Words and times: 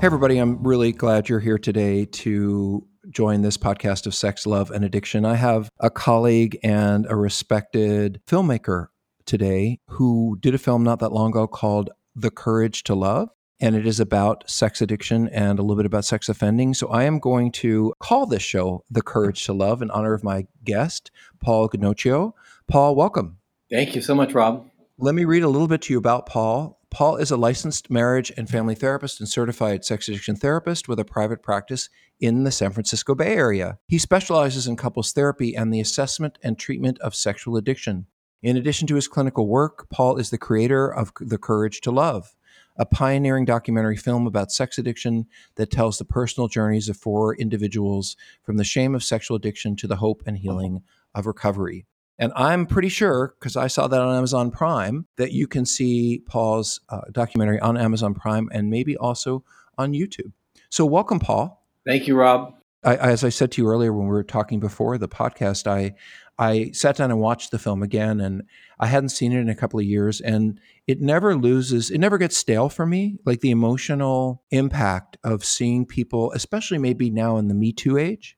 Hey, 0.00 0.06
everybody, 0.06 0.38
I'm 0.38 0.62
really 0.62 0.92
glad 0.92 1.28
you're 1.28 1.40
here 1.40 1.58
today 1.58 2.06
to 2.06 2.86
join 3.10 3.42
this 3.42 3.58
podcast 3.58 4.06
of 4.06 4.14
sex, 4.14 4.46
love, 4.46 4.70
and 4.70 4.82
addiction. 4.82 5.26
I 5.26 5.34
have 5.34 5.70
a 5.80 5.90
colleague 5.90 6.58
and 6.62 7.04
a 7.10 7.16
respected 7.16 8.22
filmmaker 8.26 8.86
today 9.26 9.80
who 9.88 10.38
did 10.40 10.54
a 10.54 10.58
film 10.58 10.84
not 10.84 11.00
that 11.00 11.12
long 11.12 11.32
ago 11.32 11.46
called 11.46 11.90
The 12.16 12.30
Courage 12.30 12.82
to 12.84 12.94
Love 12.94 13.28
and 13.60 13.74
it 13.74 13.86
is 13.86 14.00
about 14.00 14.48
sex 14.48 14.80
addiction 14.80 15.28
and 15.28 15.58
a 15.58 15.62
little 15.62 15.76
bit 15.76 15.86
about 15.86 16.04
sex 16.04 16.28
offending. 16.28 16.74
So 16.74 16.88
I 16.88 17.04
am 17.04 17.18
going 17.18 17.52
to 17.52 17.92
call 17.98 18.26
this 18.26 18.42
show 18.42 18.84
The 18.90 19.02
Courage 19.02 19.44
to 19.44 19.52
Love 19.52 19.82
in 19.82 19.90
honor 19.90 20.14
of 20.14 20.24
my 20.24 20.46
guest, 20.64 21.10
Paul 21.40 21.68
Gnocchio. 21.68 22.32
Paul, 22.66 22.94
welcome. 22.94 23.38
Thank 23.70 23.94
you 23.94 24.02
so 24.02 24.14
much, 24.14 24.32
Rob. 24.32 24.68
Let 24.98 25.14
me 25.14 25.24
read 25.24 25.42
a 25.42 25.48
little 25.48 25.68
bit 25.68 25.82
to 25.82 25.92
you 25.92 25.98
about 25.98 26.26
Paul. 26.26 26.78
Paul 26.90 27.16
is 27.16 27.30
a 27.30 27.36
licensed 27.36 27.90
marriage 27.90 28.32
and 28.36 28.48
family 28.48 28.74
therapist 28.74 29.20
and 29.20 29.28
certified 29.28 29.84
sex 29.84 30.08
addiction 30.08 30.36
therapist 30.36 30.88
with 30.88 30.98
a 30.98 31.04
private 31.04 31.42
practice 31.42 31.90
in 32.18 32.44
the 32.44 32.50
San 32.50 32.70
Francisco 32.70 33.14
Bay 33.14 33.34
Area. 33.34 33.78
He 33.86 33.98
specializes 33.98 34.66
in 34.66 34.76
couples 34.76 35.12
therapy 35.12 35.54
and 35.54 35.72
the 35.72 35.80
assessment 35.80 36.38
and 36.42 36.58
treatment 36.58 36.98
of 37.00 37.14
sexual 37.14 37.56
addiction. 37.56 38.06
In 38.42 38.56
addition 38.56 38.86
to 38.88 38.94
his 38.94 39.08
clinical 39.08 39.48
work, 39.48 39.88
Paul 39.90 40.16
is 40.16 40.30
the 40.30 40.38
creator 40.38 40.88
of 40.92 41.12
The 41.20 41.38
Courage 41.38 41.80
to 41.82 41.90
Love, 41.90 42.34
a 42.78 42.86
pioneering 42.86 43.44
documentary 43.44 43.96
film 43.96 44.26
about 44.26 44.52
sex 44.52 44.78
addiction 44.78 45.26
that 45.56 45.70
tells 45.70 45.98
the 45.98 46.04
personal 46.04 46.48
journeys 46.48 46.88
of 46.88 46.96
four 46.96 47.34
individuals 47.34 48.16
from 48.42 48.56
the 48.56 48.64
shame 48.64 48.94
of 48.94 49.04
sexual 49.04 49.36
addiction 49.36 49.76
to 49.76 49.86
the 49.86 49.96
hope 49.96 50.22
and 50.26 50.38
healing 50.38 50.82
of 51.14 51.26
recovery. 51.26 51.84
And 52.18 52.32
I'm 52.34 52.66
pretty 52.66 52.88
sure, 52.88 53.34
because 53.38 53.56
I 53.56 53.68
saw 53.68 53.86
that 53.86 54.00
on 54.00 54.16
Amazon 54.16 54.50
Prime, 54.50 55.06
that 55.16 55.32
you 55.32 55.46
can 55.46 55.64
see 55.64 56.22
Paul's 56.26 56.80
uh, 56.88 57.02
documentary 57.12 57.60
on 57.60 57.76
Amazon 57.76 58.14
Prime 58.14 58.48
and 58.52 58.70
maybe 58.70 58.96
also 58.96 59.44
on 59.76 59.92
YouTube. 59.92 60.32
So, 60.68 60.84
welcome, 60.84 61.20
Paul. 61.20 61.64
Thank 61.86 62.08
you, 62.08 62.16
Rob. 62.16 62.54
I, 62.84 62.96
as 62.96 63.24
I 63.24 63.28
said 63.28 63.52
to 63.52 63.62
you 63.62 63.68
earlier 63.68 63.92
when 63.92 64.06
we 64.06 64.12
were 64.12 64.24
talking 64.24 64.60
before 64.60 64.98
the 64.98 65.08
podcast, 65.08 65.66
I 65.66 65.94
I 66.38 66.70
sat 66.72 66.96
down 66.96 67.10
and 67.10 67.20
watched 67.20 67.50
the 67.50 67.58
film 67.58 67.82
again, 67.82 68.20
and 68.20 68.42
I 68.78 68.86
hadn't 68.86 69.08
seen 69.08 69.32
it 69.32 69.40
in 69.40 69.48
a 69.48 69.56
couple 69.56 69.80
of 69.80 69.86
years, 69.86 70.20
and 70.20 70.60
it 70.86 71.00
never 71.00 71.34
loses, 71.34 71.90
it 71.90 71.98
never 71.98 72.16
gets 72.16 72.36
stale 72.36 72.68
for 72.68 72.86
me. 72.86 73.18
Like 73.26 73.40
the 73.40 73.50
emotional 73.50 74.44
impact 74.50 75.16
of 75.24 75.44
seeing 75.44 75.84
people, 75.84 76.30
especially 76.32 76.78
maybe 76.78 77.10
now 77.10 77.38
in 77.38 77.48
the 77.48 77.54
Me 77.54 77.72
Too 77.72 77.98
age, 77.98 78.36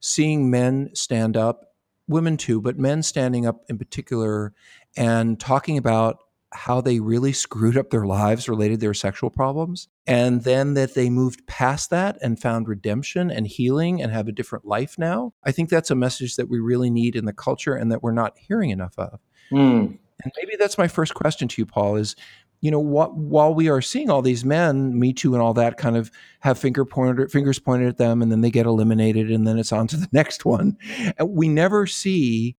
seeing 0.00 0.50
men 0.50 0.90
stand 0.94 1.36
up, 1.36 1.74
women 2.08 2.36
too, 2.36 2.60
but 2.60 2.78
men 2.78 3.02
standing 3.02 3.46
up 3.46 3.64
in 3.68 3.78
particular, 3.78 4.52
and 4.96 5.38
talking 5.38 5.78
about 5.78 6.18
how 6.56 6.80
they 6.80 7.00
really 7.00 7.32
screwed 7.32 7.76
up 7.76 7.90
their 7.90 8.06
lives 8.06 8.48
related 8.48 8.74
to 8.74 8.80
their 8.80 8.94
sexual 8.94 9.30
problems 9.30 9.88
and 10.06 10.44
then 10.44 10.74
that 10.74 10.94
they 10.94 11.10
moved 11.10 11.46
past 11.46 11.90
that 11.90 12.16
and 12.22 12.40
found 12.40 12.66
redemption 12.66 13.30
and 13.30 13.46
healing 13.46 14.02
and 14.02 14.12
have 14.12 14.26
a 14.26 14.32
different 14.32 14.64
life 14.64 14.98
now 14.98 15.32
i 15.44 15.52
think 15.52 15.68
that's 15.68 15.90
a 15.90 15.94
message 15.94 16.36
that 16.36 16.48
we 16.48 16.58
really 16.58 16.90
need 16.90 17.14
in 17.14 17.24
the 17.24 17.32
culture 17.32 17.74
and 17.74 17.92
that 17.92 18.02
we're 18.02 18.12
not 18.12 18.36
hearing 18.38 18.70
enough 18.70 18.94
of 18.98 19.20
mm. 19.52 19.86
and 19.86 20.32
maybe 20.36 20.56
that's 20.58 20.78
my 20.78 20.88
first 20.88 21.14
question 21.14 21.46
to 21.46 21.60
you 21.60 21.66
paul 21.66 21.96
is 21.96 22.16
you 22.62 22.70
know 22.70 22.80
what, 22.80 23.14
while 23.14 23.54
we 23.54 23.68
are 23.68 23.82
seeing 23.82 24.10
all 24.10 24.22
these 24.22 24.44
men 24.44 24.98
me 24.98 25.12
too 25.12 25.34
and 25.34 25.42
all 25.42 25.54
that 25.54 25.76
kind 25.76 25.96
of 25.96 26.10
have 26.40 26.58
finger 26.58 26.84
pointed 26.84 27.30
fingers 27.30 27.58
pointed 27.58 27.88
at 27.88 27.98
them 27.98 28.22
and 28.22 28.32
then 28.32 28.40
they 28.40 28.50
get 28.50 28.66
eliminated 28.66 29.30
and 29.30 29.46
then 29.46 29.58
it's 29.58 29.72
on 29.72 29.86
to 29.86 29.96
the 29.96 30.08
next 30.12 30.44
one 30.44 30.76
and 31.18 31.30
we 31.30 31.48
never 31.48 31.86
see 31.86 32.56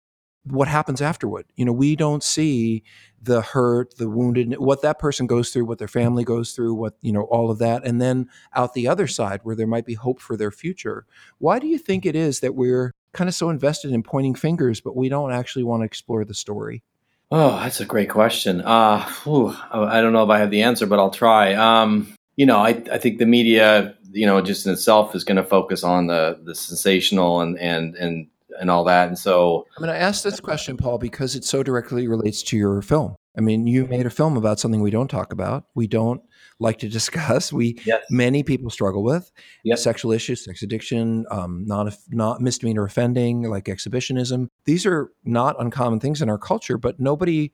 what 0.47 0.69
happens 0.69 1.03
afterward. 1.03 1.47
You 1.57 1.65
know, 1.65 1.73
we 1.73 1.97
don't 1.97 2.23
see 2.23 2.83
the 3.21 3.41
hurt, 3.41 3.97
the 3.97 4.09
wounded, 4.09 4.57
what 4.59 4.83
that 4.83 4.99
person 4.99 5.27
goes 5.27 5.51
through, 5.51 5.65
what 5.65 5.79
their 5.79 5.89
family 5.89 6.25
goes 6.25 6.53
through, 6.53 6.75
what, 6.75 6.95
you 7.01 7.13
know, 7.13 7.23
all 7.23 7.51
of 7.51 7.59
that. 7.59 7.85
And 7.85 8.01
then 8.01 8.29
out 8.55 8.75
the 8.75 8.87
other 8.89 9.07
side 9.07 9.41
where 9.43 9.57
there 9.57 9.67
might 9.67 9.87
be 9.87 9.95
hope 9.95 10.21
for 10.21 10.37
their 10.37 10.51
future. 10.51 11.07
Why 11.39 11.59
do 11.59 11.67
you 11.67 11.79
think 11.79 12.07
it 12.07 12.15
is 12.15 12.41
that 12.41 12.55
we're 12.55 12.95
kind 13.13 13.29
of 13.29 13.35
so 13.35 13.51
invested 13.51 13.93
in 13.93 14.03
pointing 14.03 14.35
fingers, 14.35 14.81
but 14.81 14.97
we 14.97 15.09
don't 15.09 15.33
actually 15.33 15.65
want 15.65 15.81
to 15.81 15.87
explore 15.87 16.25
the 16.25 16.35
story? 16.35 16.83
Oh, 17.31 17.59
that's 17.59 17.81
a 17.81 17.85
great 17.85 18.11
question. 18.11 18.61
Uh, 18.61 19.05
whew, 19.25 19.55
I 19.73 20.01
don't 20.01 20.13
know 20.13 20.23
if 20.23 20.31
I 20.31 20.39
have 20.39 20.51
the 20.51 20.63
answer, 20.63 20.87
but 20.87 21.01
I'll 21.01 21.11
try. 21.11 21.55
Um, 21.55 22.15
you 22.37 22.47
know, 22.47 22.59
I, 22.59 22.83
I 22.93 22.99
think 22.99 23.19
the 23.19 23.27
media, 23.27 23.97
you 24.13 24.27
know, 24.27 24.41
just 24.41 24.67
in 24.67 24.73
itself 24.73 25.17
is 25.17 25.25
going 25.25 25.37
to 25.37 25.43
focus 25.43 25.83
on 25.83 26.07
the 26.07 26.39
the 26.45 26.55
sensational 26.55 27.41
and 27.41 27.59
and 27.59 27.97
and 27.97 28.29
and 28.61 28.71
all 28.71 28.85
that. 28.85 29.09
And 29.09 29.19
so 29.19 29.67
I'm 29.77 29.85
going 29.85 29.95
to 29.95 30.01
ask 30.01 30.23
this 30.23 30.41
question, 30.41 30.77
Paul, 30.77 30.99
because 30.99 31.35
it 31.35 31.45
so 31.45 31.63
directly 31.63 32.09
relates 32.09 32.43
to 32.45 32.57
your 32.57 32.83
film. 32.83 33.17
I 33.37 33.43
mean, 33.43 33.67
you 33.67 33.87
made 33.87 34.07
a 34.07 34.11
film 34.11 34.37
about 34.37 34.59
something 34.59 34.81
we 34.81 34.91
don't 34.91 35.09
talk 35.09 35.33
about. 35.33 35.65
We 35.75 35.87
don't 35.87 36.23
like 36.59 36.79
to 36.79 36.89
discuss. 36.89 37.53
We 37.53 37.79
yes. 37.85 38.05
many 38.11 38.43
people 38.43 38.71
struggle 38.71 39.03
with 39.03 39.31
yep. 39.65 39.79
sexual 39.79 40.13
issues, 40.13 40.45
sex 40.45 40.63
addiction, 40.63 41.27
um, 41.31 41.65
not 41.67 41.95
not 42.09 42.41
misdemeanor 42.41 42.85
offending, 42.85 43.43
like 43.43 43.69
exhibitionism. 43.69 44.51
These 44.65 44.87
are 44.87 45.11
not 45.25 45.57
uncommon 45.61 46.01
things 46.01 46.23
in 46.23 46.31
our 46.31 46.39
culture, 46.39 46.79
but 46.79 46.99
nobody, 46.99 47.53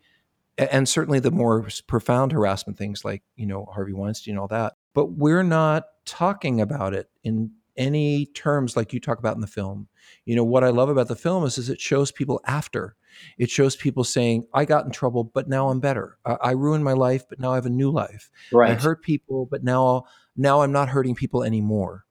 and 0.57 0.89
certainly 0.89 1.19
the 1.19 1.33
more 1.33 1.67
profound 1.87 2.33
harassment 2.33 2.79
things 2.79 3.05
like 3.05 3.23
you 3.37 3.47
know 3.47 3.67
Harvey 3.73 3.93
Weinstein, 3.93 4.33
and 4.33 4.41
all 4.41 4.49
that. 4.49 4.75
But 4.95 5.13
we're 5.13 5.43
not 5.43 5.85
talking 6.05 6.61
about 6.61 6.95
it 6.95 7.09
in 7.25 7.53
any 7.77 8.27
terms 8.27 8.77
like 8.77 8.93
you 8.93 9.01
talk 9.01 9.19
about 9.19 9.35
in 9.35 9.41
the 9.41 9.47
film. 9.47 9.89
You 10.25 10.37
know, 10.37 10.45
what 10.45 10.65
I 10.65 10.69
love 10.69 10.89
about 10.89 11.09
the 11.09 11.17
film 11.17 11.45
is, 11.45 11.59
is 11.59 11.69
it 11.69 11.81
shows 11.81 12.13
people 12.13 12.41
after. 12.47 12.97
It 13.39 13.51
shows 13.51 13.77
people 13.77 14.05
saying, 14.05 14.47
I 14.55 14.65
got 14.65 14.85
in 14.85 14.91
trouble, 14.91 15.25
but 15.25 15.49
now 15.49 15.69
I'm 15.69 15.81
better. 15.81 16.19
I, 16.25 16.37
I 16.41 16.51
ruined 16.53 16.85
my 16.85 16.93
life, 16.93 17.25
but 17.29 17.41
now 17.41 17.53
I 17.53 17.57
have 17.57 17.67
a 17.67 17.71
new 17.71 17.91
life. 17.91 18.31
Right. 18.53 18.71
I 18.71 18.75
hurt 18.75 19.03
people, 19.03 19.47
but 19.47 19.65
now 19.65 20.05
now 20.37 20.63
I'm 20.63 20.73
not 20.73 20.89
hurting 20.89 21.15
people 21.15 21.43
anymore. 21.43 22.05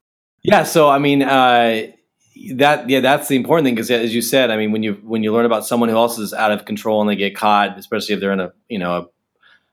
Yeah. 0.43 0.63
So 0.63 0.89
I 0.89 0.99
mean, 0.99 1.23
uh, 1.23 1.87
that 2.55 2.89
yeah, 2.89 2.99
that's 2.99 3.27
the 3.27 3.35
important 3.35 3.65
thing 3.65 3.75
because 3.75 3.91
as 3.91 4.13
you 4.13 4.21
said, 4.21 4.51
I 4.51 4.57
mean, 4.57 4.71
when 4.71 4.83
you 4.83 4.93
when 5.03 5.23
you 5.23 5.33
learn 5.33 5.45
about 5.45 5.65
someone 5.65 5.89
who 5.89 5.95
else 5.95 6.17
is 6.17 6.33
out 6.33 6.51
of 6.51 6.65
control 6.65 7.01
and 7.01 7.09
they 7.09 7.15
get 7.15 7.35
caught, 7.35 7.77
especially 7.77 8.15
if 8.15 8.21
they're 8.21 8.31
in 8.31 8.39
a 8.39 8.53
you 8.69 8.79
know 8.79 9.09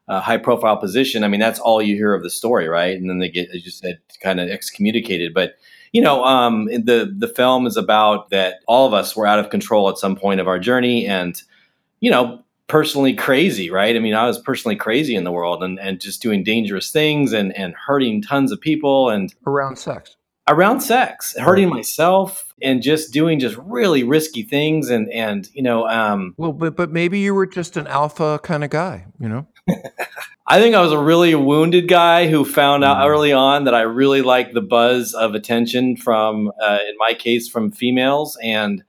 a, 0.08 0.16
a 0.16 0.20
high 0.20 0.38
profile 0.38 0.76
position, 0.76 1.24
I 1.24 1.28
mean, 1.28 1.40
that's 1.40 1.60
all 1.60 1.80
you 1.80 1.94
hear 1.94 2.14
of 2.14 2.22
the 2.22 2.30
story, 2.30 2.68
right? 2.68 2.96
And 2.96 3.08
then 3.08 3.18
they 3.18 3.28
get, 3.28 3.50
as 3.54 3.64
you 3.64 3.70
said, 3.70 3.98
kind 4.22 4.40
of 4.40 4.48
excommunicated. 4.48 5.34
But 5.34 5.54
you 5.92 6.02
know, 6.02 6.24
um, 6.24 6.66
the 6.66 7.14
the 7.16 7.28
film 7.28 7.66
is 7.66 7.76
about 7.76 8.30
that 8.30 8.60
all 8.66 8.86
of 8.86 8.94
us 8.94 9.16
were 9.16 9.26
out 9.26 9.38
of 9.38 9.50
control 9.50 9.88
at 9.88 9.98
some 9.98 10.16
point 10.16 10.40
of 10.40 10.48
our 10.48 10.58
journey, 10.58 11.06
and 11.06 11.40
you 12.00 12.10
know, 12.10 12.44
personally 12.66 13.14
crazy, 13.14 13.70
right? 13.70 13.96
I 13.96 13.98
mean, 13.98 14.14
I 14.14 14.26
was 14.26 14.38
personally 14.38 14.76
crazy 14.76 15.14
in 15.14 15.24
the 15.24 15.32
world 15.32 15.62
and 15.62 15.78
and 15.80 16.00
just 16.00 16.22
doing 16.22 16.44
dangerous 16.44 16.90
things 16.90 17.32
and 17.32 17.56
and 17.56 17.74
hurting 17.74 18.22
tons 18.22 18.52
of 18.52 18.60
people 18.60 19.08
and 19.08 19.34
around 19.46 19.76
sex. 19.76 20.16
around 20.48 20.80
sex, 20.80 21.34
hurting 21.38 21.68
myself 21.68 22.44
and 22.62 22.82
just 22.82 23.12
doing 23.12 23.38
just 23.38 23.56
really 23.58 24.02
risky 24.02 24.42
things 24.42 24.90
and 24.90 25.10
and 25.10 25.48
you 25.54 25.62
know 25.62 25.86
um 25.88 26.34
well 26.36 26.52
but 26.52 26.76
but 26.76 26.90
maybe 26.90 27.18
you 27.20 27.34
were 27.34 27.46
just 27.46 27.76
an 27.76 27.86
alpha 27.86 28.40
kind 28.42 28.64
of 28.64 28.70
guy, 28.70 29.06
you 29.18 29.28
know? 29.28 29.46
I 30.46 30.60
think 30.60 30.74
I 30.74 30.80
was 30.80 30.92
a 30.92 30.98
really 30.98 31.34
wounded 31.34 31.88
guy 31.88 32.28
who 32.28 32.44
found 32.44 32.82
out 32.82 32.98
mm. 32.98 33.08
early 33.08 33.32
on 33.32 33.64
that 33.64 33.74
I 33.74 33.82
really 33.82 34.22
liked 34.22 34.54
the 34.54 34.62
buzz 34.62 35.12
of 35.12 35.34
attention 35.34 35.96
from, 35.96 36.50
uh, 36.62 36.78
in 36.88 36.96
my 36.98 37.12
case, 37.12 37.48
from 37.48 37.70
females, 37.70 38.38
and 38.42 38.82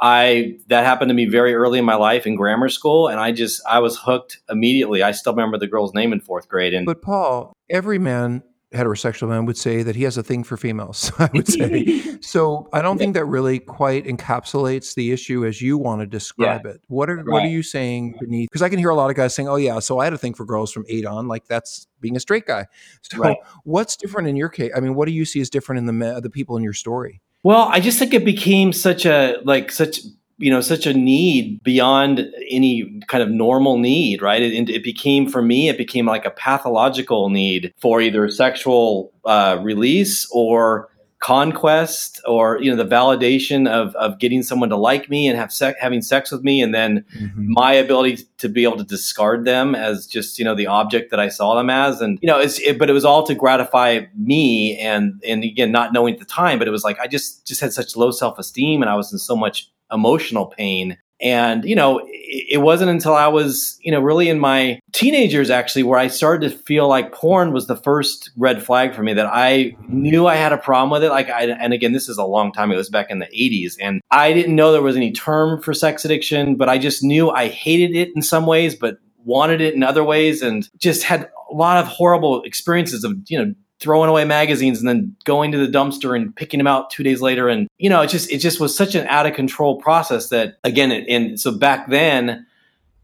I 0.00 0.58
that 0.68 0.84
happened 0.84 1.08
to 1.08 1.14
me 1.14 1.26
very 1.26 1.54
early 1.54 1.78
in 1.78 1.84
my 1.84 1.96
life 1.96 2.26
in 2.26 2.36
grammar 2.36 2.68
school, 2.68 3.08
and 3.08 3.18
I 3.18 3.32
just 3.32 3.60
I 3.68 3.80
was 3.80 3.98
hooked 3.98 4.38
immediately. 4.48 5.02
I 5.02 5.12
still 5.12 5.32
remember 5.32 5.58
the 5.58 5.66
girl's 5.66 5.94
name 5.94 6.12
in 6.12 6.20
fourth 6.20 6.48
grade. 6.48 6.74
And 6.74 6.86
but 6.86 7.02
Paul, 7.02 7.52
every 7.68 7.98
man 7.98 8.42
heterosexual 8.74 9.28
man 9.28 9.46
would 9.46 9.56
say 9.56 9.82
that 9.82 9.96
he 9.96 10.02
has 10.02 10.18
a 10.18 10.22
thing 10.22 10.44
for 10.44 10.56
females. 10.56 11.10
I 11.18 11.30
would 11.32 11.48
say 11.48 12.18
so. 12.20 12.68
I 12.72 12.82
don't 12.82 12.98
think 12.98 13.14
that 13.14 13.24
really 13.24 13.58
quite 13.58 14.04
encapsulates 14.04 14.94
the 14.94 15.12
issue 15.12 15.46
as 15.46 15.62
you 15.62 15.78
want 15.78 16.00
to 16.00 16.06
describe 16.06 16.62
yeah. 16.64 16.72
it. 16.72 16.82
What 16.88 17.08
are 17.08 17.16
right. 17.16 17.26
what 17.26 17.42
are 17.44 17.48
you 17.48 17.62
saying 17.62 18.16
beneath? 18.20 18.48
Because 18.50 18.62
I 18.62 18.68
can 18.68 18.78
hear 18.78 18.90
a 18.90 18.94
lot 18.94 19.10
of 19.10 19.16
guys 19.16 19.34
saying, 19.34 19.48
"Oh 19.48 19.56
yeah, 19.56 19.78
so 19.78 19.98
I 19.98 20.04
had 20.04 20.12
a 20.12 20.18
thing 20.18 20.34
for 20.34 20.44
girls 20.44 20.72
from 20.72 20.84
eight 20.88 21.06
on." 21.06 21.28
Like 21.28 21.46
that's 21.46 21.86
being 22.00 22.16
a 22.16 22.20
straight 22.20 22.46
guy. 22.46 22.66
So 23.02 23.18
right. 23.18 23.36
what's 23.64 23.96
different 23.96 24.28
in 24.28 24.36
your 24.36 24.48
case? 24.48 24.72
I 24.76 24.80
mean, 24.80 24.94
what 24.94 25.06
do 25.06 25.12
you 25.12 25.24
see 25.24 25.40
as 25.40 25.50
different 25.50 25.78
in 25.78 25.98
the 25.98 26.20
the 26.20 26.30
people 26.30 26.56
in 26.56 26.62
your 26.62 26.74
story? 26.74 27.22
Well, 27.42 27.68
I 27.70 27.80
just 27.80 27.98
think 27.98 28.12
it 28.14 28.24
became 28.24 28.72
such 28.72 29.06
a 29.06 29.36
like 29.44 29.70
such 29.70 30.00
you 30.38 30.50
know 30.50 30.60
such 30.60 30.86
a 30.86 30.94
need 30.94 31.62
beyond 31.62 32.32
any 32.48 33.00
kind 33.08 33.22
of 33.22 33.30
normal 33.30 33.76
need 33.76 34.22
right 34.22 34.42
it, 34.42 34.70
it 34.70 34.82
became 34.82 35.28
for 35.28 35.42
me 35.42 35.68
it 35.68 35.76
became 35.76 36.06
like 36.06 36.24
a 36.24 36.30
pathological 36.30 37.28
need 37.28 37.74
for 37.78 38.00
either 38.00 38.28
sexual 38.28 39.12
uh, 39.24 39.58
release 39.62 40.28
or 40.32 40.88
conquest 41.20 42.20
or 42.26 42.62
you 42.62 42.70
know 42.70 42.76
the 42.76 42.88
validation 42.88 43.68
of 43.68 43.92
of 43.96 44.20
getting 44.20 44.40
someone 44.40 44.68
to 44.68 44.76
like 44.76 45.10
me 45.10 45.26
and 45.26 45.36
have 45.36 45.52
sex 45.52 45.76
having 45.80 46.00
sex 46.00 46.30
with 46.30 46.44
me 46.44 46.62
and 46.62 46.72
then 46.72 47.04
mm-hmm. 47.18 47.46
my 47.48 47.72
ability 47.72 48.24
to 48.38 48.48
be 48.48 48.62
able 48.62 48.76
to 48.76 48.84
discard 48.84 49.44
them 49.44 49.74
as 49.74 50.06
just 50.06 50.38
you 50.38 50.44
know 50.44 50.54
the 50.54 50.68
object 50.68 51.10
that 51.10 51.18
I 51.18 51.28
saw 51.28 51.56
them 51.56 51.70
as 51.70 52.00
and 52.00 52.20
you 52.22 52.28
know 52.28 52.38
it's 52.38 52.60
it, 52.60 52.78
but 52.78 52.88
it 52.88 52.92
was 52.92 53.04
all 53.04 53.24
to 53.24 53.34
gratify 53.34 54.02
me 54.16 54.78
and 54.78 55.20
and 55.26 55.42
again 55.42 55.72
not 55.72 55.92
knowing 55.92 56.14
at 56.14 56.20
the 56.20 56.26
time 56.26 56.56
but 56.56 56.68
it 56.68 56.72
was 56.72 56.84
like 56.84 57.00
I 57.00 57.08
just 57.08 57.44
just 57.44 57.60
had 57.60 57.72
such 57.72 57.96
low 57.96 58.12
self-esteem 58.12 58.80
and 58.80 58.88
I 58.88 58.94
was 58.94 59.12
in 59.12 59.18
so 59.18 59.34
much 59.34 59.68
emotional 59.92 60.46
pain. 60.46 60.98
And, 61.20 61.64
you 61.64 61.74
know, 61.74 62.00
it, 62.06 62.60
wasn't 62.60 62.90
until 62.90 63.14
I 63.14 63.26
was, 63.26 63.76
you 63.82 63.90
know, 63.90 63.98
really 63.98 64.28
in 64.28 64.38
my 64.38 64.78
teenagers 64.92 65.50
actually 65.50 65.82
where 65.82 65.98
I 65.98 66.06
started 66.06 66.48
to 66.48 66.56
feel 66.56 66.86
like 66.86 67.12
porn 67.12 67.52
was 67.52 67.66
the 67.66 67.76
first 67.76 68.30
red 68.36 68.62
flag 68.62 68.94
for 68.94 69.02
me 69.02 69.14
that 69.14 69.26
I 69.26 69.76
knew 69.88 70.28
I 70.28 70.36
had 70.36 70.52
a 70.52 70.58
problem 70.58 70.90
with 70.90 71.02
it. 71.02 71.10
Like, 71.10 71.28
I, 71.28 71.46
and 71.46 71.72
again, 71.72 71.92
this 71.92 72.08
is 72.08 72.18
a 72.18 72.24
long 72.24 72.52
time 72.52 72.70
ago, 72.70 72.76
it 72.76 72.78
was 72.78 72.88
back 72.88 73.10
in 73.10 73.18
the 73.18 73.26
80s. 73.26 73.74
And 73.80 74.00
I 74.12 74.32
didn't 74.32 74.54
know 74.54 74.70
there 74.70 74.80
was 74.80 74.96
any 74.96 75.10
term 75.10 75.60
for 75.60 75.74
sex 75.74 76.04
addiction, 76.04 76.54
but 76.54 76.68
I 76.68 76.78
just 76.78 77.02
knew 77.02 77.30
I 77.30 77.48
hated 77.48 77.96
it 77.96 78.14
in 78.14 78.22
some 78.22 78.46
ways, 78.46 78.76
but 78.76 78.98
wanted 79.24 79.60
it 79.60 79.74
in 79.74 79.82
other 79.82 80.04
ways 80.04 80.40
and 80.40 80.68
just 80.78 81.02
had 81.02 81.28
a 81.50 81.54
lot 81.54 81.78
of 81.78 81.86
horrible 81.88 82.42
experiences 82.42 83.02
of, 83.02 83.14
you 83.26 83.44
know, 83.44 83.54
throwing 83.80 84.10
away 84.10 84.24
magazines 84.24 84.80
and 84.80 84.88
then 84.88 85.14
going 85.24 85.52
to 85.52 85.58
the 85.58 85.78
dumpster 85.78 86.16
and 86.16 86.34
picking 86.34 86.58
them 86.58 86.66
out 86.66 86.90
two 86.90 87.02
days 87.02 87.20
later. 87.20 87.48
And, 87.48 87.68
you 87.78 87.88
know, 87.88 88.02
it 88.02 88.08
just, 88.08 88.30
it 88.30 88.38
just 88.38 88.60
was 88.60 88.76
such 88.76 88.94
an 88.94 89.06
out 89.06 89.26
of 89.26 89.34
control 89.34 89.76
process 89.76 90.30
that 90.30 90.58
again, 90.64 90.90
it, 90.90 91.08
and 91.08 91.38
so 91.38 91.56
back 91.56 91.88
then 91.88 92.46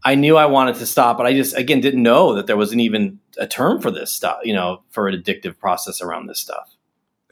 I 0.03 0.15
knew 0.15 0.37
I 0.37 0.45
wanted 0.45 0.75
to 0.75 0.85
stop, 0.85 1.17
but 1.17 1.25
I 1.25 1.33
just, 1.33 1.55
again, 1.55 1.81
didn't 1.81 2.03
know 2.03 2.35
that 2.35 2.45
there 2.47 2.57
wasn't 2.57 2.81
even 2.81 3.19
a 3.37 3.47
term 3.47 3.81
for 3.81 3.89
this 3.89 4.11
stuff, 4.11 4.39
you 4.43 4.53
know, 4.53 4.83
for 4.89 5.07
an 5.07 5.19
addictive 5.19 5.57
process 5.57 6.01
around 6.01 6.27
this 6.27 6.39
stuff. 6.39 6.75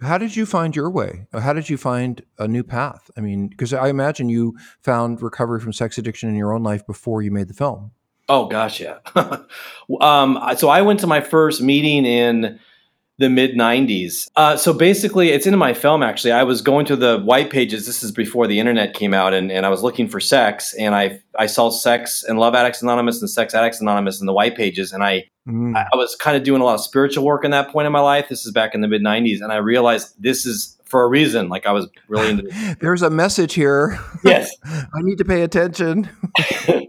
How 0.02 0.18
did 0.18 0.36
you 0.36 0.46
find 0.46 0.76
your 0.76 0.90
way? 0.90 1.28
How 1.34 1.54
did 1.54 1.70
you 1.70 1.78
find 1.78 2.24
a 2.38 2.48
new 2.48 2.64
path? 2.64 3.10
I 3.16 3.22
mean, 3.22 3.48
because 3.48 3.74
I 3.74 3.90
imagine 3.90 4.28
you 4.28 4.58
found 4.82 5.22
recovery 5.22 5.60
from 5.60 5.72
sex 5.72 5.98
addiction 5.98 6.30
in 6.30 6.36
your 6.36 6.54
own 6.54 6.64
life 6.64 6.86
before 6.86 7.22
you 7.22 7.32
made 7.32 7.48
the 7.48 7.54
film. 7.54 7.92
Oh 8.28 8.48
gosh, 8.48 8.80
yeah. 8.80 9.00
um, 10.02 10.40
so 10.58 10.70
I 10.70 10.82
went 10.82 11.02
to 11.02 11.08
my 11.08 11.22
first 11.22 11.62
meeting 11.62 12.06
in 12.06 12.60
the 13.20 13.30
mid 13.30 13.52
90s. 13.56 14.28
Uh, 14.36 14.58
so 14.58 14.74
basically, 14.74 15.30
it's 15.30 15.46
in 15.46 15.58
my 15.58 15.74
film 15.74 16.02
actually. 16.02 16.32
I 16.32 16.44
was 16.44 16.62
going 16.62 16.86
to 16.88 16.96
the 16.96 17.20
white 17.20 17.50
pages. 17.50 17.86
This 17.86 18.04
is 18.04 18.12
before 18.12 18.48
the 18.48 18.60
internet 18.60 18.94
came 18.94 19.14
out, 19.14 19.34
and, 19.34 19.52
and 19.52 19.66
I 19.66 19.70
was 19.70 19.84
looking 19.84 20.08
for 20.08 20.20
sex, 20.20 20.74
and 20.74 20.96
I 20.96 21.20
I 21.38 21.46
saw 21.46 21.70
sex 21.70 22.24
and 22.24 22.40
Love 22.40 22.56
Addicts 22.56 22.82
Anonymous 22.82 23.22
and 23.22 23.30
Sex 23.30 23.54
Addicts 23.54 23.82
Anonymous 23.82 24.20
in 24.20 24.26
the 24.26 24.34
white 24.34 24.56
pages, 24.56 24.94
and 24.94 25.04
I 25.04 25.26
mm. 25.48 25.76
I 25.76 25.96
was 25.96 26.16
kind 26.16 26.36
of 26.36 26.44
doing 26.44 26.62
a 26.62 26.66
lot 26.66 26.76
of 26.76 26.82
spiritual 26.82 27.24
work 27.24 27.46
in 27.46 27.52
that 27.52 27.70
point 27.70 27.86
in 27.86 27.92
my 27.92 28.02
life. 28.02 28.30
This 28.30 28.46
is 28.46 28.52
back 28.52 28.74
in 28.74 28.82
the 28.82 28.88
mid 28.88 29.04
90s, 29.04 29.42
and 29.42 29.52
I 29.52 29.58
realized 29.58 30.16
this 30.20 30.46
is 30.46 30.78
for 30.86 31.04
a 31.04 31.08
reason. 31.08 31.50
Like 31.50 31.66
I 31.66 31.72
was 31.72 31.88
really 32.08 32.30
into. 32.32 32.76
There's 32.82 33.04
a 33.04 33.10
message 33.10 33.54
here. 33.54 34.00
Yes, 34.24 34.52
I 34.66 35.02
need 35.02 35.20
to 35.20 35.26
pay 35.26 35.44
attention. 35.44 36.10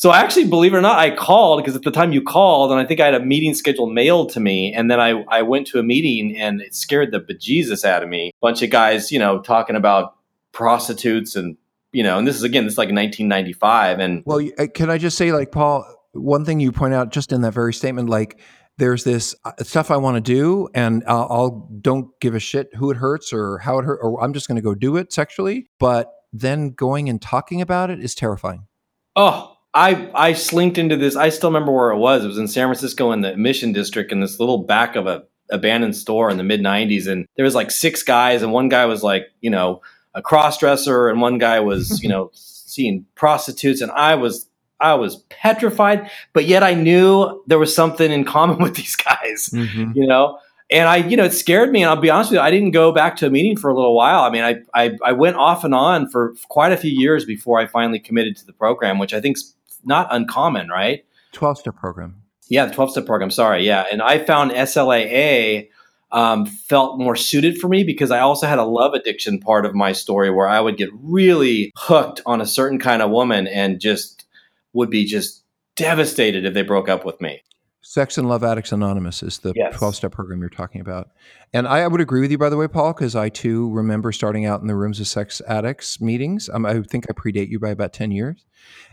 So 0.00 0.08
I 0.08 0.20
actually, 0.20 0.46
believe 0.46 0.72
it 0.72 0.78
or 0.78 0.80
not, 0.80 0.98
I 0.98 1.14
called 1.14 1.62
because 1.62 1.76
at 1.76 1.82
the 1.82 1.90
time 1.90 2.10
you 2.10 2.22
called, 2.22 2.70
and 2.70 2.80
I 2.80 2.86
think 2.86 3.00
I 3.00 3.04
had 3.04 3.14
a 3.14 3.20
meeting 3.20 3.52
scheduled 3.52 3.92
mailed 3.92 4.30
to 4.30 4.40
me, 4.40 4.72
and 4.72 4.90
then 4.90 4.98
I 4.98 5.10
I 5.28 5.42
went 5.42 5.66
to 5.66 5.78
a 5.78 5.82
meeting 5.82 6.38
and 6.38 6.62
it 6.62 6.74
scared 6.74 7.12
the 7.12 7.20
bejesus 7.20 7.84
out 7.84 8.02
of 8.02 8.08
me. 8.08 8.32
Bunch 8.40 8.62
of 8.62 8.70
guys, 8.70 9.12
you 9.12 9.18
know, 9.18 9.42
talking 9.42 9.76
about 9.76 10.16
prostitutes 10.52 11.36
and 11.36 11.58
you 11.92 12.02
know, 12.02 12.16
and 12.16 12.26
this 12.26 12.34
is 12.34 12.44
again, 12.44 12.64
this 12.64 12.72
is 12.72 12.78
like 12.78 12.86
1995, 12.86 13.98
and 13.98 14.22
well, 14.24 14.40
uh, 14.56 14.68
can 14.72 14.88
I 14.88 14.96
just 14.96 15.18
say, 15.18 15.32
like 15.32 15.52
Paul, 15.52 15.84
one 16.12 16.46
thing 16.46 16.60
you 16.60 16.72
point 16.72 16.94
out 16.94 17.12
just 17.12 17.30
in 17.30 17.42
that 17.42 17.52
very 17.52 17.74
statement, 17.74 18.08
like 18.08 18.40
there's 18.78 19.04
this 19.04 19.34
uh, 19.44 19.52
stuff 19.62 19.90
I 19.90 19.98
want 19.98 20.14
to 20.14 20.22
do, 20.22 20.66
and 20.72 21.04
I'll, 21.06 21.26
I'll, 21.28 21.68
don't 21.82 22.18
give 22.22 22.34
a 22.34 22.40
shit 22.40 22.74
who 22.74 22.90
it 22.90 22.96
hurts 22.96 23.34
or 23.34 23.58
how 23.58 23.78
it 23.78 23.84
hurt, 23.84 23.98
or 24.00 24.24
I'm 24.24 24.32
just 24.32 24.48
going 24.48 24.56
to 24.56 24.62
go 24.62 24.74
do 24.74 24.96
it 24.96 25.12
sexually. 25.12 25.68
But 25.78 26.10
then 26.32 26.70
going 26.70 27.10
and 27.10 27.20
talking 27.20 27.60
about 27.60 27.90
it 27.90 28.00
is 28.00 28.14
terrifying. 28.14 28.66
Oh, 29.14 29.58
I 29.74 30.10
I 30.14 30.32
slinked 30.32 30.78
into 30.78 30.96
this. 30.96 31.16
I 31.16 31.28
still 31.28 31.50
remember 31.50 31.72
where 31.72 31.90
it 31.90 31.98
was. 31.98 32.24
It 32.24 32.28
was 32.28 32.38
in 32.38 32.48
San 32.48 32.66
Francisco 32.66 33.12
in 33.12 33.20
the 33.20 33.36
Mission 33.36 33.72
District 33.72 34.10
in 34.12 34.20
this 34.20 34.40
little 34.40 34.58
back 34.58 34.96
of 34.96 35.06
a 35.06 35.24
abandoned 35.50 35.96
store 35.96 36.30
in 36.30 36.36
the 36.36 36.44
mid 36.44 36.60
90s 36.60 37.08
and 37.08 37.26
there 37.36 37.44
was 37.44 37.56
like 37.56 37.72
six 37.72 38.04
guys 38.04 38.42
and 38.42 38.52
one 38.52 38.68
guy 38.68 38.86
was 38.86 39.02
like, 39.02 39.26
you 39.40 39.50
know, 39.50 39.82
a 40.14 40.22
cross 40.22 40.58
dresser 40.58 41.08
and 41.08 41.20
one 41.20 41.38
guy 41.38 41.58
was, 41.58 42.00
you 42.02 42.08
know, 42.08 42.30
seeing 42.34 43.04
prostitutes 43.14 43.80
and 43.80 43.90
I 43.92 44.14
was 44.14 44.46
I 44.80 44.94
was 44.94 45.16
petrified, 45.28 46.10
but 46.32 46.46
yet 46.46 46.62
I 46.62 46.72
knew 46.72 47.42
there 47.46 47.58
was 47.58 47.74
something 47.74 48.10
in 48.10 48.24
common 48.24 48.58
with 48.62 48.76
these 48.76 48.96
guys, 48.96 49.50
mm-hmm. 49.52 49.92
you 49.94 50.06
know? 50.06 50.38
and 50.70 50.88
I, 50.88 50.96
you 50.98 51.16
know, 51.16 51.24
it 51.24 51.32
scared 51.32 51.72
me. 51.72 51.82
And 51.82 51.90
I'll 51.90 52.00
be 52.00 52.10
honest 52.10 52.30
with 52.30 52.38
you, 52.38 52.42
I 52.42 52.50
didn't 52.50 52.70
go 52.70 52.92
back 52.92 53.16
to 53.16 53.26
a 53.26 53.30
meeting 53.30 53.56
for 53.56 53.70
a 53.70 53.74
little 53.74 53.94
while. 53.94 54.22
I 54.22 54.30
mean, 54.30 54.44
I, 54.44 54.56
I, 54.72 54.96
I 55.04 55.12
went 55.12 55.36
off 55.36 55.64
and 55.64 55.74
on 55.74 56.08
for 56.08 56.34
quite 56.48 56.70
a 56.70 56.76
few 56.76 56.92
years 56.92 57.24
before 57.24 57.58
I 57.58 57.66
finally 57.66 57.98
committed 57.98 58.36
to 58.36 58.46
the 58.46 58.52
program, 58.52 58.98
which 58.98 59.12
I 59.12 59.20
think's 59.20 59.54
not 59.84 60.08
uncommon, 60.10 60.68
right? 60.68 61.04
12 61.32 61.58
step 61.58 61.76
program. 61.76 62.22
Yeah, 62.48 62.66
the 62.66 62.74
12 62.74 62.92
step 62.92 63.06
program. 63.06 63.30
Sorry. 63.30 63.64
Yeah. 63.64 63.86
And 63.90 64.02
I 64.02 64.18
found 64.18 64.50
SLAA 64.50 65.68
um, 66.12 66.46
felt 66.46 66.98
more 66.98 67.16
suited 67.16 67.58
for 67.58 67.68
me 67.68 67.84
because 67.84 68.10
I 68.10 68.20
also 68.20 68.46
had 68.46 68.58
a 68.58 68.64
love 68.64 68.94
addiction 68.94 69.38
part 69.38 69.64
of 69.64 69.74
my 69.74 69.92
story 69.92 70.30
where 70.30 70.48
I 70.48 70.60
would 70.60 70.76
get 70.76 70.90
really 70.92 71.72
hooked 71.76 72.20
on 72.26 72.40
a 72.40 72.46
certain 72.46 72.78
kind 72.78 73.02
of 73.02 73.10
woman 73.10 73.46
and 73.46 73.80
just 73.80 74.26
would 74.72 74.90
be 74.90 75.04
just 75.04 75.44
devastated 75.76 76.44
if 76.44 76.54
they 76.54 76.62
broke 76.62 76.88
up 76.88 77.04
with 77.04 77.20
me. 77.20 77.42
Sex 77.82 78.18
and 78.18 78.28
Love 78.28 78.44
Addicts 78.44 78.72
Anonymous 78.72 79.22
is 79.22 79.38
the 79.38 79.54
12 79.54 79.74
yes. 79.80 79.96
step 79.96 80.12
program 80.12 80.40
you're 80.40 80.50
talking 80.50 80.82
about. 80.82 81.08
And 81.54 81.66
I, 81.66 81.80
I, 81.80 81.86
would 81.86 82.00
agree 82.00 82.20
with 82.20 82.30
you, 82.30 82.36
by 82.36 82.50
the 82.50 82.56
way, 82.56 82.68
Paul, 82.68 82.92
because 82.92 83.16
I 83.16 83.30
too 83.30 83.70
remember 83.70 84.12
starting 84.12 84.44
out 84.44 84.60
in 84.60 84.66
the 84.66 84.76
rooms 84.76 85.00
of 85.00 85.08
sex 85.08 85.40
addicts 85.48 86.00
meetings. 86.00 86.50
Um, 86.52 86.66
I 86.66 86.82
think 86.82 87.06
I 87.08 87.14
predate 87.14 87.48
you 87.48 87.58
by 87.58 87.70
about 87.70 87.94
10 87.94 88.10
years. 88.10 88.44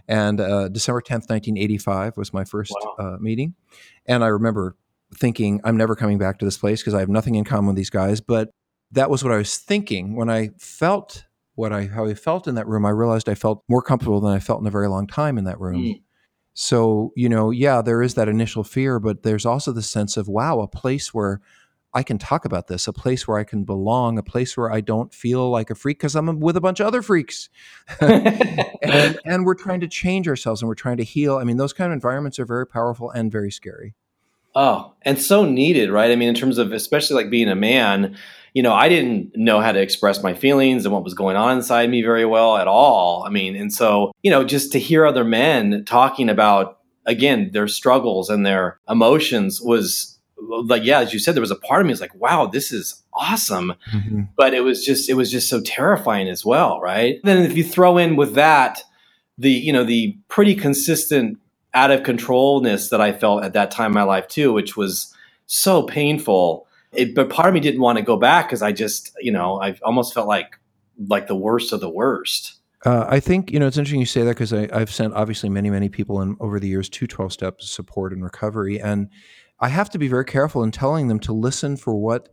And 0.08 0.40
uh, 0.40 0.70
December 0.70 1.02
10th, 1.02 1.30
1985 1.30 2.16
was 2.16 2.34
my 2.34 2.46
first 2.46 2.74
wow. 2.82 2.96
uh, 2.98 3.18
meeting. 3.20 3.56
And 4.06 4.24
I 4.24 4.28
remember 4.28 4.78
thinking, 5.14 5.60
I'm 5.66 5.76
never 5.76 5.96
coming 5.96 6.18
back 6.18 6.40
to 6.40 6.46
this 6.46 6.58
place 6.58 6.82
because 6.82 6.94
I 6.94 7.02
have 7.02 7.10
nothing 7.10 7.36
in 7.36 7.44
common 7.44 7.68
with 7.68 7.76
these 7.76 7.90
guys. 7.90 8.22
But 8.22 8.52
that 8.92 9.10
was 9.10 9.22
what 9.22 9.34
I 9.34 9.38
was 9.38 9.58
thinking. 9.58 10.16
When 10.16 10.30
I 10.30 10.52
felt 10.58 11.26
what 11.56 11.74
I, 11.74 11.88
how 11.88 12.06
I 12.06 12.14
felt 12.14 12.48
in 12.48 12.56
that 12.56 12.68
room, 12.68 12.86
I 12.86 12.92
realized 12.92 13.28
I 13.28 13.36
felt 13.36 13.64
more 13.68 13.82
comfortable 13.82 14.22
than 14.22 14.32
I 14.32 14.40
felt 14.40 14.62
in 14.62 14.68
a 14.68 14.72
very 14.72 14.88
long 14.88 15.08
time 15.08 15.38
in 15.38 15.44
that 15.44 15.60
room. 15.60 15.84
Mm 15.84 16.02
so, 16.60 17.14
you 17.16 17.30
know, 17.30 17.52
yeah, 17.52 17.84
there 17.84 18.02
is 18.02 18.16
that 18.16 18.28
initial 18.28 18.64
fear, 18.64 19.00
but 19.00 19.22
there's 19.22 19.46
also 19.46 19.72
the 19.72 19.84
sense 19.84 20.18
of, 20.18 20.28
wow, 20.28 20.60
a 20.60 20.68
place 20.68 21.14
where 21.14 21.40
I 21.94 22.02
can 22.02 22.18
talk 22.18 22.46
about 22.46 22.66
this, 22.66 22.88
a 22.88 22.94
place 22.94 23.28
where 23.28 23.38
I 23.38 23.44
can 23.44 23.64
belong, 23.64 24.18
a 24.18 24.24
place 24.24 24.58
where 24.58 24.72
I 24.72 24.82
don't 24.82 25.14
feel 25.14 25.52
like 25.52 25.70
a 25.70 25.76
freak 25.76 26.00
because 26.00 26.16
I'm 26.16 26.40
with 26.40 26.58
a 26.58 26.62
bunch 26.62 26.80
of 26.80 26.88
other 26.88 27.04
freaks. 27.04 27.50
and, 28.02 29.20
and 29.24 29.46
we're 29.46 29.54
trying 29.54 29.82
to 29.82 29.88
change 29.88 30.28
ourselves 30.28 30.64
and 30.64 30.68
we're 30.68 30.74
trying 30.74 30.98
to 30.98 31.04
heal. 31.04 31.38
I 31.38 31.44
mean, 31.44 31.58
those 31.58 31.74
kind 31.74 31.92
of 31.92 31.94
environments 31.94 32.40
are 32.40 32.46
very 32.46 32.66
powerful 32.66 33.12
and 33.12 33.32
very 33.32 33.52
scary. 33.52 33.94
Oh, 34.56 34.94
and 35.04 35.22
so 35.22 35.46
needed, 35.46 35.92
right? 35.92 36.12
I 36.12 36.16
mean, 36.16 36.30
in 36.30 36.36
terms 36.36 36.58
of 36.58 36.72
especially 36.72 37.16
like 37.16 37.30
being 37.30 37.50
a 37.50 37.56
man, 37.56 38.18
you 38.54 38.64
know, 38.64 38.74
I 38.74 38.90
didn't 38.90 39.36
know 39.36 39.60
how 39.60 39.72
to 39.72 39.80
express 39.80 40.24
my 40.24 40.34
feelings 40.34 40.86
and 40.86 40.94
what 40.94 41.04
was 41.04 41.14
going 41.14 41.36
on 41.36 41.58
inside 41.58 41.90
me 41.90 42.02
very 42.02 42.26
well 42.26 42.58
at 42.58 42.68
all. 42.68 43.24
I 43.24 43.30
mean, 43.30 43.56
and 43.56 43.72
so, 43.72 44.12
you 44.24 44.32
know, 44.32 44.44
just 44.44 44.72
to 44.72 44.80
hear 44.80 45.06
other 45.06 45.24
men 45.24 45.84
talking 45.86 46.30
about, 46.30 46.80
again, 47.06 47.52
their 47.54 47.68
struggles 47.68 48.30
and 48.30 48.46
their 48.46 48.80
emotions 48.90 49.62
was 49.62 50.18
like 50.40 50.84
yeah, 50.84 51.00
as 51.00 51.14
you 51.14 51.20
said, 51.20 51.36
there 51.36 51.42
was 51.42 51.52
a 51.52 51.56
part 51.56 51.82
of 51.82 51.88
me 51.88 51.92
was 51.92 52.02
like, 52.02 52.16
wow, 52.16 52.46
this 52.46 52.72
is 52.72 53.04
awesome, 53.14 53.74
mm-hmm. 53.92 54.22
but 54.36 54.54
it 54.54 54.62
was 54.62 54.86
just 54.86 55.10
it 55.10 55.16
was 55.16 55.32
just 55.32 55.50
so 55.50 55.62
terrifying 55.62 56.28
as 56.28 56.46
well, 56.46 56.80
right? 56.80 57.20
Then 57.24 57.44
if 57.44 57.58
you 57.58 57.64
throw 57.64 57.98
in 57.98 58.16
with 58.16 58.36
that 58.36 58.84
the 59.38 59.52
you 59.52 59.74
know 59.74 59.84
the 59.84 60.18
pretty 60.30 60.56
consistent 60.56 61.38
out 61.74 61.92
of 61.92 62.04
controlness 62.04 62.90
that 62.90 63.02
I 63.02 63.12
felt 63.12 63.44
at 63.44 63.54
that 63.54 63.72
time 63.72 63.92
in 63.92 63.96
my 63.96 64.04
life 64.04 64.28
too, 64.28 64.54
which 64.54 64.76
was 64.76 65.14
so 65.46 65.84
painful. 65.84 66.68
It, 66.94 67.14
but 67.14 67.30
part 67.30 67.50
of 67.50 67.54
me 67.54 67.60
didn't 67.60 67.82
want 67.82 67.98
to 67.98 68.04
go 68.04 68.18
back 68.18 68.48
because 68.48 68.62
I 68.62 68.72
just 68.72 69.16
you 69.22 69.32
know 69.32 69.62
I 69.62 69.78
almost 69.84 70.14
felt 70.14 70.28
like 70.28 70.58
like 71.08 71.28
the 71.28 71.36
worst 71.36 71.74
of 71.74 71.80
the 71.80 71.90
worst. 71.90 72.56
Uh, 72.86 73.06
I 73.08 73.20
think 73.20 73.52
you 73.52 73.60
know 73.60 73.68
it's 73.68 73.78
interesting 73.78 74.00
you 74.00 74.06
say 74.06 74.24
that 74.24 74.32
because 74.32 74.54
I've 74.54 74.92
sent 74.92 75.14
obviously 75.14 75.50
many 75.50 75.70
many 75.70 75.90
people 75.90 76.22
in 76.22 76.38
over 76.40 76.60
the 76.60 76.68
years 76.68 76.90
to 76.90 77.08
twelve 77.08 77.34
steps 77.34 77.70
support 77.70 78.14
and 78.14 78.24
recovery, 78.24 78.80
and 78.80 79.10
I 79.60 79.70
have 79.70 79.90
to 79.92 79.98
be 79.98 80.08
very 80.08 80.26
careful 80.26 80.64
in 80.64 80.72
telling 80.72 81.08
them 81.08 81.20
to 81.22 81.34
listen 81.34 81.78
for 81.78 81.96
what 81.96 82.30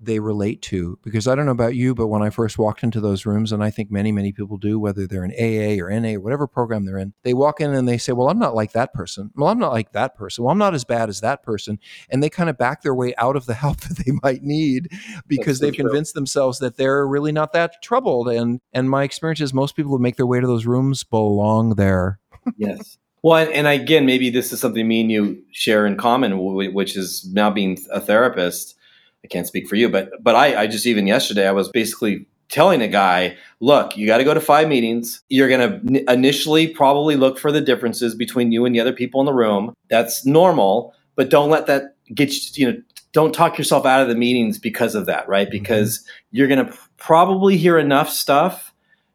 they 0.00 0.18
relate 0.18 0.62
to 0.62 0.98
because 1.02 1.28
I 1.28 1.34
don't 1.34 1.44
know 1.44 1.52
about 1.52 1.74
you, 1.74 1.94
but 1.94 2.06
when 2.06 2.22
I 2.22 2.30
first 2.30 2.58
walked 2.58 2.82
into 2.82 3.00
those 3.00 3.26
rooms, 3.26 3.52
and 3.52 3.62
I 3.62 3.70
think 3.70 3.90
many, 3.90 4.12
many 4.12 4.32
people 4.32 4.56
do, 4.56 4.78
whether 4.78 5.06
they're 5.06 5.24
in 5.24 5.32
AA 5.32 5.82
or 5.82 5.90
NA 5.90 6.14
or 6.14 6.20
whatever 6.20 6.46
program 6.46 6.84
they're 6.86 6.98
in, 6.98 7.12
they 7.22 7.34
walk 7.34 7.60
in 7.60 7.74
and 7.74 7.86
they 7.86 7.98
say, 7.98 8.12
Well, 8.12 8.28
I'm 8.28 8.38
not 8.38 8.54
like 8.54 8.72
that 8.72 8.94
person. 8.94 9.30
Well, 9.36 9.48
I'm 9.48 9.58
not 9.58 9.72
like 9.72 9.92
that 9.92 10.16
person. 10.16 10.44
Well, 10.44 10.52
I'm 10.52 10.58
not 10.58 10.74
as 10.74 10.84
bad 10.84 11.08
as 11.08 11.20
that 11.20 11.42
person. 11.42 11.78
And 12.08 12.22
they 12.22 12.30
kind 12.30 12.48
of 12.48 12.56
back 12.56 12.82
their 12.82 12.94
way 12.94 13.14
out 13.18 13.36
of 13.36 13.46
the 13.46 13.54
help 13.60 13.80
that 13.80 13.98
they 14.04 14.12
might 14.22 14.42
need 14.42 14.88
because 15.26 15.58
so 15.58 15.66
they've 15.66 15.74
true. 15.74 15.84
convinced 15.84 16.14
themselves 16.14 16.58
that 16.60 16.76
they're 16.76 17.06
really 17.06 17.32
not 17.32 17.52
that 17.52 17.82
troubled. 17.82 18.28
And 18.28 18.60
and 18.72 18.88
my 18.88 19.04
experience 19.04 19.40
is 19.40 19.52
most 19.52 19.76
people 19.76 19.92
who 19.92 19.98
make 19.98 20.16
their 20.16 20.26
way 20.26 20.40
to 20.40 20.46
those 20.46 20.66
rooms 20.66 21.04
belong 21.04 21.74
there. 21.74 22.18
yes. 22.56 22.98
Well, 23.22 23.36
and, 23.36 23.52
and 23.52 23.66
again, 23.66 24.06
maybe 24.06 24.30
this 24.30 24.50
is 24.50 24.60
something 24.60 24.88
me 24.88 25.02
and 25.02 25.12
you 25.12 25.42
share 25.50 25.84
in 25.86 25.98
common, 25.98 26.38
which 26.72 26.96
is 26.96 27.28
now 27.32 27.50
being 27.50 27.76
a 27.92 28.00
therapist 28.00 28.76
I 29.24 29.28
can't 29.28 29.46
speak 29.46 29.68
for 29.68 29.76
you, 29.76 29.88
but 29.88 30.10
but 30.22 30.34
I, 30.34 30.62
I 30.62 30.66
just 30.66 30.86
even 30.86 31.06
yesterday 31.06 31.46
I 31.46 31.52
was 31.52 31.68
basically 31.68 32.26
telling 32.48 32.82
a 32.82 32.88
guy, 32.88 33.36
look, 33.60 33.96
you 33.96 34.06
got 34.06 34.18
to 34.18 34.24
go 34.24 34.34
to 34.34 34.40
five 34.40 34.68
meetings. 34.68 35.22
You're 35.28 35.48
going 35.48 35.86
to 35.86 36.12
initially 36.12 36.66
probably 36.66 37.16
look 37.16 37.38
for 37.38 37.52
the 37.52 37.60
differences 37.60 38.14
between 38.14 38.50
you 38.50 38.64
and 38.64 38.74
the 38.74 38.80
other 38.80 38.92
people 38.92 39.20
in 39.20 39.26
the 39.26 39.32
room. 39.32 39.72
That's 39.88 40.26
normal, 40.26 40.94
but 41.14 41.30
don't 41.30 41.50
let 41.50 41.66
that 41.66 41.94
get 42.12 42.32
you, 42.32 42.66
you 42.66 42.72
know, 42.72 42.82
don't 43.12 43.32
talk 43.32 43.58
yourself 43.58 43.86
out 43.86 44.02
of 44.02 44.08
the 44.08 44.14
meetings 44.14 44.58
because 44.58 44.94
of 44.94 45.06
that, 45.06 45.28
right? 45.28 45.48
Mm-hmm. 45.48 45.58
Because 45.58 45.98
mm-hmm. 45.98 46.36
you're 46.36 46.48
going 46.48 46.66
to 46.66 46.76
probably 46.96 47.56
hear 47.56 47.78
enough 47.78 48.10
stuff 48.10 48.72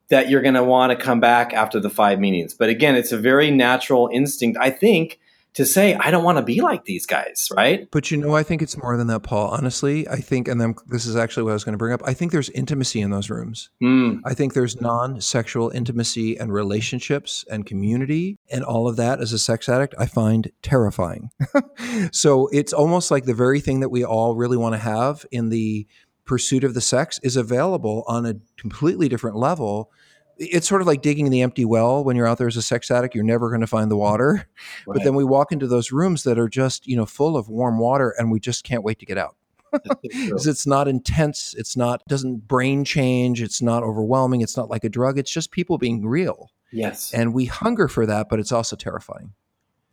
that 0.09 0.29
you're 0.29 0.41
going 0.41 0.55
to 0.55 0.63
want 0.63 0.97
to 0.97 1.03
come 1.03 1.19
back 1.19 1.53
after 1.53 1.79
the 1.79 1.89
five 1.89 2.19
meetings. 2.19 2.53
But 2.53 2.69
again, 2.69 2.95
it's 2.95 3.11
a 3.11 3.17
very 3.17 3.51
natural 3.51 4.09
instinct, 4.13 4.57
I 4.61 4.69
think, 4.69 5.19
to 5.55 5.65
say 5.65 5.95
I 5.95 6.11
don't 6.11 6.23
want 6.23 6.37
to 6.37 6.43
be 6.43 6.61
like 6.61 6.85
these 6.85 7.05
guys, 7.05 7.47
right? 7.55 7.87
But 7.91 8.11
you 8.11 8.17
know, 8.17 8.35
I 8.35 8.43
think 8.43 8.61
it's 8.61 8.77
more 8.77 8.97
than 8.97 9.07
that, 9.07 9.21
Paul. 9.21 9.49
Honestly, 9.49 10.07
I 10.07 10.17
think, 10.17 10.47
and 10.47 10.59
then 10.59 10.75
this 10.87 11.05
is 11.05 11.15
actually 11.15 11.43
what 11.43 11.51
I 11.51 11.53
was 11.53 11.63
going 11.63 11.73
to 11.73 11.77
bring 11.77 11.93
up. 11.93 12.01
I 12.05 12.13
think 12.13 12.31
there's 12.31 12.49
intimacy 12.49 13.01
in 13.01 13.09
those 13.09 13.29
rooms. 13.29 13.69
Mm. 13.81 14.19
I 14.25 14.33
think 14.33 14.53
there's 14.53 14.79
non-sexual 14.79 15.69
intimacy 15.69 16.37
and 16.37 16.53
relationships 16.53 17.45
and 17.49 17.65
community 17.65 18.37
and 18.51 18.63
all 18.63 18.87
of 18.87 18.97
that. 18.97 19.21
As 19.21 19.31
a 19.33 19.39
sex 19.39 19.69
addict, 19.69 19.95
I 19.97 20.05
find 20.05 20.51
terrifying. 20.61 21.29
so 22.11 22.47
it's 22.51 22.73
almost 22.73 23.09
like 23.09 23.25
the 23.25 23.33
very 23.33 23.61
thing 23.61 23.79
that 23.79 23.89
we 23.89 24.03
all 24.03 24.35
really 24.35 24.57
want 24.57 24.73
to 24.73 24.79
have 24.79 25.25
in 25.31 25.49
the 25.49 25.87
pursuit 26.25 26.63
of 26.63 26.73
the 26.73 26.81
sex 26.81 27.19
is 27.23 27.37
available 27.37 28.03
on 28.07 28.25
a 28.25 28.35
completely 28.57 29.07
different 29.07 29.37
level 29.37 29.91
it's 30.37 30.67
sort 30.67 30.81
of 30.81 30.87
like 30.87 31.01
digging 31.01 31.29
the 31.29 31.41
empty 31.41 31.65
well. 31.65 32.03
When 32.03 32.15
you're 32.15 32.27
out 32.27 32.37
there 32.37 32.47
as 32.47 32.57
a 32.57 32.61
sex 32.61 32.91
addict 32.91 33.15
you're 33.15 33.23
never 33.23 33.49
going 33.49 33.61
to 33.61 33.67
find 33.67 33.89
the 33.89 33.97
water. 33.97 34.47
Right. 34.87 34.95
but 34.95 35.03
then 35.03 35.15
we 35.15 35.23
walk 35.23 35.51
into 35.51 35.67
those 35.67 35.91
rooms 35.91 36.23
that 36.23 36.37
are 36.37 36.49
just 36.49 36.87
you 36.87 36.95
know 36.95 37.05
full 37.05 37.37
of 37.37 37.49
warm 37.49 37.79
water 37.79 38.13
and 38.17 38.31
we 38.31 38.39
just 38.39 38.63
can't 38.63 38.83
wait 38.83 38.99
to 38.99 39.05
get 39.05 39.17
out. 39.17 39.35
Because 40.01 40.47
it's 40.47 40.67
not 40.67 40.87
intense 40.87 41.55
it's 41.57 41.75
not 41.75 42.01
doesn't 42.07 42.47
brain 42.47 42.83
change 42.85 43.41
it's 43.41 43.61
not 43.61 43.83
overwhelming 43.83 44.41
it's 44.41 44.55
not 44.55 44.69
like 44.69 44.83
a 44.83 44.89
drug 44.89 45.17
it's 45.17 45.31
just 45.31 45.51
people 45.51 45.77
being 45.77 46.05
real. 46.05 46.51
Yes. 46.71 47.13
And 47.13 47.33
we 47.33 47.45
hunger 47.45 47.87
for 47.87 48.05
that 48.05 48.29
but 48.29 48.39
it's 48.39 48.51
also 48.51 48.75
terrifying. 48.75 49.33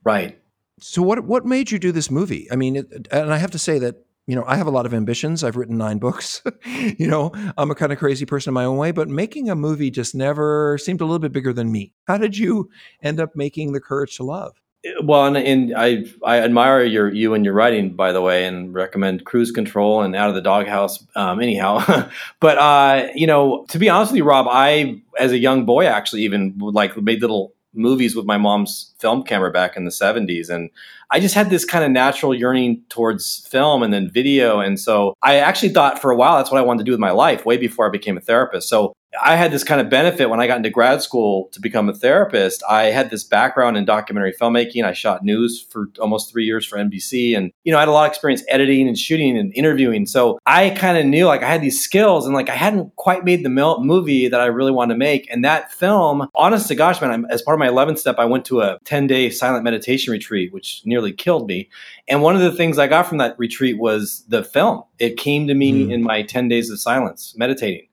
Right. 0.05 0.39
So 0.81 1.03
what 1.03 1.25
what 1.25 1.45
made 1.47 1.71
you 1.71 1.79
do 1.79 1.93
this 1.93 2.11
movie? 2.11 2.49
I 2.51 2.57
mean 2.57 2.77
it, 2.77 3.09
and 3.11 3.33
i 3.33 3.39
have 3.39 3.53
to 3.53 3.59
say 3.59 3.79
that 3.79 4.05
you 4.27 4.37
know, 4.37 4.45
I 4.47 4.57
have 4.57 4.67
a 4.67 4.71
lot 4.71 4.87
of 4.87 4.95
ambitions. 4.95 5.43
I've 5.43 5.57
written 5.57 5.77
nine 5.77 5.99
books. 5.99 6.43
you 6.65 7.09
know, 7.09 7.33
I'm 7.57 7.71
a 7.71 7.75
kind 7.75 7.93
of 7.93 7.99
crazy 7.99 8.25
person 8.25 8.51
in 8.51 8.55
my 8.55 8.65
own 8.65 8.77
way, 8.77 8.93
but 8.93 9.09
making 9.09 9.51
a 9.51 9.57
movie 9.57 9.91
just 9.91 10.15
never 10.15 10.79
seemed 10.79 11.01
a 11.01 11.05
little 11.05 11.19
bit 11.19 11.33
bigger 11.33 11.53
than 11.53 11.73
me. 11.73 11.93
How 12.07 12.19
did 12.19 12.39
you 12.39 12.71
end 13.03 13.21
up 13.21 13.35
making 13.35 13.73
The 13.73 13.81
Courage 13.81 14.17
to 14.17 14.25
Love? 14.25 14.63
Well, 15.05 15.27
and, 15.27 15.37
and 15.37 15.75
I 15.77 16.05
I 16.25 16.41
admire 16.41 16.83
your 16.83 17.13
you 17.13 17.35
and 17.35 17.45
your 17.45 17.55
writing, 17.55 17.95
by 17.95 18.11
the 18.11 18.21
way, 18.21 18.47
and 18.47 18.75
recommend 18.75 19.25
Cruise 19.25 19.53
Control 19.53 20.03
and 20.03 20.17
Out 20.17 20.29
of 20.29 20.35
the 20.35 20.41
Doghouse. 20.41 21.07
Um, 21.15 21.41
anyhow, 21.41 22.11
but 22.41 22.59
uh, 22.59 23.09
you 23.15 23.29
know, 23.29 23.65
to 23.69 23.79
be 23.79 23.89
honest 23.89 24.11
with 24.11 24.19
you, 24.19 24.25
Rob, 24.25 24.49
I 24.51 25.01
as 25.21 25.31
a 25.31 25.39
young 25.39 25.67
boy 25.67 25.87
actually 25.87 26.23
even 26.23 26.55
like 26.59 26.97
made 26.97 27.21
little 27.21 27.52
movies 27.75 28.15
with 28.15 28.27
my 28.27 28.37
mom's 28.37 28.95
film 28.99 29.23
camera 29.23 29.51
back 29.51 29.77
in 29.77 29.85
the 29.85 29.91
70s 29.91 30.51
and 30.51 30.71
I 31.11 31.21
just 31.21 31.35
had 31.35 31.51
this 31.51 31.65
kind 31.65 31.85
of 31.85 31.91
natural 31.91 32.35
yearning 32.35 32.83
towards 32.89 33.47
film 33.51 33.83
and 33.83 33.93
then 33.93 34.11
video 34.11 34.61
and 34.61 34.79
so 34.79 35.15
I 35.23 35.37
actually 35.37 35.71
thought 35.71 36.01
for 36.01 36.11
a 36.11 36.17
while 36.17 36.37
that's 36.37 36.51
what 36.51 36.59
I 36.59 36.65
wanted 36.65 36.81
to 36.81 36.85
do 36.85 36.93
with 36.93 37.01
my 37.01 37.11
life 37.11 37.47
way 37.47 37.57
before 37.57 37.87
I 37.87 37.91
became 37.91 38.17
a 38.17 38.21
therapist. 38.21 38.69
So 38.69 38.95
I 39.21 39.37
had 39.37 39.51
this 39.51 39.65
kind 39.65 39.81
of 39.81 39.91
benefit 39.91 40.31
when 40.31 40.41
I 40.41 40.47
got 40.47 40.57
into 40.57 40.71
grad 40.71 41.03
school 41.03 41.49
to 41.53 41.61
become 41.61 41.89
a 41.89 41.95
therapist. 41.95 42.63
I 42.69 42.85
had 42.85 43.11
this 43.11 43.25
background 43.25 43.77
in 43.77 43.85
documentary 43.85 44.33
filmmaking. 44.33 44.85
I 44.85 44.93
shot 44.93 45.23
news 45.23 45.67
for 45.71 45.91
almost 46.01 46.31
three 46.33 46.45
years 46.45 46.65
for 46.65 46.79
NBC 46.79 47.37
and, 47.37 47.53
you 47.65 47.73
know, 47.73 47.79
I 47.79 47.83
had 47.83 47.89
a 47.89 47.93
lot 47.93 48.07
of 48.07 48.11
experience 48.11 48.43
editing 48.49 48.89
and 48.89 48.97
shooting 48.97 49.37
and 49.37 49.53
interviewing. 49.55 50.07
So 50.07 50.39
I 50.47 50.71
kind 50.71 50.97
of 50.97 51.05
knew 51.05 51.27
like 51.27 51.43
I 51.43 51.49
had 51.49 51.61
these 51.61 51.83
skills 51.83 52.27
and 52.27 52.35
like 52.35 52.49
I 52.49 52.55
hadn't 52.55 52.95
quite 52.97 53.25
made 53.25 53.45
the 53.45 53.51
movie 53.51 54.29
that 54.29 54.41
I 54.41 54.47
really 54.47 54.73
wanted 54.73 54.95
to 54.95 54.99
make. 54.99 55.31
And 55.31 55.45
that 55.45 55.73
film, 55.73 56.29
honest 56.35 56.69
to 56.69 56.75
gosh, 56.75 57.01
man, 57.01 57.11
I'm, 57.11 57.25
as 57.27 57.43
part 57.43 57.55
of 57.55 57.59
my 57.59 57.69
11th 57.69 57.99
step, 57.99 58.19
I 58.19 58.25
went 58.25 58.45
to 58.47 58.63
a 58.63 58.79
10 58.85 59.07
day 59.07 59.29
silent 59.29 59.65
meditation 59.65 60.13
retreat, 60.13 60.53
which 60.53 60.83
nearly 60.85 61.13
killed 61.13 61.47
me. 61.47 61.69
And 62.09 62.23
one 62.23 62.35
of 62.35 62.41
the 62.41 62.53
things 62.53 62.79
I 62.79 62.87
got 62.87 63.07
from 63.07 63.19
that 63.19 63.39
retreat 63.39 63.79
was 63.79 64.25
the 64.29 64.43
film. 64.43 64.85
It 64.99 65.17
came 65.17 65.47
to 65.49 65.55
me 65.55 65.87
mm. 65.87 65.93
in 65.93 66.03
my 66.03 66.23
10 66.23 66.49
days 66.49 66.71
of 66.71 66.81
silence 66.81 67.35
meditating 67.37 67.89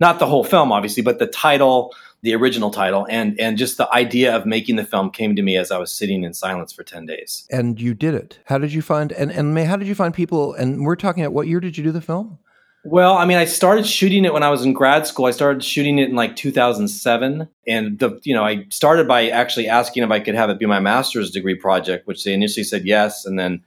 not 0.00 0.18
the 0.18 0.26
whole 0.26 0.44
film 0.44 0.72
obviously 0.72 1.02
but 1.02 1.18
the 1.18 1.26
title 1.26 1.94
the 2.22 2.34
original 2.34 2.70
title 2.70 3.06
and 3.08 3.38
and 3.40 3.56
just 3.56 3.76
the 3.76 3.92
idea 3.94 4.34
of 4.34 4.44
making 4.44 4.76
the 4.76 4.84
film 4.84 5.10
came 5.10 5.34
to 5.36 5.42
me 5.42 5.56
as 5.56 5.70
i 5.70 5.78
was 5.78 5.92
sitting 5.92 6.22
in 6.22 6.34
silence 6.34 6.72
for 6.72 6.82
10 6.82 7.06
days. 7.06 7.46
And 7.50 7.80
you 7.80 7.94
did 7.94 8.14
it. 8.14 8.38
How 8.44 8.58
did 8.58 8.72
you 8.72 8.82
find 8.82 9.12
and 9.12 9.30
and 9.30 9.58
how 9.58 9.76
did 9.76 9.88
you 9.88 9.94
find 9.94 10.12
people 10.12 10.54
and 10.54 10.84
we're 10.84 10.96
talking 10.96 11.22
about 11.22 11.32
what 11.32 11.46
year 11.46 11.60
did 11.60 11.76
you 11.76 11.84
do 11.84 11.92
the 11.92 12.00
film? 12.00 12.38
Well, 12.82 13.18
I 13.18 13.26
mean, 13.26 13.36
I 13.36 13.44
started 13.44 13.86
shooting 13.86 14.24
it 14.24 14.32
when 14.32 14.42
I 14.42 14.48
was 14.48 14.64
in 14.64 14.72
grad 14.72 15.06
school. 15.06 15.26
I 15.26 15.32
started 15.32 15.62
shooting 15.62 15.98
it 15.98 16.08
in 16.08 16.16
like 16.16 16.34
2007, 16.34 17.46
and 17.66 17.98
the 17.98 18.18
you 18.22 18.32
know 18.32 18.42
I 18.42 18.64
started 18.70 19.06
by 19.06 19.28
actually 19.28 19.68
asking 19.68 20.02
if 20.02 20.10
I 20.10 20.18
could 20.18 20.34
have 20.34 20.48
it 20.48 20.58
be 20.58 20.64
my 20.64 20.80
master's 20.80 21.30
degree 21.30 21.54
project, 21.54 22.06
which 22.06 22.24
they 22.24 22.32
initially 22.32 22.64
said 22.64 22.86
yes, 22.86 23.26
and 23.26 23.38
then 23.38 23.62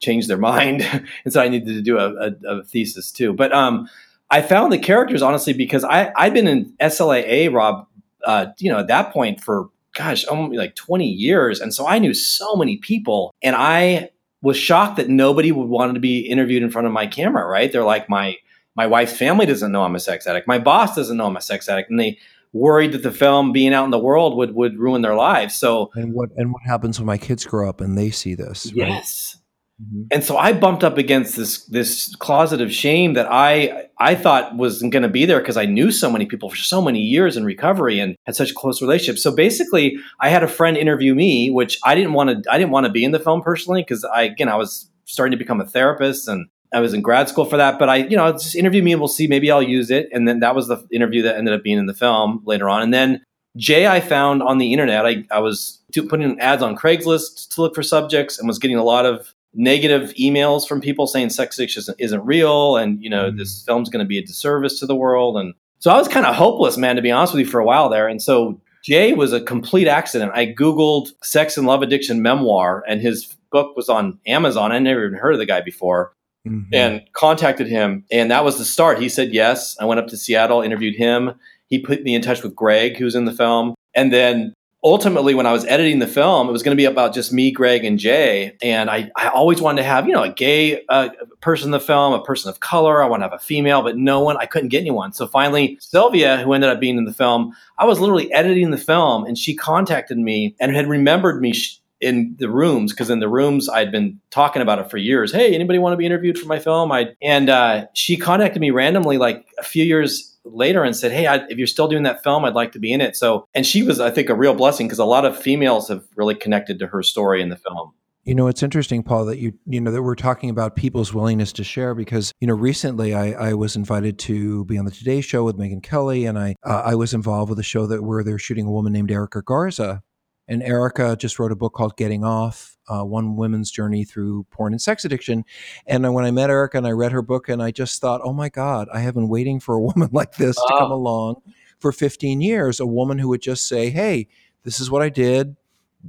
changed 0.00 0.28
their 0.28 0.36
mind, 0.52 0.82
and 1.24 1.32
so 1.32 1.40
I 1.40 1.48
needed 1.48 1.74
to 1.74 1.80
do 1.80 1.96
a, 1.96 2.10
a, 2.10 2.58
a 2.58 2.64
thesis 2.64 3.12
too. 3.12 3.32
But 3.32 3.52
um, 3.52 3.88
I 4.30 4.42
found 4.42 4.72
the 4.72 4.78
characters 4.78 5.22
honestly 5.22 5.52
because 5.52 5.84
I 5.84 6.12
I'd 6.16 6.34
been 6.34 6.48
in 6.48 6.72
SLAA, 6.80 7.52
Rob, 7.52 7.86
uh, 8.24 8.46
you 8.58 8.70
know, 8.70 8.78
at 8.78 8.88
that 8.88 9.12
point 9.12 9.42
for 9.42 9.70
gosh, 9.94 10.26
almost 10.26 10.56
like 10.56 10.74
20 10.74 11.06
years, 11.06 11.60
and 11.60 11.72
so 11.72 11.86
I 11.86 11.98
knew 11.98 12.12
so 12.12 12.54
many 12.54 12.76
people, 12.76 13.34
and 13.42 13.56
I 13.56 14.10
was 14.42 14.56
shocked 14.56 14.96
that 14.96 15.08
nobody 15.08 15.52
would 15.52 15.68
want 15.68 15.94
to 15.94 16.00
be 16.00 16.20
interviewed 16.20 16.62
in 16.62 16.70
front 16.70 16.86
of 16.86 16.92
my 16.92 17.06
camera. 17.06 17.46
Right? 17.46 17.70
They're 17.70 17.84
like 17.84 18.08
my 18.08 18.36
my 18.74 18.86
wife's 18.86 19.16
family 19.16 19.46
doesn't 19.46 19.72
know 19.72 19.84
I'm 19.84 19.94
a 19.94 20.00
sex 20.00 20.26
addict. 20.26 20.46
My 20.46 20.58
boss 20.58 20.94
doesn't 20.94 21.16
know 21.16 21.26
I'm 21.26 21.36
a 21.36 21.40
sex 21.40 21.68
addict, 21.68 21.90
and 21.90 21.98
they 21.98 22.18
worried 22.52 22.92
that 22.92 23.02
the 23.02 23.12
film 23.12 23.52
being 23.52 23.74
out 23.74 23.84
in 23.84 23.90
the 23.90 23.98
world 23.98 24.36
would 24.36 24.54
would 24.54 24.78
ruin 24.78 25.02
their 25.02 25.14
lives. 25.14 25.54
So 25.54 25.90
and 25.94 26.12
what 26.12 26.30
and 26.36 26.52
what 26.52 26.62
happens 26.62 26.98
when 26.98 27.06
my 27.06 27.18
kids 27.18 27.44
grow 27.44 27.68
up 27.68 27.80
and 27.80 27.96
they 27.96 28.10
see 28.10 28.34
this? 28.34 28.70
Yes. 28.72 29.36
Right? 29.36 29.42
Mm-hmm. 29.82 30.04
And 30.10 30.24
so 30.24 30.38
I 30.38 30.54
bumped 30.54 30.84
up 30.84 30.96
against 30.96 31.36
this 31.36 31.64
this 31.66 32.14
closet 32.16 32.62
of 32.62 32.72
shame 32.72 33.12
that 33.12 33.26
I 33.30 33.88
I 33.98 34.14
thought 34.14 34.56
wasn't 34.56 34.92
going 34.92 35.02
to 35.02 35.08
be 35.08 35.26
there 35.26 35.38
because 35.40 35.58
I 35.58 35.66
knew 35.66 35.90
so 35.90 36.10
many 36.10 36.24
people 36.24 36.48
for 36.48 36.56
so 36.56 36.80
many 36.80 37.00
years 37.00 37.36
in 37.36 37.44
recovery 37.44 38.00
and 38.00 38.16
had 38.24 38.34
such 38.34 38.54
close 38.54 38.80
relationships. 38.80 39.22
So 39.22 39.34
basically, 39.34 39.98
I 40.20 40.30
had 40.30 40.42
a 40.42 40.48
friend 40.48 40.78
interview 40.78 41.14
me, 41.14 41.50
which 41.50 41.78
I 41.84 41.94
didn't 41.94 42.14
want 42.14 42.44
to 42.44 42.50
I 42.50 42.56
didn't 42.56 42.70
want 42.70 42.86
to 42.86 42.92
be 42.92 43.04
in 43.04 43.12
the 43.12 43.20
film 43.20 43.42
personally 43.42 43.82
because 43.82 44.02
I 44.04 44.22
again 44.22 44.48
I 44.48 44.56
was 44.56 44.90
starting 45.04 45.32
to 45.32 45.36
become 45.36 45.60
a 45.60 45.66
therapist 45.66 46.26
and 46.26 46.48
I 46.72 46.80
was 46.80 46.94
in 46.94 47.02
grad 47.02 47.28
school 47.28 47.44
for 47.44 47.58
that. 47.58 47.78
But 47.78 47.90
I 47.90 47.96
you 47.96 48.16
know 48.16 48.32
just 48.32 48.56
interview 48.56 48.82
me 48.82 48.92
and 48.92 49.00
we'll 49.00 49.08
see 49.08 49.26
maybe 49.26 49.50
I'll 49.50 49.62
use 49.62 49.90
it. 49.90 50.08
And 50.10 50.26
then 50.26 50.40
that 50.40 50.54
was 50.54 50.68
the 50.68 50.86
interview 50.90 51.20
that 51.22 51.36
ended 51.36 51.52
up 51.52 51.62
being 51.62 51.78
in 51.78 51.84
the 51.84 51.94
film 51.94 52.42
later 52.46 52.70
on. 52.70 52.80
And 52.80 52.94
then 52.94 53.22
Jay, 53.58 53.86
I 53.86 54.00
found 54.00 54.42
on 54.42 54.58
the 54.58 54.72
internet. 54.72 55.06
I, 55.06 55.24
I 55.30 55.38
was 55.38 55.80
putting 56.08 56.38
ads 56.40 56.62
on 56.62 56.76
Craigslist 56.76 57.54
to 57.54 57.62
look 57.62 57.74
for 57.74 57.82
subjects 57.82 58.38
and 58.38 58.46
was 58.46 58.58
getting 58.58 58.76
a 58.76 58.84
lot 58.84 59.06
of 59.06 59.34
negative 59.56 60.12
emails 60.20 60.68
from 60.68 60.80
people 60.80 61.06
saying 61.06 61.30
sex 61.30 61.58
addiction 61.58 61.82
isn't, 61.98 62.24
real 62.24 62.76
and 62.76 63.02
you 63.02 63.10
know 63.10 63.30
mm. 63.30 63.38
this 63.38 63.62
film's 63.64 63.88
going 63.88 64.04
to 64.04 64.08
be 64.08 64.18
a 64.18 64.22
disservice 64.22 64.78
to 64.78 64.86
the 64.86 64.94
world 64.94 65.36
and 65.36 65.54
so 65.78 65.90
i 65.90 65.96
was 65.96 66.08
kind 66.08 66.26
of 66.26 66.34
hopeless 66.34 66.76
man 66.76 66.96
to 66.96 67.02
be 67.02 67.10
honest 67.10 67.32
with 67.32 67.40
you 67.40 67.50
for 67.50 67.60
a 67.60 67.64
while 67.64 67.88
there 67.88 68.06
and 68.06 68.22
so 68.22 68.60
Jay 68.86 69.14
was 69.14 69.32
a 69.32 69.40
complete 69.40 69.88
accident. 69.88 70.30
I 70.32 70.46
Googled 70.46 71.08
sex 71.20 71.56
and 71.56 71.66
love 71.66 71.82
addiction 71.82 72.22
memoir, 72.22 72.84
and 72.86 73.00
his 73.00 73.34
book 73.50 73.74
was 73.74 73.88
on 73.88 74.20
Amazon. 74.28 74.70
I 74.70 74.78
never 74.78 75.04
even 75.04 75.18
heard 75.18 75.32
of 75.32 75.40
the 75.40 75.46
guy 75.46 75.60
before. 75.60 76.12
Mm-hmm. 76.46 76.72
And 76.72 77.02
contacted 77.12 77.66
him, 77.66 78.04
and 78.12 78.30
that 78.30 78.44
was 78.44 78.58
the 78.58 78.64
start. 78.64 79.00
He 79.00 79.08
said 79.08 79.34
yes. 79.34 79.76
I 79.80 79.84
went 79.84 79.98
up 79.98 80.06
to 80.06 80.16
Seattle, 80.16 80.62
interviewed 80.62 80.94
him. 80.94 81.32
He 81.66 81.80
put 81.80 82.04
me 82.04 82.14
in 82.14 82.22
touch 82.22 82.44
with 82.44 82.54
Greg, 82.54 82.96
who's 82.96 83.16
in 83.16 83.24
the 83.24 83.32
film, 83.32 83.74
and 83.96 84.12
then 84.12 84.54
ultimately 84.82 85.34
when 85.34 85.46
I 85.46 85.52
was 85.52 85.64
editing 85.64 85.98
the 85.98 86.06
film, 86.06 86.48
it 86.48 86.52
was 86.52 86.62
going 86.62 86.76
to 86.76 86.80
be 86.80 86.84
about 86.84 87.14
just 87.14 87.32
me, 87.32 87.50
Greg, 87.50 87.84
and 87.84 87.98
Jay. 87.98 88.56
And 88.62 88.88
I, 88.90 89.10
I 89.16 89.28
always 89.28 89.60
wanted 89.60 89.82
to 89.82 89.88
have, 89.88 90.06
you 90.06 90.12
know, 90.12 90.22
a 90.22 90.32
gay 90.32 90.84
uh, 90.88 91.08
person 91.40 91.68
in 91.68 91.70
the 91.72 91.80
film, 91.80 92.12
a 92.12 92.22
person 92.22 92.50
of 92.50 92.60
color. 92.60 93.02
I 93.02 93.06
want 93.06 93.20
to 93.20 93.24
have 93.24 93.32
a 93.32 93.38
female, 93.38 93.82
but 93.82 93.96
no 93.96 94.20
one, 94.20 94.36
I 94.36 94.46
couldn't 94.46 94.68
get 94.68 94.80
anyone. 94.80 95.12
So 95.12 95.26
finally, 95.26 95.78
Sylvia, 95.80 96.38
who 96.38 96.52
ended 96.52 96.70
up 96.70 96.80
being 96.80 96.98
in 96.98 97.04
the 97.04 97.14
film, 97.14 97.54
I 97.78 97.84
was 97.84 98.00
literally 98.00 98.32
editing 98.32 98.70
the 98.70 98.78
film 98.78 99.24
and 99.24 99.36
she 99.36 99.56
contacted 99.56 100.18
me 100.18 100.54
and 100.60 100.74
had 100.74 100.88
remembered 100.88 101.40
me. 101.40 101.52
Sh- 101.52 101.80
in 101.98 102.36
the 102.38 102.50
rooms 102.50 102.92
because 102.92 103.08
in 103.08 103.20
the 103.20 103.28
rooms 103.28 103.70
I'd 103.70 103.90
been 103.90 104.20
talking 104.30 104.60
about 104.60 104.78
it 104.78 104.90
for 104.90 104.98
years. 104.98 105.32
Hey, 105.32 105.54
anybody 105.54 105.78
want 105.78 105.94
to 105.94 105.96
be 105.96 106.04
interviewed 106.04 106.38
for 106.38 106.46
my 106.46 106.58
film? 106.58 106.92
I 106.92 107.14
and 107.22 107.48
uh, 107.48 107.86
she 107.94 108.18
contacted 108.18 108.60
me 108.60 108.70
randomly 108.70 109.16
like 109.16 109.46
a 109.58 109.62
few 109.62 109.82
years 109.82 110.35
later 110.46 110.84
and 110.84 110.96
said, 110.96 111.12
"Hey, 111.12 111.26
I, 111.26 111.36
if 111.48 111.58
you're 111.58 111.66
still 111.66 111.88
doing 111.88 112.04
that 112.04 112.22
film, 112.22 112.44
I'd 112.44 112.54
like 112.54 112.72
to 112.72 112.78
be 112.78 112.92
in 112.92 113.00
it." 113.00 113.16
So, 113.16 113.46
and 113.54 113.66
she 113.66 113.82
was, 113.82 114.00
I 114.00 114.10
think, 114.10 114.28
a 114.28 114.34
real 114.34 114.54
blessing 114.54 114.86
because 114.86 114.98
a 114.98 115.04
lot 115.04 115.24
of 115.24 115.36
females 115.38 115.88
have 115.88 116.04
really 116.16 116.34
connected 116.34 116.78
to 116.78 116.86
her 116.88 117.02
story 117.02 117.42
in 117.42 117.48
the 117.48 117.56
film. 117.56 117.92
You 118.24 118.34
know, 118.34 118.48
it's 118.48 118.64
interesting, 118.64 119.04
Paul, 119.04 119.24
that 119.26 119.38
you 119.38 119.52
you 119.66 119.80
know 119.80 119.92
that 119.92 120.02
we're 120.02 120.16
talking 120.16 120.50
about 120.50 120.74
people's 120.74 121.14
willingness 121.14 121.52
to 121.54 121.64
share 121.64 121.94
because 121.94 122.32
you 122.40 122.48
know 122.48 122.54
recently 122.54 123.14
I, 123.14 123.50
I 123.50 123.54
was 123.54 123.76
invited 123.76 124.18
to 124.20 124.64
be 124.64 124.78
on 124.78 124.84
the 124.84 124.90
Today 124.90 125.20
Show 125.20 125.44
with 125.44 125.56
Megyn 125.56 125.82
Kelly, 125.82 126.26
and 126.26 126.36
I 126.36 126.56
uh, 126.64 126.82
I 126.84 126.96
was 126.96 127.14
involved 127.14 127.50
with 127.50 127.58
a 127.60 127.64
show 127.64 127.86
that 127.86 128.02
where 128.02 128.24
they're 128.24 128.38
shooting 128.38 128.66
a 128.66 128.70
woman 128.70 128.92
named 128.92 129.12
Erica 129.12 129.42
Garza, 129.42 130.02
and 130.48 130.62
Erica 130.62 131.16
just 131.16 131.38
wrote 131.38 131.52
a 131.52 131.56
book 131.56 131.74
called 131.74 131.96
Getting 131.96 132.24
Off, 132.24 132.76
uh, 132.88 133.04
One 133.04 133.36
Woman's 133.36 133.70
Journey 133.70 134.04
Through 134.04 134.44
Porn 134.50 134.72
and 134.72 134.80
Sex 134.80 135.04
Addiction. 135.04 135.44
And 135.86 136.12
when 136.14 136.24
I 136.24 136.30
met 136.30 136.50
Erica 136.50 136.78
and 136.78 136.86
I 136.86 136.92
read 136.92 137.12
her 137.12 137.22
book, 137.22 137.48
and 137.48 137.62
I 137.62 137.70
just 137.70 138.00
thought, 138.00 138.20
oh 138.22 138.32
my 138.32 138.48
God, 138.48 138.88
I 138.92 139.00
have 139.00 139.14
been 139.14 139.28
waiting 139.28 139.60
for 139.60 139.74
a 139.74 139.80
woman 139.80 140.08
like 140.12 140.36
this 140.36 140.56
to 140.56 140.74
come 140.78 140.92
along 140.92 141.42
for 141.78 141.92
15 141.92 142.40
years. 142.40 142.80
A 142.80 142.86
woman 142.86 143.18
who 143.18 143.28
would 143.28 143.42
just 143.42 143.66
say, 143.66 143.90
hey, 143.90 144.28
this 144.62 144.80
is 144.80 144.90
what 144.90 145.02
I 145.02 145.08
did. 145.08 145.56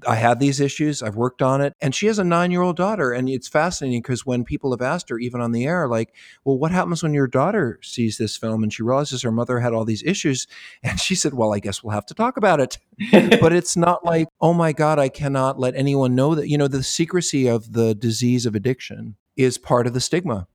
I 0.05 0.15
had 0.15 0.39
these 0.39 0.59
issues. 0.59 1.01
I've 1.01 1.15
worked 1.15 1.41
on 1.41 1.61
it. 1.61 1.73
And 1.81 1.95
she 1.95 2.07
has 2.07 2.19
a 2.19 2.23
nine 2.23 2.51
year 2.51 2.61
old 2.61 2.75
daughter. 2.75 3.11
And 3.11 3.29
it's 3.29 3.47
fascinating 3.47 4.01
because 4.01 4.25
when 4.25 4.43
people 4.43 4.71
have 4.71 4.81
asked 4.81 5.09
her, 5.09 5.17
even 5.17 5.41
on 5.41 5.51
the 5.51 5.65
air, 5.65 5.87
like, 5.87 6.13
well, 6.43 6.57
what 6.57 6.71
happens 6.71 7.03
when 7.03 7.13
your 7.13 7.27
daughter 7.27 7.79
sees 7.81 8.17
this 8.17 8.37
film 8.37 8.63
and 8.63 8.73
she 8.73 8.83
realizes 8.83 9.21
her 9.21 9.31
mother 9.31 9.59
had 9.59 9.73
all 9.73 9.85
these 9.85 10.03
issues? 10.03 10.47
And 10.83 10.99
she 10.99 11.15
said, 11.15 11.33
well, 11.33 11.53
I 11.53 11.59
guess 11.59 11.83
we'll 11.83 11.93
have 11.93 12.05
to 12.07 12.13
talk 12.13 12.37
about 12.37 12.59
it. 12.59 12.77
but 13.11 13.51
it's 13.51 13.75
not 13.75 14.05
like, 14.05 14.27
oh 14.39 14.53
my 14.53 14.71
God, 14.73 14.99
I 14.99 15.09
cannot 15.09 15.59
let 15.59 15.75
anyone 15.75 16.15
know 16.15 16.35
that, 16.35 16.47
you 16.47 16.57
know, 16.57 16.67
the 16.67 16.83
secrecy 16.83 17.47
of 17.47 17.73
the 17.73 17.93
disease 17.93 18.45
of 18.45 18.55
addiction 18.55 19.15
is 19.35 19.57
part 19.57 19.87
of 19.87 19.93
the 19.93 19.99
stigma. 19.99 20.47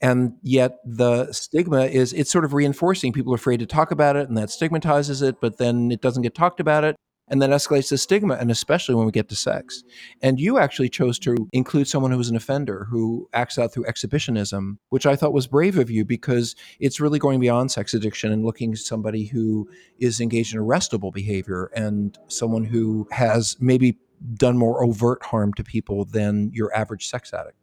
And 0.00 0.34
yet 0.42 0.78
the 0.84 1.32
stigma 1.32 1.86
is, 1.86 2.12
it's 2.12 2.30
sort 2.30 2.44
of 2.44 2.54
reinforcing. 2.54 3.12
People 3.12 3.32
are 3.32 3.36
afraid 3.36 3.60
to 3.60 3.66
talk 3.66 3.90
about 3.90 4.16
it 4.16 4.28
and 4.28 4.36
that 4.36 4.50
stigmatizes 4.50 5.22
it, 5.22 5.40
but 5.40 5.58
then 5.58 5.90
it 5.90 6.00
doesn't 6.00 6.22
get 6.22 6.34
talked 6.34 6.60
about 6.60 6.84
it 6.84 6.96
and 7.30 7.40
that 7.42 7.50
escalates 7.50 7.90
the 7.90 7.98
stigma 7.98 8.34
and 8.34 8.50
especially 8.50 8.94
when 8.94 9.06
we 9.06 9.12
get 9.12 9.28
to 9.28 9.36
sex. 9.36 9.84
And 10.22 10.40
you 10.40 10.58
actually 10.58 10.88
chose 10.88 11.18
to 11.20 11.48
include 11.52 11.88
someone 11.88 12.10
who 12.10 12.18
was 12.18 12.30
an 12.30 12.36
offender 12.36 12.86
who 12.90 13.28
acts 13.32 13.58
out 13.58 13.72
through 13.72 13.86
exhibitionism 13.86 14.78
which 14.88 15.06
i 15.06 15.16
thought 15.16 15.32
was 15.32 15.46
brave 15.46 15.78
of 15.78 15.90
you 15.90 16.04
because 16.04 16.54
it's 16.80 17.00
really 17.00 17.18
going 17.18 17.40
beyond 17.40 17.70
sex 17.70 17.94
addiction 17.94 18.32
and 18.32 18.44
looking 18.44 18.72
at 18.72 18.78
somebody 18.78 19.26
who 19.26 19.68
is 19.98 20.20
engaged 20.20 20.54
in 20.54 20.60
arrestable 20.60 21.12
behavior 21.12 21.70
and 21.74 22.18
someone 22.28 22.64
who 22.64 23.06
has 23.10 23.56
maybe 23.60 23.98
done 24.34 24.58
more 24.58 24.82
overt 24.84 25.22
harm 25.24 25.52
to 25.54 25.62
people 25.62 26.04
than 26.04 26.50
your 26.52 26.74
average 26.74 27.06
sex 27.06 27.32
addict 27.32 27.56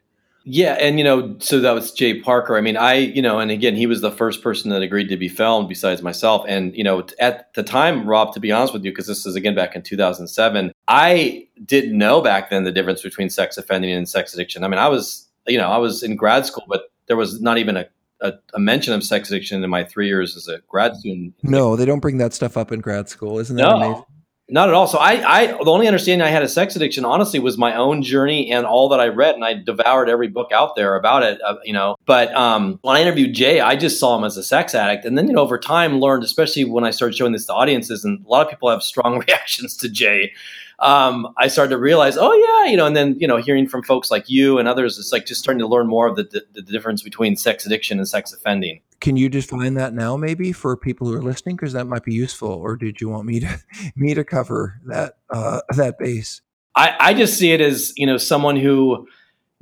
yeah, 0.48 0.74
and 0.80 1.00
you 1.00 1.04
know, 1.04 1.36
so 1.40 1.60
that 1.60 1.72
was 1.72 1.92
Jay 1.92 2.22
Parker. 2.22 2.56
I 2.56 2.62
mean, 2.62 2.78
I, 2.78 2.94
you 2.94 3.22
know, 3.22 3.40
and 3.40 3.50
again, 3.50 3.76
he 3.76 3.88
was 3.88 4.02
the 4.02 4.12
first 4.12 4.44
person 4.44 4.70
that 4.70 4.84
agreed 4.84 5.10
to 5.10 5.18
be 5.18 5.28
filmed 5.28 5.68
besides 5.68 6.04
myself. 6.04 6.46
And 6.48 6.76
you 6.78 6.84
know, 6.84 7.04
at 7.20 7.52
the 7.56 7.64
time, 7.64 8.08
Rob, 8.08 8.32
to 8.36 8.40
be 8.40 8.52
honest 8.52 8.72
with 8.72 8.86
you, 8.86 8.92
because 8.92 9.08
this 9.08 9.26
is 9.26 9.36
again 9.36 9.56
back 9.56 9.76
in 9.76 9.82
2007, 9.82 10.72
I 10.88 11.48
didn't 11.66 11.98
know 11.98 12.22
back 12.22 12.52
then 12.52 12.64
the 12.64 12.72
difference 12.72 13.02
between 13.02 13.32
sex 13.32 13.58
offending 13.58 13.92
and 13.92 14.08
sex 14.08 14.36
addiction. 14.36 14.64
I 14.64 14.68
mean, 14.68 14.78
I 14.78 14.88
was, 14.88 15.28
you 15.48 15.58
know, 15.58 15.70
I 15.70 15.78
was 15.78 16.04
in 16.04 16.16
grad 16.16 16.46
school, 16.46 16.66
but 16.68 16.92
there 17.08 17.18
was 17.18 17.42
not 17.42 17.58
even 17.58 17.76
a 17.76 17.88
a, 18.22 18.34
a, 18.54 18.60
mention 18.60 18.94
of 18.94 19.04
sex 19.04 19.30
addiction 19.30 19.62
in 19.62 19.70
my 19.70 19.84
three 19.84 20.08
years 20.08 20.38
as 20.38 20.48
a 20.48 20.60
grad 20.70 20.96
student. 20.96 21.34
No, 21.44 21.76
they 21.76 21.86
don't 21.86 22.00
bring 22.00 22.18
that 22.20 22.34
stuff 22.34 22.56
up 22.56 22.72
in 22.72 22.80
grad 22.80 23.10
school, 23.10 23.40
isn't 23.40 23.58
that 23.58 23.64
no, 23.64 23.76
amazing? 23.76 24.04
Not 24.48 24.68
at 24.68 24.76
all. 24.76 24.86
So 24.86 25.00
I, 25.00 25.24
I, 25.28 25.48
the 25.48 25.72
only 25.72 25.88
understanding 25.88 26.26
I 26.26 26.30
had 26.30 26.44
of 26.44 26.52
sex 26.52 26.76
addiction, 26.76 27.04
honestly, 27.04 27.40
was 27.40 27.58
my 27.58 27.76
own 27.76 28.04
journey 28.04 28.52
and 28.52 28.64
all 28.64 28.90
that 28.90 29.00
I 29.00 29.08
read, 29.08 29.34
and 29.34 29.44
I 29.44 29.56
devoured 29.56 30.08
every 30.08 30.28
book 30.28 30.52
out 30.52 30.76
there 30.76 30.96
about 30.96 31.24
it. 31.24 31.42
Uh, 31.42 31.56
you 31.64 31.74
know, 31.74 31.96
but 32.06 32.32
um, 32.36 32.78
when 32.84 32.96
I 32.96 33.02
interviewed 33.02 33.34
Jay, 33.34 33.60
I 33.60 33.76
just 33.76 34.00
saw 34.00 34.16
him 34.16 34.24
as 34.24 34.38
a 34.38 34.44
sex 34.44 34.76
addict, 34.76 35.04
and 35.04 35.18
then 35.18 35.28
you 35.28 35.34
know, 35.34 35.42
over 35.42 35.58
time, 35.58 36.00
learned, 36.00 36.24
especially 36.24 36.64
when 36.64 36.84
I 36.84 36.92
started 36.92 37.18
showing 37.18 37.32
this 37.32 37.48
to 37.48 37.54
audiences, 37.54 38.06
and 38.06 38.24
a 38.24 38.30
lot 38.30 38.46
of 38.46 38.52
people 38.52 38.70
have 38.70 38.84
strong 38.84 39.18
reactions 39.28 39.76
to 39.78 39.90
Jay 39.90 40.32
um, 40.80 41.34
I 41.38 41.48
started 41.48 41.70
to 41.72 41.78
realize, 41.78 42.18
oh 42.18 42.34
yeah, 42.34 42.72
you 42.72 42.78
know, 42.78 42.86
and 42.86 42.96
then 42.96 43.18
you 43.20 43.28
know, 43.28 43.38
hearing 43.38 43.68
from 43.68 43.84
folks 43.84 44.12
like 44.12 44.30
you 44.30 44.58
and 44.58 44.68
others, 44.68 44.98
it's 44.98 45.12
like 45.12 45.26
just 45.26 45.42
starting 45.42 45.60
to 45.60 45.68
learn 45.68 45.88
more 45.88 46.08
of 46.08 46.16
the, 46.16 46.24
the, 46.24 46.46
the 46.54 46.62
difference 46.62 47.02
between 47.02 47.36
sex 47.36 47.66
addiction 47.66 47.98
and 47.98 48.08
sex 48.08 48.34
offending. 48.34 48.82
Can 49.00 49.18
you 49.18 49.30
define 49.30 49.76
that 49.76 49.94
now, 49.94 50.18
maybe 50.18 50.52
for 50.52 50.76
people 50.76 51.08
who 51.08 51.16
are 51.16 51.22
listening, 51.22 51.56
because 51.56 51.74
that 51.74 51.86
might 51.86 52.04
be 52.04 52.14
useful, 52.14 52.50
or 52.50 52.76
did 52.76 53.02
you 53.02 53.10
want 53.10 53.26
me 53.26 53.40
to 53.42 53.60
me 53.96 54.14
to 54.14 54.24
cover 54.24 54.80
that 54.86 55.18
uh, 55.30 55.62
that 55.76 55.98
base? 55.98 56.42
I, 56.76 56.96
I 57.00 57.14
just 57.14 57.38
see 57.38 57.52
it 57.54 57.62
as 57.62 57.94
you 57.96 58.06
know 58.06 58.18
someone 58.18 58.58
who 58.58 59.08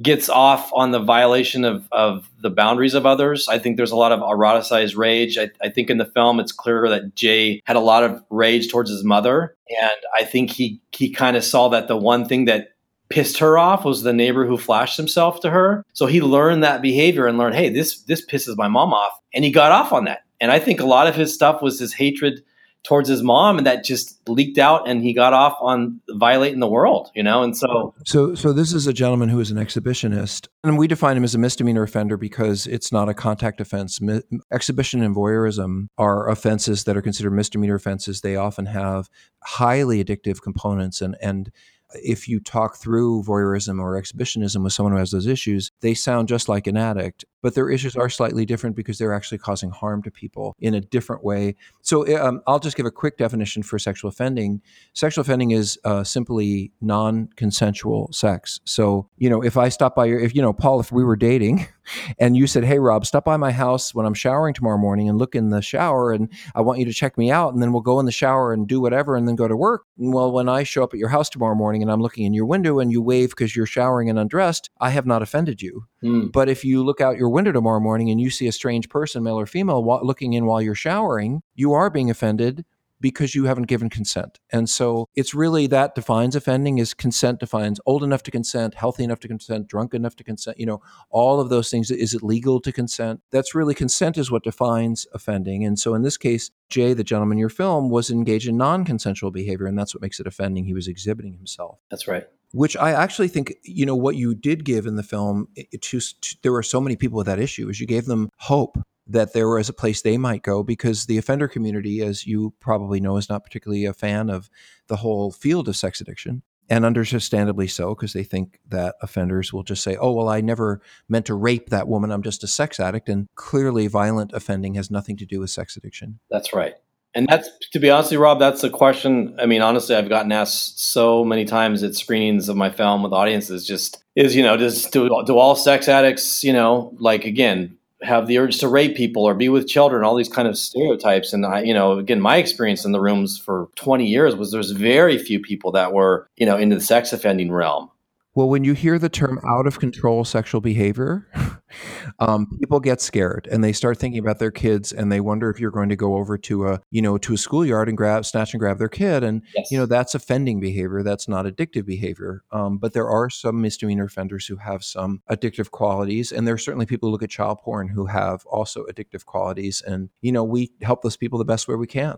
gets 0.02 0.28
off 0.28 0.72
on 0.74 0.92
the 0.92 1.00
violation 1.00 1.64
of, 1.64 1.88
of 1.92 2.30
the 2.42 2.50
boundaries 2.50 2.94
of 2.94 3.06
others. 3.06 3.48
I 3.48 3.60
think 3.60 3.78
there's 3.78 3.92
a 3.92 3.96
lot 3.96 4.12
of 4.12 4.20
eroticized 4.22 4.98
rage. 4.98 5.38
I, 5.38 5.52
I, 5.62 5.70
think 5.70 5.90
in 5.90 5.98
the 5.98 6.06
film 6.06 6.40
it's 6.40 6.52
clear 6.52 6.90
that 6.90 7.14
Jay 7.16 7.62
had 7.66 7.76
a 7.76 7.82
lot 7.82 8.04
of 8.04 8.24
rage 8.32 8.70
towards 8.70 8.90
his 8.90 9.04
mother. 9.04 9.56
And 9.82 9.92
I 10.18 10.24
think 10.24 10.50
he 10.50 10.82
he 10.92 11.12
kind 11.12 11.38
of 11.38 11.44
saw 11.44 11.70
that 11.70 11.88
the 11.88 11.98
one 11.98 12.28
thing 12.28 12.46
that 12.46 12.70
pissed 13.10 13.38
her 13.38 13.58
off 13.58 13.86
was 13.86 14.02
the 14.02 14.14
neighbor 14.14 14.46
who 14.48 14.58
flashed 14.58 14.98
himself 14.98 15.40
to 15.42 15.52
her. 15.52 15.86
So 15.94 16.08
he 16.08 16.22
learned 16.22 16.64
that 16.64 16.82
behavior 16.82 17.28
and 17.28 17.38
learned, 17.38 17.56
hey, 17.56 17.70
this 17.70 18.02
this 18.04 18.26
pisses 18.26 18.58
my 18.58 18.68
mom 18.68 18.94
off. 18.94 19.14
And 19.34 19.46
he 19.46 19.52
got 19.52 19.72
off 19.72 19.94
on 19.94 20.06
that. 20.06 20.22
And 20.42 20.52
I 20.52 20.60
think 20.60 20.80
a 20.80 20.86
lot 20.86 21.08
of 21.08 21.16
his 21.16 21.34
stuff 21.34 21.62
was 21.62 21.80
his 21.80 21.94
hatred 21.94 22.44
towards 22.84 23.08
his 23.08 23.24
mom 23.24 23.58
and 23.58 23.68
that 23.68 23.84
just 23.84 24.20
leaked 24.28 24.58
out 24.58 24.88
and 24.88 25.02
he 25.04 25.14
got 25.14 25.34
off 25.34 25.58
on 25.62 26.02
violating 26.10 26.60
the 26.60 26.68
world 26.68 27.10
you 27.14 27.24
know? 27.24 27.44
And 27.44 27.56
so 27.56 27.94
so 28.06 28.36
so 28.36 28.54
this 28.54 28.74
is 28.74 28.88
a 28.88 28.94
gentleman 28.94 29.30
who 29.30 29.40
is 29.40 29.52
an 29.52 29.58
exhibitionist 29.58 30.48
and 30.64 30.78
we 30.78 30.88
define 30.88 31.18
him 31.18 31.24
as 31.24 31.36
a 31.36 31.38
misdemeanor 31.38 31.84
offender 31.84 32.18
because 32.18 32.68
it's 32.68 32.92
not 32.92 33.10
a 33.10 33.14
contact 33.14 33.62
offense. 33.62 34.02
Mi- 34.02 34.22
exhibition 34.52 35.02
and 35.02 35.16
voyeurism 35.16 35.88
are 35.98 36.30
offenses 36.30 36.84
that 36.86 36.98
are 36.98 37.02
considered 37.02 37.32
misdemeanor 37.32 37.76
offenses. 37.76 38.22
They 38.22 38.36
often 38.36 38.66
have 38.68 39.10
highly 39.44 40.04
addictive 40.04 40.42
components 40.42 41.02
and 41.02 41.16
and 41.22 41.52
if 41.96 42.28
you 42.28 42.40
talk 42.40 42.78
through 42.78 43.24
voyeurism 43.24 43.80
or 43.80 43.98
exhibitionism 43.98 44.64
with 44.64 44.74
someone 44.74 44.94
who 44.94 45.00
has 45.00 45.12
those 45.12 45.28
issues, 45.28 45.72
they 45.82 45.94
sound 45.94 46.28
just 46.28 46.50
like 46.50 46.68
an 46.68 46.78
addict, 46.78 47.26
but 47.42 47.56
their 47.56 47.70
issues 47.70 47.96
are 47.96 48.10
slightly 48.10 48.46
different 48.46 48.76
because 48.76 48.98
they're 48.98 49.14
actually 49.14 49.38
causing 49.38 49.70
harm 49.70 50.02
to 50.04 50.12
people 50.12 50.56
in 50.60 50.74
a 50.74 50.82
different 50.82 51.24
way. 51.24 51.56
So 51.82 52.04
eh, 52.04 52.16
um, 52.16 52.42
I'll 52.48 52.60
just 52.60 52.78
give 52.78 52.86
a 52.86 52.92
quick 52.92 53.18
definition 53.18 53.64
for 53.64 53.78
sexual 53.78 54.10
offending. 54.10 54.62
Sexual 54.94 55.22
offending 55.22 55.52
is 55.52 55.78
uh, 55.84 56.04
simply 56.04 56.72
non 56.82 57.30
consensual 57.36 58.12
sex. 58.12 58.60
So, 58.66 59.10
you 59.18 59.30
know, 59.30 59.44
if 59.44 59.58
I 59.58 59.70
stop 59.70 59.96
by 59.96 60.06
your, 60.06 60.20
if, 60.20 60.36
you 60.36 60.42
know, 60.42 60.54
Paul, 60.54 60.80
if 60.80 60.92
we 60.92 61.04
were 61.04 61.16
dating, 61.16 61.68
and 62.18 62.36
you 62.36 62.48
said, 62.48 62.64
Hey, 62.64 62.80
Rob, 62.80 63.06
stop 63.06 63.26
by 63.26 63.38
my 63.38 63.52
house 63.52 63.94
when 63.94 64.06
I'm 64.06 64.14
showering 64.14 64.54
tomorrow 64.54 64.78
morning 64.78 65.10
and 65.10 65.18
look 65.18 65.36
in 65.36 65.50
the 65.50 65.62
shower, 65.62 66.12
and 66.12 66.32
I 66.56 66.62
want 66.62 66.80
you 66.80 66.86
to 66.86 66.94
check 66.94 67.18
me 67.18 67.32
out. 67.32 67.54
And 67.54 67.62
then 67.62 67.72
we'll 67.72 67.82
go 67.82 68.00
in 68.00 68.06
the 68.06 68.12
shower 68.12 68.54
and 68.54 68.68
do 68.68 68.82
whatever 68.82 69.16
and 69.16 69.28
then 69.28 69.36
go 69.36 69.48
to 69.48 69.56
work. 69.56 69.84
And 69.98 70.14
well, 70.14 70.32
when 70.32 70.50
I 70.50 70.64
show 70.64 70.84
up 70.84 70.94
at 70.94 71.00
your 71.00 71.10
house 71.10 71.30
tomorrow 71.30 71.56
morning 71.56 71.82
and 71.82 71.92
I'm 71.92 72.02
looking 72.02 72.26
in 72.26 72.34
your 72.34 72.46
window 72.46 72.80
and 72.80 72.92
you 72.92 73.02
wave 73.02 73.30
because 73.30 73.56
you're 73.56 73.66
showering 73.66 74.10
and 74.10 74.20
undressed, 74.20 74.70
I 74.80 74.90
have 74.92 75.06
not 75.06 75.22
offended 75.22 75.62
you. 75.62 75.86
Mm. 76.04 76.32
But 76.32 76.50
if 76.50 76.66
you 76.66 76.84
look 76.84 77.02
out 77.02 77.18
your 77.18 77.30
window 77.30 77.52
tomorrow 77.52 77.80
morning 77.80 78.10
and 78.10 78.20
you 78.20 78.30
see 78.30 78.48
a 78.48 78.52
strange 78.52 78.90
person, 78.90 79.24
male 79.24 79.40
or 79.40 79.46
female, 79.46 79.84
looking 80.04 80.34
in 80.34 80.46
while 80.46 80.62
you're 80.62 80.76
showering, 80.76 81.42
you 81.56 81.74
are 81.74 81.90
being 81.90 82.10
offended 82.10 82.66
because 83.04 83.36
you 83.36 83.44
haven't 83.44 83.68
given 83.68 83.90
consent. 83.90 84.40
And 84.54 84.70
so 84.70 85.10
it's 85.14 85.34
really 85.36 85.68
that 85.68 85.94
defines 85.94 86.38
offending 86.38 86.78
is 86.78 86.94
consent 86.94 87.42
defines 87.42 87.82
old 87.86 88.02
enough 88.02 88.24
to 88.24 88.32
consent, 88.32 88.76
healthy 88.76 89.04
enough 89.04 89.20
to 89.20 89.28
consent, 89.28 89.68
drunk 89.68 89.94
enough 89.94 90.16
to 90.16 90.24
consent, 90.24 90.58
you 90.58 90.66
know, 90.66 90.82
all 91.10 91.42
of 91.42 91.50
those 91.50 91.70
things. 91.70 91.92
Is 91.92 92.14
it 92.14 92.24
legal 92.24 92.62
to 92.62 92.72
consent? 92.72 93.20
That's 93.30 93.54
really 93.54 93.76
consent 93.76 94.18
is 94.18 94.32
what 94.32 94.46
defines 94.46 95.06
offending. 95.14 95.66
And 95.66 95.78
so 95.78 95.94
in 95.96 96.02
this 96.02 96.16
case, 96.16 96.50
Jay, 96.70 96.94
the 96.94 97.04
gentleman 97.04 97.36
in 97.36 97.40
your 97.40 97.50
film, 97.50 97.90
was 97.90 98.10
engaged 98.10 98.48
in 98.48 98.56
non 98.56 98.86
consensual 98.86 99.32
behavior, 99.32 99.68
and 99.68 99.78
that's 99.78 99.94
what 99.94 100.02
makes 100.02 100.22
it 100.22 100.26
offending. 100.26 100.64
He 100.64 100.74
was 100.74 100.88
exhibiting 100.88 101.34
himself. 101.34 101.80
That's 101.92 102.08
right 102.08 102.26
which 102.54 102.78
I 102.78 102.92
actually 102.92 103.30
think, 103.30 103.56
you 103.64 103.84
know, 103.84 103.96
what 103.96 104.16
you 104.16 104.36
did 104.36 104.64
give 104.64 104.86
in 104.86 104.96
the 104.96 105.02
film, 105.02 105.48
to, 105.56 106.00
to, 106.00 106.38
there 106.44 106.52
were 106.52 106.62
so 106.62 106.80
many 106.80 106.96
people 106.96 107.18
with 107.18 107.26
that 107.26 107.40
issue, 107.40 107.68
is 107.68 107.80
you 107.80 107.88
gave 107.88 108.06
them 108.06 108.30
hope 108.38 108.78
that 109.08 109.34
there 109.34 109.50
was 109.50 109.70
a 109.70 109.74
place 109.74 110.02
they 110.02 110.18
might 110.18 110.44
go 110.44 110.64
because 110.64 111.06
the 111.06 111.18
offender 111.18 111.48
community, 111.48 112.02
as 112.02 112.26
you 112.26 112.54
probably 112.60 113.00
know, 113.00 113.18
is 113.18 113.30
not 113.30 113.44
particularly 113.44 113.86
a 113.86 113.94
fan 113.94 114.30
of 114.30 114.50
the 114.88 114.98
whole 114.98 115.32
field 115.32 115.68
of 115.68 115.76
sex 115.76 116.00
addiction. 116.00 116.42
And 116.70 116.86
understandably 116.86 117.68
so, 117.68 117.94
because 117.94 118.14
they 118.14 118.24
think 118.24 118.60
that 118.70 118.96
offenders 119.02 119.52
will 119.52 119.64
just 119.64 119.84
say, 119.84 119.98
oh, 119.98 120.14
well, 120.14 120.30
I 120.30 120.40
never 120.40 120.82
meant 121.10 121.26
to 121.26 121.36
rape 121.36 121.70
that 121.70 121.90
woman. 121.90 122.10
I'm 122.10 122.24
just 122.24 122.44
a 122.44 122.48
sex 122.48 122.80
addict. 122.80 123.10
And 123.10 123.28
clearly, 123.36 123.88
violent 123.88 124.32
offending 124.32 124.76
has 124.76 124.90
nothing 124.90 125.18
to 125.18 125.26
do 125.26 125.42
with 125.42 125.50
sex 125.50 125.76
addiction. 125.76 126.20
That's 126.32 126.54
right. 126.54 126.76
And 127.14 127.28
that's, 127.28 127.50
to 127.74 127.80
be 127.80 127.90
honest 127.90 128.08
with 128.08 128.14
you, 128.14 128.24
Rob, 128.24 128.40
that's 128.40 128.64
a 128.64 128.70
question. 128.70 129.36
I 129.40 129.46
mean, 129.46 129.62
honestly, 129.62 129.94
I've 129.94 130.10
gotten 130.10 130.32
asked 130.32 130.80
so 130.80 131.26
many 131.26 131.44
times 131.44 131.84
at 131.84 131.96
screenings 131.96 132.48
of 132.48 132.56
my 132.56 132.72
film 132.72 133.04
with 133.04 133.12
audiences 133.12 133.68
just 133.68 134.02
is, 134.16 134.34
you 134.34 134.42
know, 134.42 134.56
does, 134.56 134.86
do, 134.86 135.10
do 135.26 135.38
all 135.38 135.56
sex 135.56 135.90
addicts, 135.90 136.44
you 136.46 136.54
know, 136.54 136.96
like, 136.98 137.26
again, 137.26 137.78
have 138.04 138.28
the 138.28 138.38
urge 138.38 138.60
to 138.60 138.68
rape 138.68 138.96
people 138.96 139.24
or 139.24 139.34
be 139.34 139.50
with 139.50 139.68
children, 139.68 140.04
all 140.04 140.16
these 140.16 140.30
kind 140.30 140.48
of 140.48 140.58
stereotypes. 140.58 141.34
And 141.34 141.46
I, 141.46 141.64
you 141.64 141.74
know, 141.74 141.98
again, 141.98 142.22
my 142.22 142.38
experience 142.38 142.86
in 142.86 142.92
the 142.92 143.00
rooms 143.00 143.38
for 143.38 143.70
20 143.76 144.06
years 144.06 144.36
was 144.36 144.52
there's 144.52 144.72
very 144.72 145.18
few 145.18 145.40
people 145.40 145.72
that 145.72 145.94
were, 145.94 146.28
you 146.38 146.46
know, 146.46 146.58
into 146.58 146.76
the 146.76 146.82
sex 146.82 147.14
offending 147.14 147.52
realm. 147.52 147.90
Well, 148.36 148.50
when 148.50 148.64
you 148.64 148.74
hear 148.74 148.98
the 148.98 149.10
term 149.10 149.40
out 149.48 149.68
of 149.68 149.80
control 149.80 150.26
sexual 150.26 150.60
behavior, 150.60 151.28
um, 152.20 152.48
people 152.60 152.80
get 152.80 153.00
scared 153.00 153.48
and 153.52 153.64
they 153.64 153.74
start 153.74 154.00
thinking 154.00 154.20
about 154.20 154.40
their 154.40 154.50
kids 154.50 154.92
and 154.92 155.12
they 155.12 155.20
wonder 155.20 155.52
if 155.52 155.60
you're 155.60 155.70
going 155.70 155.90
to 155.90 155.96
go 155.96 156.16
over 156.16 156.36
to 156.40 156.68
a, 156.68 156.82
you 156.90 157.00
know, 157.00 157.20
to 157.20 157.36
a 157.36 157.38
schoolyard 157.38 157.90
and 157.90 157.96
grab, 157.96 158.26
snatch 158.26 158.52
and 158.52 158.60
grab 158.60 158.80
their 158.80 158.90
kid. 158.90 159.24
And, 159.24 159.44
yes. 159.56 159.70
you 159.70 159.78
know, 159.78 159.86
that's 159.86 160.16
offending 160.16 160.60
behavior. 160.60 161.04
That's 161.04 161.28
not 161.28 161.46
addictive 161.46 161.86
behavior. 161.86 162.44
Um, 162.52 162.80
but 162.80 162.94
there 162.94 163.08
are 163.08 163.30
some 163.30 163.62
misdemeanor 163.62 164.06
offenders 164.06 164.48
who 164.48 164.56
have 164.56 164.84
some 164.84 165.22
addictive 165.30 165.70
qualities. 165.70 166.32
And 166.32 166.48
there 166.48 166.56
are 166.56 166.60
certainly 166.60 166.88
people 166.88 167.10
who 167.10 167.12
look 167.12 167.24
at 167.24 167.30
child 167.30 167.60
porn 167.60 167.88
who 167.88 168.08
have 168.08 168.48
also 168.48 168.86
addictive 168.86 169.26
qualities. 169.26 169.84
And, 169.86 170.10
you 170.22 170.32
know, 170.32 170.44
we 170.44 170.72
help 170.82 171.04
those 171.04 171.18
people 171.18 171.38
the 171.38 171.46
best 171.46 171.68
way 171.68 171.76
we 171.76 171.86
can. 171.86 172.16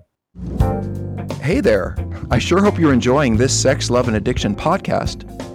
Hey 1.41 1.59
there. 1.59 1.97
I 2.31 2.39
sure 2.39 2.63
hope 2.63 2.79
you're 2.79 2.93
enjoying 2.93 3.35
this 3.35 3.53
Sex, 3.53 3.89
Love, 3.89 4.07
and 4.07 4.15
Addiction 4.15 4.55
podcast. 4.55 5.54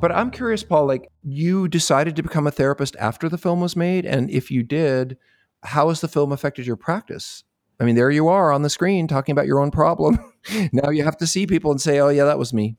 But 0.00 0.12
I'm 0.12 0.30
curious, 0.30 0.62
Paul, 0.62 0.86
like 0.86 1.10
you 1.22 1.68
decided 1.68 2.16
to 2.16 2.22
become 2.22 2.46
a 2.46 2.50
therapist 2.50 2.96
after 2.98 3.28
the 3.28 3.38
film 3.38 3.60
was 3.60 3.76
made. 3.76 4.06
And 4.06 4.30
if 4.30 4.50
you 4.50 4.62
did, 4.62 5.18
how 5.62 5.88
has 5.88 6.00
the 6.00 6.08
film 6.08 6.32
affected 6.32 6.66
your 6.66 6.76
practice? 6.76 7.44
I 7.78 7.84
mean, 7.84 7.96
there 7.96 8.10
you 8.10 8.28
are 8.28 8.50
on 8.50 8.62
the 8.62 8.70
screen 8.70 9.06
talking 9.06 9.32
about 9.32 9.46
your 9.46 9.60
own 9.60 9.70
problem. 9.70 10.18
now 10.72 10.90
you 10.90 11.04
have 11.04 11.18
to 11.18 11.26
see 11.26 11.46
people 11.46 11.70
and 11.70 11.80
say, 11.80 12.00
oh, 12.00 12.08
yeah, 12.08 12.24
that 12.24 12.38
was 12.38 12.52
me. 12.54 12.76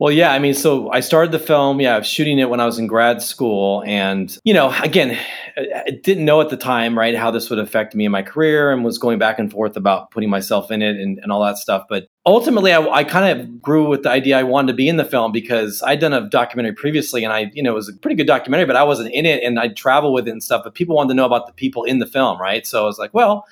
Well, 0.00 0.10
yeah, 0.10 0.32
I 0.32 0.38
mean, 0.38 0.54
so 0.54 0.90
I 0.90 1.00
started 1.00 1.30
the 1.30 1.38
film, 1.38 1.78
yeah, 1.78 2.00
shooting 2.00 2.38
it 2.38 2.48
when 2.48 2.58
I 2.58 2.64
was 2.64 2.78
in 2.78 2.86
grad 2.86 3.20
school. 3.20 3.84
And, 3.86 4.34
you 4.44 4.54
know, 4.54 4.74
again, 4.82 5.18
I 5.58 5.90
didn't 6.02 6.24
know 6.24 6.40
at 6.40 6.48
the 6.48 6.56
time, 6.56 6.98
right, 6.98 7.14
how 7.14 7.30
this 7.30 7.50
would 7.50 7.58
affect 7.58 7.94
me 7.94 8.06
in 8.06 8.10
my 8.10 8.22
career 8.22 8.72
and 8.72 8.82
was 8.82 8.96
going 8.96 9.18
back 9.18 9.38
and 9.38 9.52
forth 9.52 9.76
about 9.76 10.10
putting 10.10 10.30
myself 10.30 10.70
in 10.70 10.80
it 10.80 10.96
and, 10.96 11.18
and 11.18 11.30
all 11.30 11.44
that 11.44 11.58
stuff. 11.58 11.84
But 11.86 12.06
ultimately, 12.24 12.72
I, 12.72 12.80
I 12.80 13.04
kind 13.04 13.38
of 13.38 13.60
grew 13.60 13.90
with 13.90 14.04
the 14.04 14.10
idea 14.10 14.38
I 14.38 14.42
wanted 14.42 14.68
to 14.68 14.76
be 14.76 14.88
in 14.88 14.96
the 14.96 15.04
film 15.04 15.32
because 15.32 15.82
I'd 15.82 16.00
done 16.00 16.14
a 16.14 16.26
documentary 16.30 16.72
previously 16.72 17.22
and 17.22 17.30
I, 17.30 17.50
you 17.52 17.62
know, 17.62 17.72
it 17.72 17.74
was 17.74 17.90
a 17.90 17.92
pretty 17.92 18.16
good 18.16 18.26
documentary, 18.26 18.64
but 18.64 18.76
I 18.76 18.84
wasn't 18.84 19.12
in 19.12 19.26
it 19.26 19.42
and 19.42 19.60
I'd 19.60 19.76
travel 19.76 20.14
with 20.14 20.26
it 20.26 20.30
and 20.30 20.42
stuff. 20.42 20.62
But 20.64 20.74
people 20.74 20.96
wanted 20.96 21.08
to 21.08 21.14
know 21.14 21.26
about 21.26 21.46
the 21.46 21.52
people 21.52 21.84
in 21.84 21.98
the 21.98 22.06
film, 22.06 22.40
right? 22.40 22.66
So 22.66 22.82
I 22.82 22.86
was 22.86 22.98
like, 22.98 23.12
well, 23.12 23.44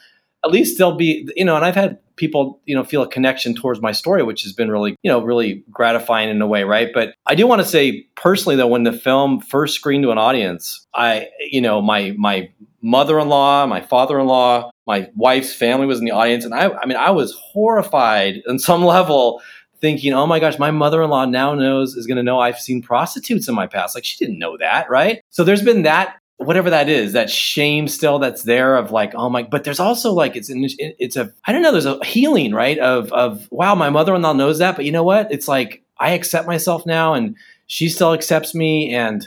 at 0.44 0.50
least 0.50 0.78
there'll 0.78 0.94
be, 0.94 1.28
you 1.36 1.44
know, 1.44 1.56
and 1.56 1.64
I've 1.64 1.74
had 1.74 1.98
people, 2.16 2.60
you 2.66 2.74
know, 2.74 2.84
feel 2.84 3.02
a 3.02 3.08
connection 3.08 3.54
towards 3.54 3.80
my 3.80 3.92
story, 3.92 4.22
which 4.22 4.42
has 4.42 4.52
been 4.52 4.70
really, 4.70 4.96
you 5.02 5.10
know, 5.10 5.22
really 5.22 5.64
gratifying 5.70 6.28
in 6.28 6.42
a 6.42 6.46
way, 6.46 6.64
right? 6.64 6.90
But 6.92 7.14
I 7.26 7.34
do 7.34 7.46
want 7.46 7.62
to 7.62 7.66
say 7.66 8.06
personally 8.14 8.56
that 8.56 8.68
when 8.68 8.82
the 8.82 8.92
film 8.92 9.40
first 9.40 9.74
screened 9.74 10.02
to 10.04 10.10
an 10.10 10.18
audience, 10.18 10.86
I, 10.94 11.28
you 11.50 11.60
know, 11.60 11.80
my 11.80 12.14
my 12.18 12.50
mother-in-law, 12.82 13.66
my 13.66 13.80
father-in-law, 13.80 14.70
my 14.86 15.08
wife's 15.16 15.54
family 15.54 15.86
was 15.86 15.98
in 15.98 16.04
the 16.04 16.12
audience, 16.12 16.44
and 16.44 16.54
I, 16.54 16.68
I 16.70 16.86
mean, 16.86 16.96
I 16.96 17.10
was 17.10 17.32
horrified 17.32 18.42
on 18.48 18.58
some 18.58 18.84
level 18.84 19.40
thinking, 19.80 20.12
oh 20.12 20.26
my 20.26 20.40
gosh, 20.40 20.58
my 20.58 20.70
mother 20.70 21.02
in 21.02 21.10
law 21.10 21.24
now 21.24 21.54
knows, 21.54 21.94
is 21.94 22.06
going 22.06 22.16
to 22.16 22.22
know 22.22 22.40
I've 22.40 22.58
seen 22.58 22.82
prostitutes 22.82 23.48
in 23.48 23.54
my 23.54 23.66
past. 23.66 23.94
Like, 23.94 24.04
she 24.04 24.16
didn't 24.16 24.38
know 24.38 24.56
that, 24.58 24.90
right? 24.90 25.20
So 25.30 25.44
there's 25.44 25.62
been 25.62 25.82
that 25.82 26.17
whatever 26.38 26.70
that 26.70 26.88
is, 26.88 27.12
that 27.12 27.28
shame 27.28 27.88
still 27.88 28.18
that's 28.18 28.44
there 28.44 28.76
of 28.76 28.90
like, 28.92 29.12
oh 29.14 29.28
my, 29.28 29.42
but 29.42 29.64
there's 29.64 29.80
also 29.80 30.12
like, 30.12 30.36
it's, 30.36 30.48
an, 30.48 30.66
it's 30.78 31.16
a, 31.16 31.32
I 31.44 31.52
don't 31.52 31.62
know, 31.62 31.72
there's 31.72 31.84
a 31.84 32.02
healing, 32.04 32.54
right? 32.54 32.78
Of, 32.78 33.12
of, 33.12 33.48
wow, 33.50 33.74
my 33.74 33.90
mother-in-law 33.90 34.34
knows 34.34 34.58
that, 34.60 34.76
but 34.76 34.84
you 34.84 34.92
know 34.92 35.02
what? 35.02 35.30
It's 35.32 35.48
like, 35.48 35.82
I 35.98 36.12
accept 36.12 36.46
myself 36.46 36.86
now 36.86 37.14
and 37.14 37.36
she 37.66 37.88
still 37.88 38.12
accepts 38.12 38.54
me. 38.54 38.94
And 38.94 39.26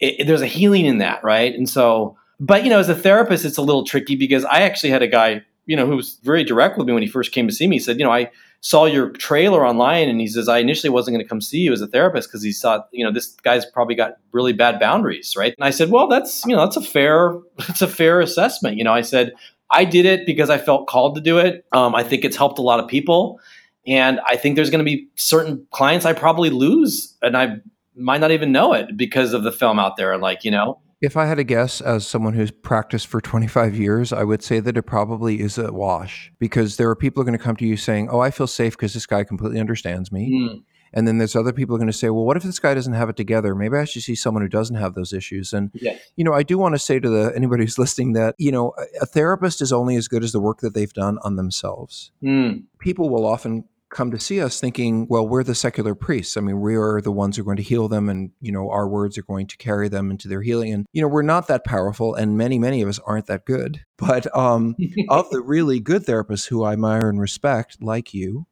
it, 0.00 0.20
it, 0.20 0.26
there's 0.26 0.42
a 0.42 0.46
healing 0.46 0.86
in 0.86 0.98
that. 0.98 1.22
Right. 1.22 1.54
And 1.54 1.68
so, 1.68 2.16
but 2.40 2.64
you 2.64 2.70
know, 2.70 2.80
as 2.80 2.88
a 2.88 2.96
therapist, 2.96 3.44
it's 3.44 3.58
a 3.58 3.62
little 3.62 3.84
tricky 3.84 4.16
because 4.16 4.44
I 4.44 4.62
actually 4.62 4.90
had 4.90 5.02
a 5.02 5.08
guy, 5.08 5.42
you 5.66 5.76
know, 5.76 5.86
who 5.86 5.94
was 5.94 6.18
very 6.24 6.42
direct 6.42 6.76
with 6.78 6.86
me 6.88 6.92
when 6.92 7.02
he 7.02 7.08
first 7.08 7.30
came 7.30 7.46
to 7.46 7.54
see 7.54 7.68
me. 7.68 7.76
He 7.76 7.80
said, 7.80 7.98
you 8.00 8.04
know, 8.04 8.12
I, 8.12 8.30
saw 8.60 8.84
your 8.84 9.10
trailer 9.10 9.66
online 9.66 10.08
and 10.08 10.20
he 10.20 10.26
says, 10.26 10.48
I 10.48 10.58
initially 10.58 10.90
wasn't 10.90 11.14
going 11.14 11.24
to 11.24 11.28
come 11.28 11.40
see 11.40 11.58
you 11.58 11.72
as 11.72 11.80
a 11.80 11.86
therapist 11.86 12.28
because 12.28 12.42
he 12.42 12.52
thought, 12.52 12.88
you 12.92 13.04
know, 13.04 13.12
this 13.12 13.28
guy's 13.42 13.64
probably 13.64 13.94
got 13.94 14.16
really 14.32 14.52
bad 14.52 14.78
boundaries, 14.78 15.34
right? 15.36 15.54
And 15.56 15.64
I 15.64 15.70
said, 15.70 15.90
well, 15.90 16.08
that's, 16.08 16.44
you 16.44 16.54
know, 16.54 16.62
that's 16.62 16.76
a 16.76 16.82
fair, 16.82 17.38
that's 17.58 17.82
a 17.82 17.88
fair 17.88 18.20
assessment. 18.20 18.76
You 18.76 18.84
know, 18.84 18.92
I 18.92 19.00
said, 19.00 19.32
I 19.70 19.84
did 19.84 20.04
it 20.04 20.26
because 20.26 20.50
I 20.50 20.58
felt 20.58 20.88
called 20.88 21.14
to 21.14 21.20
do 21.20 21.38
it. 21.38 21.64
Um, 21.72 21.94
I 21.94 22.02
think 22.02 22.24
it's 22.24 22.36
helped 22.36 22.58
a 22.58 22.62
lot 22.62 22.80
of 22.80 22.88
people. 22.88 23.40
And 23.86 24.20
I 24.28 24.36
think 24.36 24.56
there's 24.56 24.70
going 24.70 24.84
to 24.84 24.90
be 24.90 25.08
certain 25.14 25.66
clients 25.70 26.04
I 26.04 26.12
probably 26.12 26.50
lose 26.50 27.16
and 27.22 27.36
I 27.36 27.60
might 27.96 28.20
not 28.20 28.30
even 28.30 28.52
know 28.52 28.74
it 28.74 28.96
because 28.96 29.32
of 29.32 29.42
the 29.42 29.52
film 29.52 29.78
out 29.78 29.96
there. 29.96 30.12
and 30.12 30.22
Like, 30.22 30.44
you 30.44 30.50
know, 30.50 30.80
if 31.00 31.16
I 31.16 31.26
had 31.26 31.38
a 31.38 31.44
guess, 31.44 31.80
as 31.80 32.06
someone 32.06 32.34
who's 32.34 32.50
practiced 32.50 33.06
for 33.06 33.20
25 33.20 33.76
years, 33.76 34.12
I 34.12 34.24
would 34.24 34.42
say 34.42 34.60
that 34.60 34.76
it 34.76 34.82
probably 34.82 35.40
is 35.40 35.56
a 35.56 35.72
wash 35.72 36.32
because 36.38 36.76
there 36.76 36.90
are 36.90 36.96
people 36.96 37.22
who 37.22 37.28
are 37.28 37.30
going 37.30 37.38
to 37.38 37.44
come 37.44 37.56
to 37.56 37.66
you 37.66 37.76
saying, 37.76 38.08
Oh, 38.10 38.20
I 38.20 38.30
feel 38.30 38.46
safe 38.46 38.76
because 38.76 38.94
this 38.94 39.06
guy 39.06 39.24
completely 39.24 39.60
understands 39.60 40.12
me. 40.12 40.30
Mm. 40.32 40.62
And 40.92 41.06
then 41.06 41.18
there's 41.18 41.36
other 41.36 41.52
people 41.52 41.72
who 41.72 41.76
are 41.76 41.84
going 41.84 41.92
to 41.92 41.96
say, 41.96 42.10
well, 42.10 42.24
what 42.24 42.36
if 42.36 42.42
this 42.42 42.58
guy 42.58 42.74
doesn't 42.74 42.94
have 42.94 43.08
it 43.08 43.16
together? 43.16 43.54
Maybe 43.54 43.76
I 43.76 43.84
should 43.84 44.02
see 44.02 44.14
someone 44.14 44.42
who 44.42 44.48
doesn't 44.48 44.76
have 44.76 44.94
those 44.94 45.12
issues. 45.12 45.52
And, 45.52 45.70
yes. 45.74 46.00
you 46.16 46.24
know, 46.24 46.32
I 46.32 46.42
do 46.42 46.58
want 46.58 46.74
to 46.74 46.78
say 46.78 46.98
to 46.98 47.08
the 47.08 47.32
anybody 47.34 47.64
who's 47.64 47.78
listening 47.78 48.14
that, 48.14 48.34
you 48.38 48.50
know, 48.50 48.72
a, 48.76 49.02
a 49.02 49.06
therapist 49.06 49.62
is 49.62 49.72
only 49.72 49.96
as 49.96 50.08
good 50.08 50.24
as 50.24 50.32
the 50.32 50.40
work 50.40 50.58
that 50.60 50.74
they've 50.74 50.92
done 50.92 51.18
on 51.22 51.36
themselves. 51.36 52.10
Mm. 52.22 52.64
People 52.80 53.08
will 53.08 53.24
often 53.24 53.64
come 53.90 54.10
to 54.10 54.20
see 54.20 54.40
us 54.40 54.60
thinking, 54.60 55.06
well, 55.08 55.26
we're 55.26 55.42
the 55.42 55.54
secular 55.54 55.94
priests. 55.94 56.36
I 56.36 56.40
mean, 56.40 56.60
we 56.60 56.76
are 56.76 57.00
the 57.00 57.12
ones 57.12 57.36
who 57.36 57.42
are 57.42 57.44
going 57.44 57.56
to 57.56 57.62
heal 57.62 57.88
them 57.88 58.08
and, 58.08 58.30
you 58.40 58.52
know, 58.52 58.70
our 58.70 58.88
words 58.88 59.18
are 59.18 59.22
going 59.22 59.46
to 59.48 59.56
carry 59.56 59.88
them 59.88 60.10
into 60.10 60.28
their 60.28 60.42
healing. 60.42 60.72
And, 60.72 60.86
you 60.92 61.02
know, 61.02 61.08
we're 61.08 61.22
not 61.22 61.48
that 61.48 61.64
powerful 61.64 62.14
and 62.14 62.38
many, 62.38 62.58
many 62.58 62.82
of 62.82 62.88
us 62.88 63.00
aren't 63.00 63.26
that 63.26 63.44
good. 63.44 63.84
But 64.00 64.34
um, 64.34 64.76
of 65.10 65.28
the 65.28 65.42
really 65.42 65.78
good 65.78 66.06
therapists 66.06 66.48
who 66.48 66.64
I 66.64 66.72
admire 66.72 67.10
and 67.10 67.20
respect, 67.20 67.82
like 67.82 68.14
you, 68.14 68.46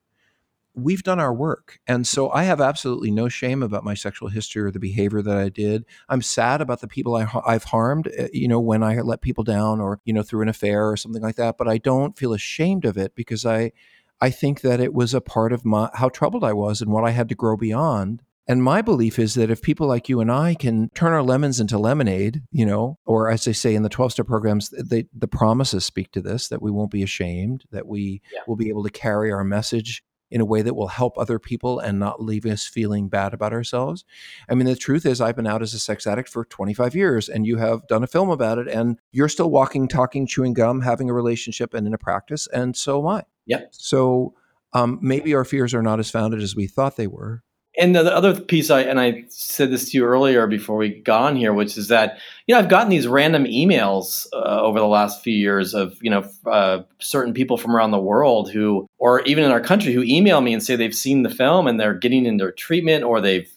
we've 0.78 1.02
done 1.02 1.18
our 1.18 1.34
work. 1.34 1.80
And 1.86 2.06
so 2.06 2.30
I 2.30 2.44
have 2.44 2.60
absolutely 2.60 3.10
no 3.10 3.28
shame 3.28 3.62
about 3.62 3.84
my 3.84 3.94
sexual 3.94 4.28
history 4.28 4.62
or 4.62 4.70
the 4.70 4.78
behavior 4.78 5.22
that 5.22 5.36
I 5.36 5.48
did. 5.48 5.84
I'm 6.08 6.22
sad 6.22 6.60
about 6.60 6.80
the 6.80 6.88
people 6.88 7.16
I, 7.16 7.24
have 7.50 7.64
harmed, 7.64 8.08
eh, 8.16 8.28
you 8.32 8.48
know, 8.48 8.60
when 8.60 8.82
I 8.82 9.00
let 9.00 9.20
people 9.20 9.44
down 9.44 9.80
or, 9.80 10.00
you 10.04 10.12
know, 10.12 10.22
through 10.22 10.42
an 10.42 10.48
affair 10.48 10.88
or 10.88 10.96
something 10.96 11.22
like 11.22 11.36
that. 11.36 11.56
But 11.58 11.68
I 11.68 11.78
don't 11.78 12.16
feel 12.16 12.32
ashamed 12.32 12.84
of 12.84 12.96
it 12.96 13.14
because 13.14 13.44
I, 13.44 13.72
I 14.20 14.30
think 14.30 14.62
that 14.62 14.80
it 14.80 14.92
was 14.92 15.14
a 15.14 15.20
part 15.20 15.52
of 15.52 15.64
my 15.64 15.90
how 15.94 16.08
troubled 16.08 16.44
I 16.44 16.52
was 16.52 16.80
and 16.80 16.90
what 16.90 17.04
I 17.04 17.10
had 17.10 17.28
to 17.28 17.34
grow 17.34 17.56
beyond. 17.56 18.22
And 18.50 18.62
my 18.62 18.80
belief 18.80 19.18
is 19.18 19.34
that 19.34 19.50
if 19.50 19.60
people 19.60 19.86
like 19.86 20.08
you 20.08 20.20
and 20.20 20.32
I 20.32 20.54
can 20.54 20.88
turn 20.94 21.12
our 21.12 21.22
lemons 21.22 21.60
into 21.60 21.76
lemonade, 21.76 22.42
you 22.50 22.64
know, 22.64 22.98
or 23.04 23.30
as 23.30 23.44
they 23.44 23.52
say 23.52 23.74
in 23.74 23.82
the 23.82 23.90
12 23.90 24.12
step 24.12 24.26
programs, 24.26 24.70
they, 24.70 25.04
the 25.14 25.28
promises 25.28 25.84
speak 25.84 26.12
to 26.12 26.22
this 26.22 26.48
that 26.48 26.62
we 26.62 26.70
won't 26.70 26.90
be 26.90 27.02
ashamed, 27.02 27.64
that 27.72 27.86
we 27.86 28.22
yeah. 28.32 28.40
will 28.46 28.56
be 28.56 28.70
able 28.70 28.84
to 28.84 28.90
carry 28.90 29.30
our 29.30 29.44
message 29.44 30.02
in 30.30 30.40
a 30.40 30.46
way 30.46 30.62
that 30.62 30.74
will 30.74 30.88
help 30.88 31.16
other 31.18 31.38
people 31.38 31.78
and 31.78 31.98
not 31.98 32.22
leave 32.22 32.44
us 32.44 32.66
feeling 32.66 33.08
bad 33.08 33.32
about 33.32 33.52
ourselves. 33.52 34.04
I 34.48 34.54
mean, 34.54 34.66
the 34.66 34.76
truth 34.76 35.06
is, 35.06 35.20
I've 35.20 35.36
been 35.36 35.46
out 35.46 35.62
as 35.62 35.74
a 35.74 35.78
sex 35.78 36.06
addict 36.06 36.28
for 36.28 36.44
25 36.44 36.94
years, 36.94 37.28
and 37.28 37.46
you 37.46 37.56
have 37.56 37.86
done 37.86 38.02
a 38.02 38.08
film 38.08 38.30
about 38.30 38.58
it, 38.58 38.68
and 38.68 38.98
you're 39.10 39.28
still 39.28 39.50
walking, 39.50 39.88
talking, 39.88 40.26
chewing 40.26 40.52
gum, 40.54 40.82
having 40.82 41.08
a 41.08 41.14
relationship, 41.14 41.74
and 41.74 41.86
in 41.86 41.94
a 41.94 41.98
practice, 41.98 42.46
and 42.48 42.76
so 42.76 43.00
am 43.00 43.06
I. 43.06 43.24
Yep. 43.48 43.70
So 43.72 44.34
um, 44.72 44.98
maybe 45.02 45.34
our 45.34 45.44
fears 45.44 45.74
are 45.74 45.82
not 45.82 45.98
as 45.98 46.10
founded 46.10 46.40
as 46.40 46.54
we 46.54 46.66
thought 46.66 46.96
they 46.96 47.06
were. 47.06 47.42
and 47.78 47.94
the, 47.94 48.02
the, 48.02 48.14
other 48.14 48.38
piece 48.38 48.70
I 48.70 48.82
and 48.82 49.00
I 49.00 49.24
said 49.28 49.70
this 49.70 49.90
to 49.90 49.96
you 49.96 50.04
earlier 50.04 50.46
before 50.46 50.76
we 50.76 51.00
got 51.00 51.22
on 51.22 51.36
here, 51.36 51.52
which 51.52 51.78
is 51.78 51.88
that 51.88 52.18
you 52.46 52.54
know 52.54 52.58
I've 52.58 52.68
gotten 52.68 52.90
these 52.90 53.06
random 53.06 53.44
emails 53.44 54.26
uh, 54.32 54.60
over 54.62 54.78
the 54.78 54.86
last 54.86 55.22
few 55.22 55.34
years 55.34 55.74
of 55.74 55.96
you 56.02 56.10
know 56.10 56.28
uh, 56.46 56.82
certain 56.98 57.32
people 57.34 57.56
from 57.56 57.74
around 57.74 57.90
the 57.90 57.98
world 57.98 58.50
who, 58.50 58.86
or 58.98 59.22
even 59.22 59.44
in 59.44 59.50
our 59.50 59.60
country, 59.60 59.92
who 59.92 60.02
email 60.02 60.40
me 60.40 60.52
and 60.52 60.62
say 60.62 60.76
they've 60.76 60.94
seen 60.94 61.22
the 61.22 61.30
film 61.30 61.66
and 61.66 61.78
they're 61.78 61.94
getting 61.94 62.26
into 62.26 62.50
treatment 62.52 63.04
or 63.04 63.20
they've 63.20 63.50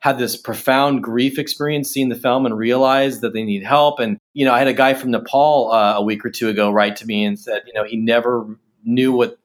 had 0.00 0.18
this 0.18 0.36
profound 0.36 1.02
grief 1.02 1.38
experience 1.38 1.90
seeing 1.90 2.08
the 2.08 2.14
film 2.14 2.46
and 2.46 2.56
realized 2.56 3.20
that 3.20 3.32
they 3.32 3.42
need 3.42 3.64
help. 3.64 3.98
And 3.98 4.18
you 4.34 4.44
know, 4.44 4.52
I 4.52 4.58
had 4.58 4.68
a 4.68 4.74
guy 4.74 4.94
from 4.94 5.10
Nepal 5.10 5.72
uh, 5.72 5.94
a 5.96 6.02
week 6.02 6.24
or 6.24 6.30
two 6.30 6.48
ago 6.48 6.70
write 6.70 6.96
to 6.96 7.06
me 7.06 7.24
and 7.24 7.38
said, 7.38 7.62
you 7.66 7.72
know, 7.72 7.84
he 7.84 7.96
never 7.96 8.46
knew 8.88 9.12
what 9.12 9.38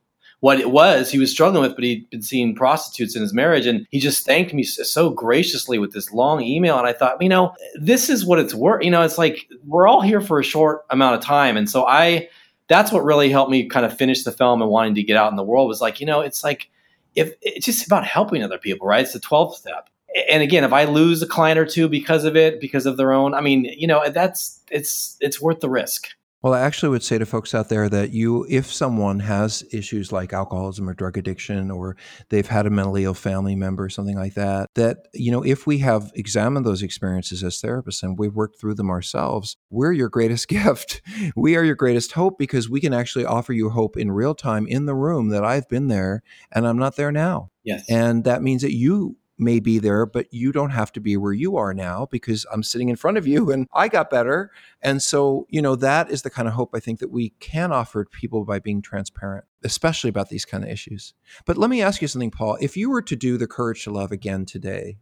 what 0.44 0.60
it 0.60 0.72
was 0.72 1.10
he 1.10 1.20
was 1.20 1.32
struggling 1.32 1.62
with, 1.62 1.74
but 1.74 1.86
he'd 1.86 2.10
been 2.10 2.22
seeing 2.22 2.54
prostitutes 2.54 3.16
in 3.16 3.22
his 3.22 3.34
marriage. 3.34 3.66
And 3.66 3.88
he 3.92 4.02
just 4.02 4.26
thanked 4.26 4.54
me 4.54 4.64
so 4.64 5.10
graciously 5.10 5.80
with 5.80 5.94
this 5.94 6.12
long 6.12 6.44
email. 6.44 6.78
And 6.78 6.86
I 6.86 6.92
thought, 6.92 7.22
you 7.22 7.30
know, 7.30 7.56
this 7.76 8.10
is 8.10 8.26
what 8.26 8.40
it's 8.40 8.54
worth. 8.54 8.84
You 8.84 8.92
know, 8.92 9.04
it's 9.04 9.18
like 9.18 9.48
we're 9.66 9.88
all 9.88 10.02
here 10.02 10.20
for 10.20 10.42
a 10.42 10.44
short 10.44 10.84
amount 10.90 11.16
of 11.16 11.22
time. 11.22 11.56
And 11.56 11.70
so 11.70 11.88
I, 11.88 12.28
that's 12.68 12.92
what 12.92 13.06
really 13.06 13.30
helped 13.30 13.52
me 13.52 13.70
kind 13.70 13.86
of 13.86 13.98
finish 13.98 14.24
the 14.24 14.34
film 14.34 14.62
and 14.62 14.70
wanting 14.70 14.96
to 14.96 15.04
get 15.04 15.16
out 15.16 15.32
in 15.32 15.38
the 15.38 15.44
world 15.44 15.70
was 15.70 15.80
like, 15.80 16.02
you 16.02 16.06
know, 16.06 16.20
it's 16.20 16.44
like, 16.44 16.70
if 17.16 17.34
it's 17.42 17.66
just 17.66 17.86
about 17.86 18.06
helping 18.06 18.44
other 18.44 18.58
people, 18.58 18.86
right? 18.86 19.04
It's 19.04 19.14
the 19.14 19.22
12th 19.22 19.54
step. 19.54 19.90
And 20.30 20.44
again, 20.44 20.66
if 20.66 20.74
I 20.74 20.84
lose 20.84 21.22
a 21.22 21.28
client 21.28 21.58
or 21.58 21.66
two 21.66 21.88
because 21.88 22.26
of 22.26 22.36
it, 22.36 22.60
because 22.60 22.86
of 22.86 22.98
their 22.98 23.14
own, 23.14 23.34
I 23.34 23.40
mean, 23.40 23.64
you 23.78 23.88
know, 23.88 24.10
that's, 24.10 24.60
it's, 24.70 25.16
it's 25.22 25.40
worth 25.42 25.62
the 25.62 25.70
risk. 25.70 26.10
Well, 26.44 26.54
I 26.54 26.60
actually 26.60 26.90
would 26.90 27.04
say 27.04 27.18
to 27.18 27.26
folks 27.26 27.56
out 27.56 27.70
there 27.70 27.88
that 27.88 28.12
you, 28.12 28.46
if 28.50 28.66
someone 28.66 29.22
has 29.22 29.64
issues 29.72 30.12
like 30.12 30.34
alcoholism 30.34 30.90
or 30.90 30.94
drug 30.94 31.18
addiction, 31.18 31.72
or 31.72 31.96
they've 32.30 32.46
had 32.46 32.66
a 32.66 32.70
mentally 32.70 33.06
ill 33.06 33.14
family 33.14 33.56
member, 33.56 33.86
or 33.86 33.90
something 33.90 34.18
like 34.18 34.34
that, 34.34 34.70
that, 34.76 35.08
you 35.14 35.32
know, 35.32 35.42
if 35.42 35.66
we 35.66 35.78
have 35.78 36.12
examined 36.16 36.66
those 36.66 36.84
experiences 36.84 37.46
as 37.46 37.62
therapists 37.62 38.04
and 38.04 38.20
we've 38.20 38.36
worked 38.36 38.60
through 38.60 38.74
them 38.74 38.90
ourselves, 38.90 39.56
we're 39.70 39.94
your 39.94 40.10
greatest 40.10 40.48
gift. 40.50 41.02
We 41.34 41.56
are 41.56 41.64
your 41.64 41.76
greatest 41.76 42.12
hope 42.12 42.38
because 42.38 42.70
we 42.70 42.82
can 42.82 42.94
actually 42.94 43.24
offer 43.24 43.54
you 43.54 43.70
hope 43.70 43.96
in 43.96 44.12
real 44.12 44.36
time 44.36 44.68
in 44.68 44.86
the 44.86 44.96
room 44.96 45.30
that 45.30 45.46
I've 45.46 45.70
been 45.70 45.88
there 45.88 46.24
and 46.52 46.68
I'm 46.68 46.78
not 46.78 46.98
there 46.98 47.14
now. 47.14 47.52
Yes. 47.64 47.86
And 47.90 48.26
that 48.26 48.42
means 48.42 48.64
that 48.64 48.74
you 48.74 49.16
may 49.38 49.60
be 49.60 49.80
there, 49.80 50.06
but 50.06 50.28
you 50.32 50.52
don't 50.52 50.70
have 50.70 50.92
to 50.94 51.00
be 51.00 51.18
where 51.18 51.34
you 51.34 51.58
are 51.58 51.74
now 51.74 52.08
because 52.12 52.46
I'm 52.52 52.64
sitting 52.64 52.90
in 52.90 52.96
front 52.96 53.18
of 53.18 53.28
you 53.28 53.52
and 53.52 53.68
I 53.74 53.88
got 53.88 54.10
better. 54.10 54.52
And 54.82 55.02
so, 55.02 55.48
you 55.50 55.62
know, 55.62 55.76
that 55.76 56.12
is 56.12 56.22
the 56.22 56.30
kind 56.30 56.48
of 56.48 56.54
hope 56.54 56.72
I 56.74 56.80
think 56.80 57.00
that 57.00 57.12
we 57.12 57.30
can 57.40 57.72
offer 57.72 58.06
people 58.06 58.46
by 58.46 58.60
being 58.60 58.82
transparent, 58.82 59.46
especially 59.64 60.10
about 60.10 60.30
these 60.30 60.46
kind 60.46 60.64
of 60.64 60.70
issues. 60.70 61.14
But 61.46 61.58
let 61.58 61.70
me 61.70 61.82
ask 61.82 62.02
you 62.02 62.08
something, 62.08 62.32
Paul. 62.32 62.58
If 62.62 62.78
you 62.78 62.90
were 62.90 63.02
to 63.02 63.16
do 63.16 63.38
the 63.38 63.48
courage 63.48 63.84
to 63.86 63.92
love 63.92 64.12
again 64.12 64.46
today, 64.46 64.98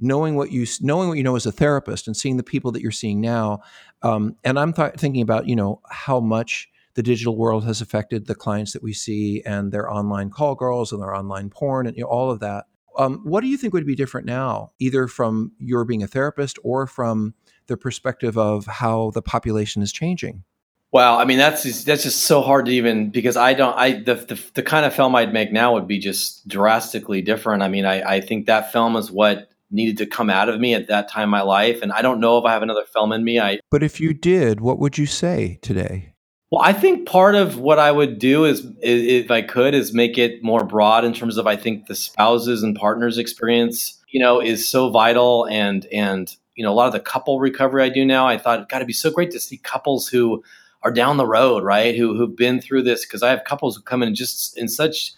knowing 0.00 0.34
what 0.34 0.50
you 0.50 0.66
knowing 0.80 1.08
what 1.08 1.18
you 1.18 1.22
know 1.22 1.36
as 1.36 1.44
a 1.44 1.52
therapist 1.52 2.06
and 2.06 2.16
seeing 2.16 2.38
the 2.38 2.42
people 2.42 2.72
that 2.72 2.82
you're 2.82 2.90
seeing 2.90 3.20
now, 3.20 3.60
um, 4.02 4.36
and 4.42 4.58
I'm 4.58 4.72
th- 4.72 4.94
thinking 4.94 5.22
about 5.22 5.46
you 5.46 5.54
know 5.54 5.82
how 5.90 6.20
much 6.20 6.70
the 6.94 7.02
digital 7.02 7.36
world 7.36 7.64
has 7.64 7.80
affected 7.80 8.26
the 8.26 8.34
clients 8.34 8.72
that 8.72 8.82
we 8.82 8.92
see 8.92 9.42
and 9.46 9.70
their 9.70 9.90
online 9.90 10.30
call 10.30 10.54
girls 10.54 10.92
and 10.92 11.00
their 11.00 11.14
online 11.14 11.50
porn 11.50 11.86
and 11.86 11.96
you 11.96 12.02
know, 12.02 12.08
all 12.08 12.30
of 12.30 12.40
that. 12.40 12.66
Um, 13.00 13.20
what 13.24 13.40
do 13.40 13.46
you 13.46 13.56
think 13.56 13.72
would 13.72 13.86
be 13.86 13.94
different 13.94 14.26
now, 14.26 14.72
either 14.78 15.08
from 15.08 15.52
your 15.58 15.84
being 15.86 16.02
a 16.02 16.06
therapist 16.06 16.58
or 16.62 16.86
from 16.86 17.34
the 17.66 17.78
perspective 17.78 18.36
of 18.36 18.66
how 18.66 19.10
the 19.12 19.22
population 19.22 19.80
is 19.80 19.90
changing? 19.90 20.44
Wow, 20.92 21.18
I 21.18 21.24
mean 21.24 21.38
that's 21.38 21.62
just, 21.62 21.86
that's 21.86 22.02
just 22.02 22.22
so 22.22 22.42
hard 22.42 22.66
to 22.66 22.72
even 22.72 23.10
because 23.10 23.36
I 23.36 23.54
don't 23.54 23.74
I 23.74 24.02
the, 24.02 24.16
the, 24.16 24.42
the 24.54 24.62
kind 24.62 24.84
of 24.84 24.92
film 24.92 25.14
I'd 25.14 25.32
make 25.32 25.50
now 25.50 25.72
would 25.72 25.86
be 25.86 25.98
just 25.98 26.46
drastically 26.46 27.22
different. 27.22 27.62
I 27.62 27.68
mean, 27.68 27.86
I 27.86 28.16
I 28.16 28.20
think 28.20 28.46
that 28.46 28.70
film 28.70 28.96
is 28.96 29.10
what 29.10 29.48
needed 29.70 29.96
to 29.98 30.06
come 30.06 30.28
out 30.28 30.48
of 30.48 30.60
me 30.60 30.74
at 30.74 30.88
that 30.88 31.08
time 31.08 31.24
in 31.24 31.30
my 31.30 31.42
life, 31.42 31.80
and 31.80 31.92
I 31.92 32.02
don't 32.02 32.20
know 32.20 32.36
if 32.38 32.44
I 32.44 32.52
have 32.52 32.62
another 32.62 32.84
film 32.92 33.12
in 33.12 33.24
me. 33.24 33.40
I 33.40 33.60
but 33.70 33.82
if 33.82 33.98
you 34.00 34.12
did, 34.12 34.60
what 34.60 34.78
would 34.78 34.98
you 34.98 35.06
say 35.06 35.58
today? 35.62 36.09
Well, 36.50 36.62
I 36.62 36.72
think 36.72 37.06
part 37.06 37.36
of 37.36 37.58
what 37.58 37.78
I 37.78 37.92
would 37.92 38.18
do 38.18 38.44
is, 38.44 38.66
if 38.80 39.30
I 39.30 39.40
could, 39.40 39.72
is 39.72 39.94
make 39.94 40.18
it 40.18 40.42
more 40.42 40.64
broad 40.64 41.04
in 41.04 41.12
terms 41.12 41.36
of 41.36 41.46
I 41.46 41.54
think 41.54 41.86
the 41.86 41.94
spouses 41.94 42.64
and 42.64 42.74
partners 42.74 43.18
experience, 43.18 44.02
you 44.08 44.18
know, 44.18 44.40
is 44.40 44.68
so 44.68 44.90
vital 44.90 45.46
and 45.46 45.86
and 45.86 46.34
you 46.56 46.64
know 46.64 46.72
a 46.72 46.74
lot 46.74 46.88
of 46.88 46.92
the 46.92 47.00
couple 47.00 47.38
recovery 47.38 47.84
I 47.84 47.88
do 47.88 48.04
now. 48.04 48.26
I 48.26 48.36
thought 48.36 48.60
it 48.60 48.68
got 48.68 48.80
to 48.80 48.84
be 48.84 48.92
so 48.92 49.12
great 49.12 49.30
to 49.30 49.40
see 49.40 49.58
couples 49.58 50.08
who 50.08 50.42
are 50.82 50.90
down 50.90 51.18
the 51.18 51.26
road, 51.26 51.62
right? 51.62 51.94
Who 51.94 52.16
who've 52.16 52.34
been 52.34 52.60
through 52.60 52.82
this 52.82 53.06
because 53.06 53.22
I 53.22 53.30
have 53.30 53.44
couples 53.44 53.76
who 53.76 53.82
come 53.82 54.02
in 54.02 54.16
just 54.16 54.58
in 54.58 54.66
such 54.66 55.12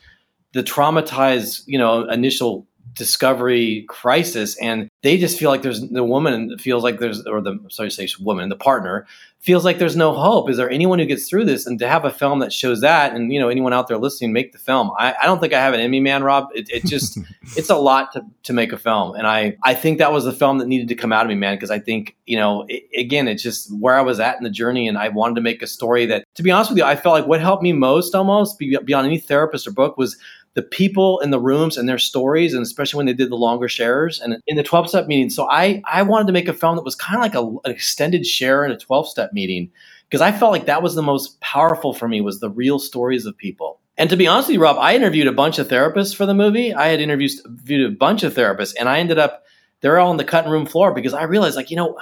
the 0.53 0.63
traumatized, 0.63 1.63
you 1.67 1.79
know, 1.79 2.07
initial 2.11 2.67
discovery 2.95 3.85
crisis 3.89 4.57
and 4.59 4.89
they 5.03 5.17
just 5.17 5.39
feel 5.39 5.51
like 5.51 5.63
there's 5.63 5.89
the 5.89 6.05
woman 6.05 6.57
feels 6.59 6.83
like 6.83 6.99
there's 6.99 7.25
or 7.27 7.41
the 7.41 7.59
sorry 7.71 7.89
to 7.89 7.95
say 7.95 8.09
woman 8.21 8.49
the 8.49 8.57
partner 8.57 9.07
feels 9.43 9.65
like 9.65 9.79
there's 9.79 9.97
no 9.97 10.15
hope. 10.15 10.49
Is 10.49 10.57
there 10.57 10.71
anyone 10.71 11.01
who 11.01 11.05
gets 11.05 11.29
through 11.29 11.45
this? 11.47 11.67
And 11.67 11.77
to 11.81 11.89
have 11.89 12.05
a 12.05 12.11
film 12.11 12.39
that 12.39 12.53
shows 12.53 12.81
that 12.81 13.13
and 13.13 13.33
you 13.33 13.41
know 13.41 13.49
anyone 13.49 13.73
out 13.73 13.89
there 13.89 13.99
listening 13.99 14.33
make 14.33 14.53
the 14.53 14.59
film. 14.59 14.93
I, 14.99 15.15
I 15.21 15.27
don't 15.27 15.41
think 15.41 15.53
i 15.53 15.59
have 15.59 15.75
an 15.75 15.81
emmy 15.81 16.01
man 16.01 16.23
rob. 16.23 16.49
It, 16.55 16.71
it 16.71 16.87
just 16.87 17.19
it's 17.57 17.69
a 17.69 17.77
lot 17.77 18.13
to, 18.13 18.23
to 18.45 18.53
make 18.53 18.73
a 18.73 18.79
film. 18.79 19.15
And 19.15 19.27
i 19.27 19.57
i 19.65 19.75
think 19.75 19.99
that 19.99 20.13
was 20.13 20.25
the 20.25 20.33
film 20.33 20.59
that 20.59 20.69
needed 20.69 20.89
to 20.89 20.95
come 20.95 21.13
out 21.13 21.25
of 21.25 21.29
me 21.29 21.35
man 21.35 21.57
because 21.57 21.71
i 21.71 21.79
think 21.79 22.17
you 22.27 22.37
know 22.37 22.65
it, 22.69 22.85
again 22.97 23.27
it's 23.27 23.43
just 23.43 23.75
where 23.79 23.97
i 23.97 24.01
was 24.01 24.21
at 24.21 24.37
in 24.37 24.45
the 24.45 24.51
journey 24.51 24.87
and 24.87 24.97
i 24.97 25.09
wanted 25.09 25.35
to 25.35 25.41
make 25.41 25.63
a 25.63 25.67
story 25.67 26.07
that 26.07 26.25
to 26.35 26.43
be 26.43 26.51
honest 26.51 26.71
with 26.71 26.79
you 26.79 26.85
i 26.85 26.95
felt 26.95 27.15
like 27.15 27.27
what 27.27 27.41
helped 27.41 27.63
me 27.63 27.73
most 27.73 28.15
almost 28.15 28.59
beyond 28.59 29.07
any 29.07 29.19
therapist 29.19 29.67
or 29.67 29.73
book 29.73 29.97
was 29.97 30.17
the 30.55 30.63
people 30.63 31.19
in 31.21 31.31
the 31.31 31.41
rooms 31.41 31.79
and 31.79 31.89
their 31.89 31.99
stories, 31.99 32.53
and 32.53 32.63
especially 32.63 32.99
when 32.99 33.07
they 33.07 33.15
did 33.15 33.31
the 33.31 33.37
longer 33.37 33.69
shares 33.69 34.21
and 34.21 34.37
in 34.47 34.57
the 34.57 34.63
12 34.63 34.89
step 34.89 35.07
meeting. 35.07 35.31
So 35.31 35.49
I, 35.51 35.83
I 35.91 36.03
wanted 36.03 36.27
to 36.27 36.33
make 36.33 36.49
a 36.49 36.53
film 36.53 36.77
that 36.77 36.85
was 36.85 36.95
kind 36.95 37.17
of 37.17 37.23
like 37.23 37.35
a, 37.35 37.69
an 37.69 37.75
extended 37.75 38.27
share 38.27 38.65
in 38.65 38.71
a 38.71 38.77
12 38.77 39.09
step 39.09 39.33
meeting 39.33 39.71
because 40.09 40.21
I 40.21 40.31
felt 40.31 40.53
like 40.53 40.67
that 40.67 40.83
was 40.83 40.95
the 40.95 41.03
most 41.03 41.41
powerful 41.41 41.95
for 41.95 42.07
me 42.07 42.21
was 42.21 42.41
the 42.41 42.51
real 42.51 42.79
stories 42.79 43.25
of 43.25 43.37
people. 43.37 43.81
And 43.97 44.11
to 44.11 44.17
be 44.17 44.27
honest 44.27 44.49
with 44.49 44.55
you, 44.55 44.63
Rob, 44.63 44.77
I 44.79 44.95
interviewed 44.95 45.27
a 45.27 45.33
bunch 45.33 45.59
of 45.59 45.69
therapists 45.69 46.15
for 46.15 46.27
the 46.27 46.35
movie. 46.35 46.75
I 46.75 46.89
had 46.89 47.01
interviewed, 47.01 47.33
interviewed 47.47 47.93
a 47.93 47.97
bunch 47.97 48.23
of 48.23 48.35
therapists 48.35 48.75
and 48.79 48.89
I 48.89 48.99
ended 48.99 49.19
up, 49.19 49.45
they're 49.81 49.99
all 49.99 50.11
on 50.11 50.17
the 50.19 50.25
cutting 50.25 50.51
room 50.51 50.67
floor 50.67 50.93
because 50.93 51.15
I 51.15 51.25
realized 51.25 51.57
like, 51.57 51.71
you 51.71 51.77
know, 51.77 51.99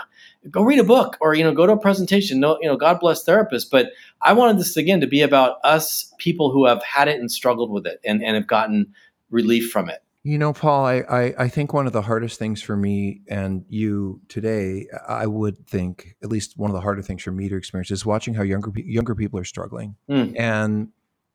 go 0.48 0.62
read 0.62 0.78
a 0.78 0.84
book 0.84 1.16
or 1.20 1.34
you 1.34 1.44
know 1.44 1.52
go 1.52 1.66
to 1.66 1.72
a 1.72 1.78
presentation. 1.78 2.40
No 2.40 2.58
you 2.60 2.68
know 2.68 2.76
god 2.76 3.00
bless 3.00 3.24
therapists 3.24 3.66
but 3.70 3.88
i 4.22 4.32
wanted 4.32 4.58
this 4.58 4.76
again 4.76 5.00
to 5.00 5.06
be 5.06 5.22
about 5.22 5.58
us 5.64 6.12
people 6.18 6.50
who 6.50 6.66
have 6.66 6.82
had 6.82 7.08
it 7.08 7.20
and 7.20 7.30
struggled 7.30 7.70
with 7.70 7.86
it 7.86 8.00
and, 8.04 8.22
and 8.22 8.36
have 8.36 8.46
gotten 8.46 8.94
relief 9.30 9.70
from 9.70 9.88
it. 9.88 10.02
You 10.22 10.38
know 10.38 10.52
paul 10.52 10.86
I, 10.86 10.96
I, 11.08 11.34
I 11.38 11.48
think 11.48 11.72
one 11.72 11.86
of 11.86 11.92
the 11.92 12.02
hardest 12.02 12.38
things 12.38 12.62
for 12.62 12.76
me 12.76 13.22
and 13.28 13.64
you 13.68 14.20
today 14.28 14.86
i 15.08 15.26
would 15.26 15.66
think 15.66 16.16
at 16.22 16.28
least 16.30 16.56
one 16.56 16.70
of 16.70 16.74
the 16.74 16.80
harder 16.80 17.02
things 17.02 17.22
for 17.22 17.32
me 17.32 17.48
to 17.48 17.56
experience 17.56 17.90
is 17.90 18.06
watching 18.06 18.34
how 18.34 18.42
younger 18.42 18.70
younger 18.76 19.14
people 19.14 19.38
are 19.38 19.44
struggling. 19.44 19.96
Mm. 20.08 20.38
and 20.38 20.88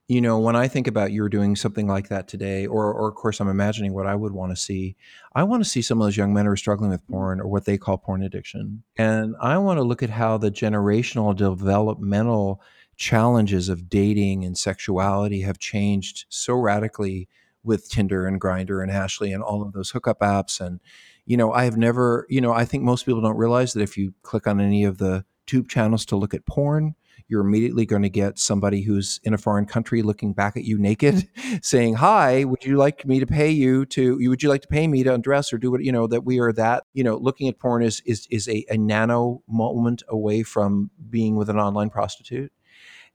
you 0.08 0.22
know, 0.22 0.38
when 0.38 0.56
I 0.56 0.68
think 0.68 0.86
about 0.86 1.12
you're 1.12 1.30
doing 1.30 1.56
something 1.56 1.88
like 1.88 2.10
that 2.10 2.28
today, 2.28 2.68
or, 2.68 2.94
or 2.94 3.10
of 3.10 3.16
course, 3.16 3.40
I'm 3.40 3.48
imagining 3.48 3.94
what 3.94 4.06
I 4.06 4.14
would 4.14 4.34
want 4.34 4.52
to 4.52 4.56
see. 4.56 4.96
I 5.34 5.44
want 5.44 5.64
to 5.64 5.70
see 5.70 5.82
some 5.82 6.00
of 6.00 6.06
those 6.06 6.18
young 6.18 6.34
men 6.34 6.46
who 6.46 6.52
are 6.52 6.58
struggling 6.58 6.92
with 6.92 7.08
porn 7.08 7.42
or 7.42 7.48
what 7.48 7.66
they 7.66 7.78
call 7.78 7.98
porn 7.98 8.22
addiction. 8.22 8.84
And 8.98 9.36
I 9.42 9.58
want 9.58 9.78
to 9.80 9.84
look 9.84 10.04
at 10.04 10.12
how 10.12 10.38
the 10.38 10.52
generational 10.52 11.36
developmental 11.36 12.62
challenges 12.98 13.68
of 13.68 13.90
dating 13.90 14.46
and 14.46 14.58
sexuality 14.58 15.42
have 15.42 15.58
changed 15.58 16.26
so 16.30 16.54
radically 16.54 17.28
with 17.64 17.90
Tinder 17.90 18.28
and 18.28 18.40
Grindr 18.40 18.84
and 18.84 18.92
Ashley 18.92 19.34
and 19.34 19.42
all 19.42 19.64
of 19.64 19.74
those 19.74 19.90
hookup 19.90 20.20
apps. 20.20 20.62
And, 20.62 20.80
you 21.26 21.36
know, 21.36 21.52
I 21.52 21.64
have 21.64 21.78
never, 21.78 22.28
you 22.30 22.42
know, 22.42 22.54
I 22.54 22.64
think 22.64 22.84
most 22.84 23.08
people 23.08 23.22
don't 23.22 23.38
realize 23.38 23.74
that 23.74 23.82
if 23.82 23.98
you 23.98 24.14
click 24.22 24.46
on 24.46 24.62
any 24.62 24.84
of 24.84 25.00
the 25.00 25.26
tube 25.48 25.68
channels 25.68 26.06
to 26.06 26.16
look 26.16 26.36
at 26.36 26.46
porn, 26.46 26.94
you're 27.28 27.42
immediately 27.42 27.86
going 27.86 28.04
to 28.04 28.10
get 28.10 28.38
somebody 28.38 28.82
who's 28.82 29.20
in 29.24 29.34
a 29.34 29.38
foreign 29.38 29.66
country 29.66 30.02
looking 30.02 30.34
back 30.34 30.56
at 30.56 30.64
you 30.64 30.78
naked 30.78 31.28
saying 31.62 31.96
hi 31.96 32.44
would 32.44 32.64
you 32.64 32.78
like 32.78 33.06
me 33.06 33.20
to 33.20 33.26
pay 33.26 33.50
you 33.50 33.86
to 33.86 34.18
would 34.30 34.44
you 34.44 34.50
like 34.50 34.62
to 34.62 34.68
pay 34.68 34.88
me 34.88 35.04
to 35.04 35.14
undress 35.14 35.52
or 35.52 35.58
do 35.58 35.72
what 35.72 35.84
you 35.84 35.92
know 35.92 36.08
that 36.08 36.24
we 36.24 36.40
are 36.40 36.52
that 36.52 36.84
you 36.94 37.04
know 37.04 37.18
looking 37.18 37.48
at 37.48 37.60
porn 37.60 37.82
is 37.82 38.02
is 38.06 38.28
is 38.30 38.48
a, 38.48 38.66
a 38.70 38.78
nano 38.78 39.42
moment 39.48 40.04
away 40.10 40.44
from 40.44 40.90
being 41.10 41.36
with 41.36 41.50
an 41.50 41.58
online 41.58 41.90
prostitute. 41.90 42.52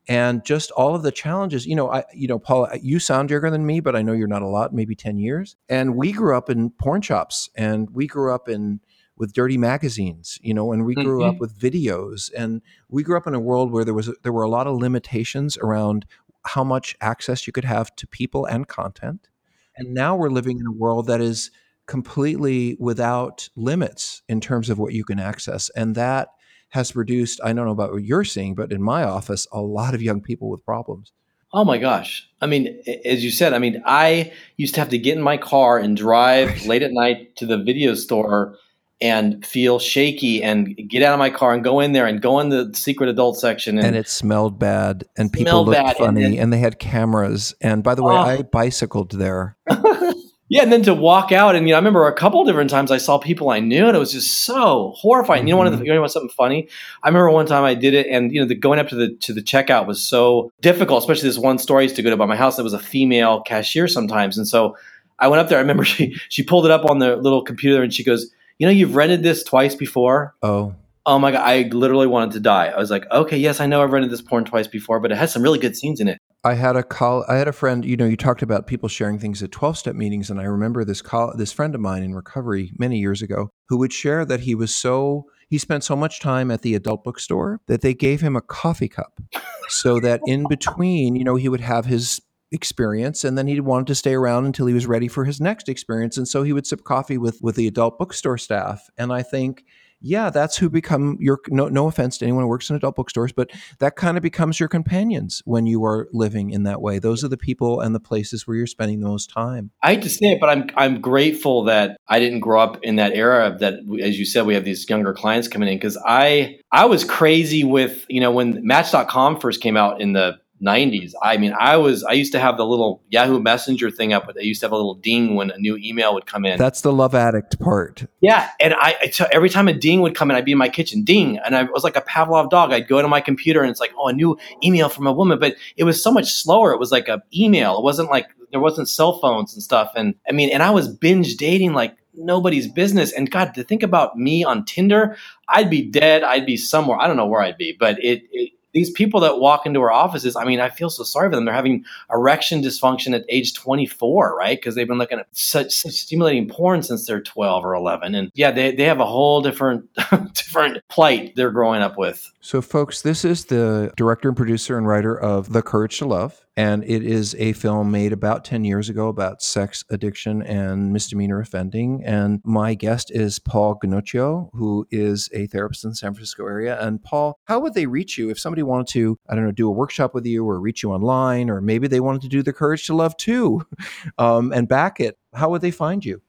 And 0.09 0.45
just 0.45 0.71
all 0.73 0.95
of 0.95 1.03
the 1.03 1.13
challenges 1.13 1.67
you 1.67 1.77
know 1.77 1.93
i 1.93 2.05
you 2.15 2.27
know 2.27 2.39
paul 2.39 2.69
you 2.81 2.99
sound 2.99 3.31
younger 3.31 3.51
than 3.51 3.67
me 3.67 3.81
but 3.81 3.95
i 3.95 4.03
know 4.03 4.13
you're 4.13 4.27
not 4.27 4.43
a 4.43 4.49
lot 4.49 4.73
maybe 4.73 4.95
10 4.95 5.19
years. 5.19 5.57
And 5.69 5.95
we 5.95 6.13
grew 6.13 6.37
up 6.37 6.49
in 6.51 6.71
porn 6.71 7.03
shops 7.03 7.51
and 7.55 7.91
we 7.91 8.07
grew 8.07 8.35
up 8.35 8.49
in 8.49 8.81
with 9.21 9.35
dirty 9.35 9.59
magazines, 9.59 10.39
you 10.41 10.55
know, 10.55 10.73
and 10.73 10.87
we 10.87 10.95
grew 10.95 11.21
mm-hmm. 11.21 11.29
up 11.29 11.39
with 11.39 11.57
videos 11.57 12.31
and 12.35 12.63
we 12.89 13.03
grew 13.03 13.19
up 13.19 13.27
in 13.27 13.35
a 13.35 13.41
world 13.41 13.71
where 13.71 13.85
there 13.85 13.95
was 13.95 14.11
there 14.23 14.33
were 14.33 14.43
a 14.43 14.49
lot 14.49 14.67
of 14.67 14.77
limitations 14.77 15.59
around 15.59 16.07
how 16.47 16.65
much 16.65 16.97
access 17.03 17.47
you 17.47 17.53
could 17.53 17.67
have 17.67 17.95
to 17.97 18.07
people 18.07 18.47
and 18.47 18.67
content. 18.67 19.29
And 19.77 19.93
now 19.93 20.17
we're 20.17 20.31
living 20.31 20.59
in 20.59 20.67
a 20.67 20.73
world 20.73 21.07
that 21.07 21.21
is 21.21 21.51
completely 21.87 22.77
without 22.81 23.49
limits 23.55 24.23
in 24.27 24.41
terms 24.41 24.71
of 24.71 24.79
what 24.79 24.95
you 24.95 25.05
can 25.05 25.21
access. 25.21 25.71
And 25.77 25.95
that 25.97 26.29
has 26.71 26.93
produced, 26.93 27.41
I 27.45 27.53
don't 27.53 27.67
know 27.67 27.73
about 27.73 27.93
what 27.93 28.05
you're 28.05 28.25
seeing, 28.25 28.55
but 28.55 28.73
in 28.73 28.83
my 28.83 29.03
office, 29.05 29.47
a 29.53 29.61
lot 29.61 29.95
of 29.95 30.01
young 30.01 30.23
people 30.23 30.49
with 30.49 30.65
problems. 30.65 31.13
Oh 31.53 31.65
my 31.65 31.79
gosh. 31.79 32.29
I 32.41 32.47
mean, 32.47 32.81
as 33.05 33.25
you 33.25 33.31
said, 33.31 33.53
I 33.53 33.59
mean, 33.59 33.83
I 33.85 34.33
used 34.57 34.75
to 34.75 34.81
have 34.81 34.91
to 34.91 34.99
get 34.99 35.17
in 35.17 35.23
my 35.23 35.37
car 35.37 35.79
and 35.79 35.97
drive 35.97 36.65
late 36.65 36.83
at 36.83 36.93
night 36.93 37.37
to 37.37 37.47
the 37.47 37.59
video 37.59 37.95
store 37.95 38.57
and 39.01 39.45
feel 39.47 39.79
shaky 39.79 40.43
and 40.43 40.77
get 40.89 41.03
out 41.03 41.15
of 41.15 41.19
my 41.19 41.31
car 41.31 41.55
and 41.55 41.65
go 41.65 41.81
in 41.81 41.93
there 41.93 42.07
and 42.07 42.21
go 42.21 42.39
in 42.39 42.51
the 42.51 42.71
secret 42.75 43.09
adult 43.09 43.39
section 43.39 43.79
and, 43.79 43.87
and 43.89 43.97
it 43.97 44.09
smelled 44.09 44.59
bad 44.59 45.05
and 45.17 45.33
people 45.33 45.65
looked 45.65 45.99
funny 45.99 46.23
and, 46.23 46.35
and, 46.35 46.53
they 46.53 46.59
had 46.59 46.79
cameras. 46.79 47.55
And 47.61 47.83
by 47.83 47.95
the 47.95 48.03
way 48.03 48.15
uh, 48.15 48.25
i 48.25 48.43
bicycled 48.43 49.13
there. 49.13 49.57
Yeah 50.51 50.65
and 50.65 50.73
then 50.73 50.83
to 50.83 50.95
walk 50.95 51.31
out 51.31 51.55
and 51.55 51.69
you 51.69 51.73
know 51.73 51.77
i 51.77 51.79
remember 51.79 52.09
a 52.09 52.13
couple 52.13 52.45
different 52.45 52.71
times 52.71 52.91
i 52.91 52.99
saw 52.99 53.19
people 53.19 53.51
i 53.51 53.61
knew 53.61 53.87
and 53.87 53.97
it 53.97 54.01
was 54.01 54.11
just 54.11 54.41
so 54.41 54.93
horrifying. 54.97 55.43
Mm-hmm. 55.43 55.47
you 55.47 55.55
know 55.55 55.59
one 55.59 55.67
of 55.69 55.79
the 55.79 55.85
you 55.85 55.95
know 55.95 56.05
something 56.09 56.29
funny? 56.29 56.69
I 57.05 57.09
remember 57.09 57.31
one 57.31 57.47
time 57.47 57.63
i 57.63 57.73
did 57.75 57.95
it 57.95 58.09
and 58.09 58.33
you 58.33 58.41
know 58.41 58.49
the 58.49 58.57
going 58.57 58.81
up 58.81 58.89
to 58.89 58.97
the 58.97 59.15
to 59.15 59.33
the 59.33 59.43
checkout 59.43 59.87
was 59.87 60.03
so 60.03 60.53
difficult 60.61 61.05
especially 61.05 61.29
this 61.29 61.39
one 61.39 61.59
store 61.59 61.79
i 61.79 61.83
used 61.83 61.95
to 61.95 62.03
go 62.03 62.11
to 62.11 62.17
by 62.17 62.27
my 62.27 62.35
house. 62.35 62.57
That 62.57 62.65
was 62.65 62.73
a 62.73 62.81
female 62.81 63.43
cashier 63.43 63.87
sometimes 63.87 64.37
and 64.37 64.49
so 64.49 64.77
i 65.21 65.29
went 65.29 65.41
up 65.41 65.49
there. 65.49 65.59
I 65.59 65.61
remember 65.61 65.85
she 65.95 66.17
she 66.29 66.43
pulled 66.43 66.65
it 66.65 66.73
up 66.73 66.85
on 66.85 66.99
the 66.99 67.15
little 67.15 67.43
computer 67.43 67.85
and 67.85 67.95
she 67.95 68.03
goes 68.03 68.29
you 68.61 68.67
know, 68.67 68.73
you've 68.73 68.95
rented 68.95 69.23
this 69.23 69.43
twice 69.43 69.75
before. 69.75 70.35
Oh. 70.43 70.75
Oh 71.07 71.19
my 71.19 71.33
god, 71.33 71.41
I 71.41 71.63
literally 71.73 72.07
wanted 72.07 72.33
to 72.33 72.41
die. 72.41 72.67
I 72.67 72.79
was 72.79 72.91
like, 72.91 73.11
okay, 73.11 73.39
yes, 73.39 73.59
I 73.59 73.65
know 73.65 73.83
I've 73.83 73.91
rented 73.91 74.13
this 74.13 74.21
porn 74.21 74.45
twice 74.45 74.67
before, 74.67 75.01
but 75.01 75.11
it 75.11 75.17
has 75.17 75.33
some 75.33 75.43
really 75.43 75.59
good 75.59 75.75
scenes 75.75 75.99
in 75.99 76.09
it. 76.09 76.19
I 76.45 76.53
had 76.55 76.77
a 76.77 76.83
call. 76.83 77.25
I 77.27 77.37
had 77.37 77.49
a 77.49 77.53
friend. 77.53 77.87
You 77.87 77.97
know, 77.97 78.05
you 78.05 78.19
talked 78.19 78.43
about 78.43 78.67
people 78.67 78.89
sharing 78.89 79.19
things 79.19 79.43
at 79.43 79.51
twelve-step 79.51 79.95
meetings, 79.95 80.29
and 80.31 80.39
I 80.39 80.45
remember 80.45 80.85
this 80.85 81.01
call. 81.01 81.35
This 81.35 81.53
friend 81.53 81.75
of 81.75 81.81
mine 81.81 82.03
in 82.03 82.15
recovery 82.15 82.73
many 82.79 82.99
years 82.99 83.23
ago, 83.23 83.51
who 83.69 83.79
would 83.79 83.95
share 83.95 84.27
that 84.27 84.41
he 84.41 84.55
was 84.55 84.75
so 84.75 85.25
he 85.49 85.57
spent 85.57 85.83
so 85.83 85.97
much 85.97 86.21
time 86.21 86.51
at 86.51 86.61
the 86.61 86.75
adult 86.75 87.03
bookstore 87.03 87.61
that 87.67 87.81
they 87.81 87.95
gave 87.95 88.21
him 88.21 88.37
a 88.37 88.43
coffee 88.43 88.89
cup, 88.89 89.21
so 89.69 90.01
that 90.01 90.21
in 90.27 90.47
between, 90.49 91.17
you 91.17 91.25
know, 91.25 91.37
he 91.37 91.49
would 91.49 91.63
have 91.63 91.87
his 91.87 92.21
experience 92.53 93.25
and 93.25 93.39
then 93.39 93.47
he 93.47 93.61
wanted 93.61 93.87
to 93.87 93.95
stay 93.95 94.15
around 94.15 94.45
until 94.45 94.67
he 94.67 94.75
was 94.75 94.87
ready 94.87 95.07
for 95.07 95.25
his 95.25 95.41
next 95.41 95.69
experience 95.69 96.17
and 96.17 96.27
so 96.27 96.43
he 96.43 96.53
would 96.53 96.67
sip 96.67 96.83
coffee 96.83 97.19
with 97.19 97.41
with 97.43 97.55
the 97.55 97.67
adult 97.67 97.99
bookstore 97.99 98.39
staff. 98.39 98.91
And 98.99 99.13
i 99.13 99.23
think 99.23 99.65
yeah 100.01 100.31
that's 100.31 100.57
who 100.57 100.69
become 100.69 101.17
your 101.21 101.39
no, 101.49 101.69
no 101.69 101.87
offense 101.87 102.19
to 102.19 102.25
anyone 102.25 102.43
who 102.43 102.49
works 102.49 102.71
in 102.71 102.75
adult 102.75 102.97
bookstores 102.97 103.33
but 103.33 103.51
that 103.79 103.97
kind 103.97 104.17
of 104.17 104.23
becomes 104.23 104.59
your 104.59 104.69
companions 104.69 105.43
when 105.45 105.67
you 105.67 105.85
are 105.85 106.09
living 106.13 106.51
in 106.51 106.63
that 106.65 106.81
way. 106.81 106.99
Those 106.99 107.23
are 107.23 107.29
the 107.29 107.37
people 107.37 107.81
and 107.81 107.95
the 107.95 108.01
places 108.01 108.47
where 108.47 108.57
you're 108.57 108.67
spending 108.67 109.01
the 109.01 109.07
most 109.07 109.31
time. 109.31 109.71
I 109.83 109.95
hate 109.95 110.03
to 110.03 110.11
say 110.11 110.33
it 110.33 110.41
but 110.41 110.49
i'm 110.49 110.69
i'm 110.77 111.01
grateful 111.01 111.65
that 111.65 111.99
i 112.09 112.19
didn't 112.19 112.41
grow 112.41 112.61
up 112.61 112.83
in 112.83 112.97
that 112.97 113.13
era 113.13 113.57
that 113.61 113.75
as 114.03 114.19
you 114.19 114.25
said 114.25 114.45
we 114.47 114.55
have 114.55 114.65
these 114.65 114.89
younger 114.89 115.13
clients 115.13 115.47
coming 115.47 115.69
in 115.69 115.77
because 115.77 115.99
i 116.05 116.59
i 116.73 116.85
was 116.87 117.05
crazy 117.05 117.63
with 117.63 118.07
you 118.09 118.21
know 118.21 118.33
when 118.33 118.67
match.com 118.67 119.39
first 119.39 119.61
came 119.61 119.77
out 119.77 120.01
in 120.01 120.15
the 120.15 120.40
90s. 120.63 121.13
I 121.23 121.37
mean, 121.37 121.55
I 121.59 121.77
was 121.77 122.05
I 122.05 122.13
used 122.13 122.33
to 122.33 122.41
have 122.41 122.57
the 122.57 122.67
little 122.67 123.03
Yahoo 123.09 123.41
Messenger 123.41 123.91
thing 123.91 124.13
up, 124.13 124.27
but 124.27 124.37
I 124.39 124.43
used 124.43 124.61
to 124.61 124.67
have 124.67 124.73
a 124.73 124.77
little 124.77 124.95
ding 124.95 125.35
when 125.35 125.51
a 125.51 125.59
new 125.59 125.77
email 125.77 126.15
would 126.15 126.27
come 126.27 126.45
in. 126.45 126.59
That's 126.59 126.83
the 126.83 126.93
love 126.93 127.15
addict 127.15 127.59
part. 127.59 128.07
Yeah, 128.21 128.49
and 128.61 128.75
I, 128.75 128.97
I 129.03 129.07
t- 129.07 129.25
every 129.33 129.49
time 129.49 129.69
a 129.69 129.73
ding 129.73 130.01
would 130.03 130.15
come 130.15 130.31
in, 130.31 130.37
I'd 130.37 130.45
be 130.45 130.53
in 130.53 130.59
my 130.59 130.69
kitchen, 130.69 131.03
ding, 131.03 131.39
and 131.39 131.57
I 131.57 131.65
was 131.65 131.85
like 131.85 131.97
a 131.97 132.03
Pavlov 132.03 132.51
dog. 132.51 132.73
I'd 132.73 132.89
go 132.89 133.01
to 133.01 133.09
my 133.09 133.21
computer 133.21 133.63
and 133.63 133.71
it's 133.71 133.81
like, 133.81 133.93
oh, 133.97 134.09
a 134.09 134.13
new 134.13 134.39
email 134.63 134.89
from 134.89 135.07
a 135.07 135.13
woman, 135.13 135.39
but 135.39 135.57
it 135.77 135.85
was 135.85 136.03
so 136.03 136.13
much 136.13 136.33
slower. 136.33 136.73
It 136.73 136.79
was 136.79 136.93
like 136.93 137.09
a 137.09 137.23
email. 137.35 137.79
It 137.79 137.83
wasn't 137.83 138.11
like 138.11 138.27
there 138.51 138.61
wasn't 138.61 138.89
cell 138.89 139.19
phones 139.19 139.55
and 139.55 139.63
stuff. 139.63 139.93
And 139.97 140.15
I 140.29 140.33
mean, 140.33 140.51
and 140.51 140.63
I 140.63 140.71
was 140.71 140.89
binge 140.89 141.37
dating 141.37 141.73
like 141.73 141.97
nobody's 142.15 142.69
business. 142.69 143.13
And 143.13 143.31
God, 143.31 143.55
to 143.55 143.63
think 143.63 143.83
about 143.83 144.19
me 144.19 144.45
on 144.45 144.65
Tinder, 144.65 145.17
I'd 145.49 145.71
be 145.71 145.83
dead. 145.83 146.23
I'd 146.23 146.47
be 146.47 146.57
somewhere. 146.57 146.99
I 147.01 147.07
don't 147.07 147.17
know 147.17 147.27
where 147.27 147.43
I'd 147.43 147.57
be, 147.57 147.77
but 147.79 148.03
it, 148.03 148.23
it 148.33 148.51
these 148.73 148.91
people 148.91 149.21
that 149.21 149.39
walk 149.39 149.67
into 149.67 149.81
our 149.81 149.93
offices, 149.93 150.37
I 150.37 150.45
mean, 150.45 150.61
I 150.61 150.69
feel 150.69 150.91
so 150.91 151.03
sorry 151.03 151.29
for 151.29 151.37
them. 151.37 151.45
They're 151.45 151.55
having 151.55 151.85
erection 152.11 152.63
dysfunction 152.63 153.15
at 153.15 153.25
age 153.29 153.55
24, 153.55 154.37
right? 154.37 154.59
Because 154.59 154.75
they've 154.75 154.87
been 154.87 154.99
looking 154.99 155.19
at 155.19 155.27
such, 155.33 155.73
such, 155.73 155.93
stimulating 155.93 156.49
porn 156.49 156.83
since 156.83 157.07
they're 157.07 157.21
12 157.21 157.65
or 157.65 157.75
11. 157.75 158.15
And 158.15 158.31
yeah, 158.35 158.51
they, 158.51 158.75
they 158.75 158.85
have 158.85 159.01
a 159.01 159.07
whole 159.07 159.41
different, 159.41 159.89
different 160.35 160.79
plight 160.89 161.35
they're 161.37 161.51
growing 161.51 161.83
up 161.83 161.99
with. 161.99 162.33
So, 162.41 162.63
folks, 162.63 163.03
this 163.03 163.25
is 163.25 163.47
the 163.47 163.93
director 163.97 164.29
and 164.29 164.37
producer 164.37 164.79
and 164.79 164.87
writer 164.87 165.19
of 165.19 165.53
The 165.53 165.63
Courage 165.63 165.99
to 165.99 166.07
Love 166.07 166.47
and 166.61 166.85
it 166.85 167.03
is 167.03 167.35
a 167.39 167.55
film 167.55 167.91
made 167.91 168.13
about 168.13 168.45
10 168.45 168.67
years 168.67 168.91
ago 168.91 169.09
about 169.09 169.41
sex 169.41 169.83
addiction 169.89 170.43
and 170.43 170.93
misdemeanor 170.93 171.41
offending. 171.41 172.05
And 172.05 172.43
my 172.45 172.75
guest 172.75 173.11
is 173.11 173.39
Paul 173.39 173.81
Ginocchio, 173.83 174.51
who 174.53 174.87
is 174.91 175.31
a 175.33 175.47
therapist 175.47 175.85
in 175.85 175.91
the 175.91 175.97
San 175.97 176.13
Francisco 176.13 176.45
area. 176.47 176.79
And 176.79 177.03
Paul, 177.03 177.39
how 177.45 177.61
would 177.61 177.73
they 177.73 177.87
reach 177.87 178.19
you 178.19 178.29
if 178.29 178.39
somebody 178.39 178.63
wanted 178.63 178.89
to, 178.89 179.19
I 179.27 179.35
don't 179.35 179.47
know, 179.47 179.53
do 179.53 179.69
a 179.69 179.73
workshop 179.73 180.13
with 180.13 180.27
you 180.27 180.47
or 180.47 180.61
reach 180.61 180.83
you 180.83 180.93
online, 180.93 181.49
or 181.49 181.63
maybe 181.63 181.89
they 181.89 182.01
wanted 182.01 182.21
to 182.23 182.29
do 182.29 182.43
the 182.43 182.53
Courage 182.53 182.87
to 182.89 182.95
Love 182.95 183.17
too 183.17 183.67
um, 184.19 184.53
and 184.53 184.69
back 184.69 185.01
it? 185.01 185.17
How 185.33 185.49
would 185.49 185.63
they 185.63 185.71
find 185.71 186.05
you? 186.05 186.21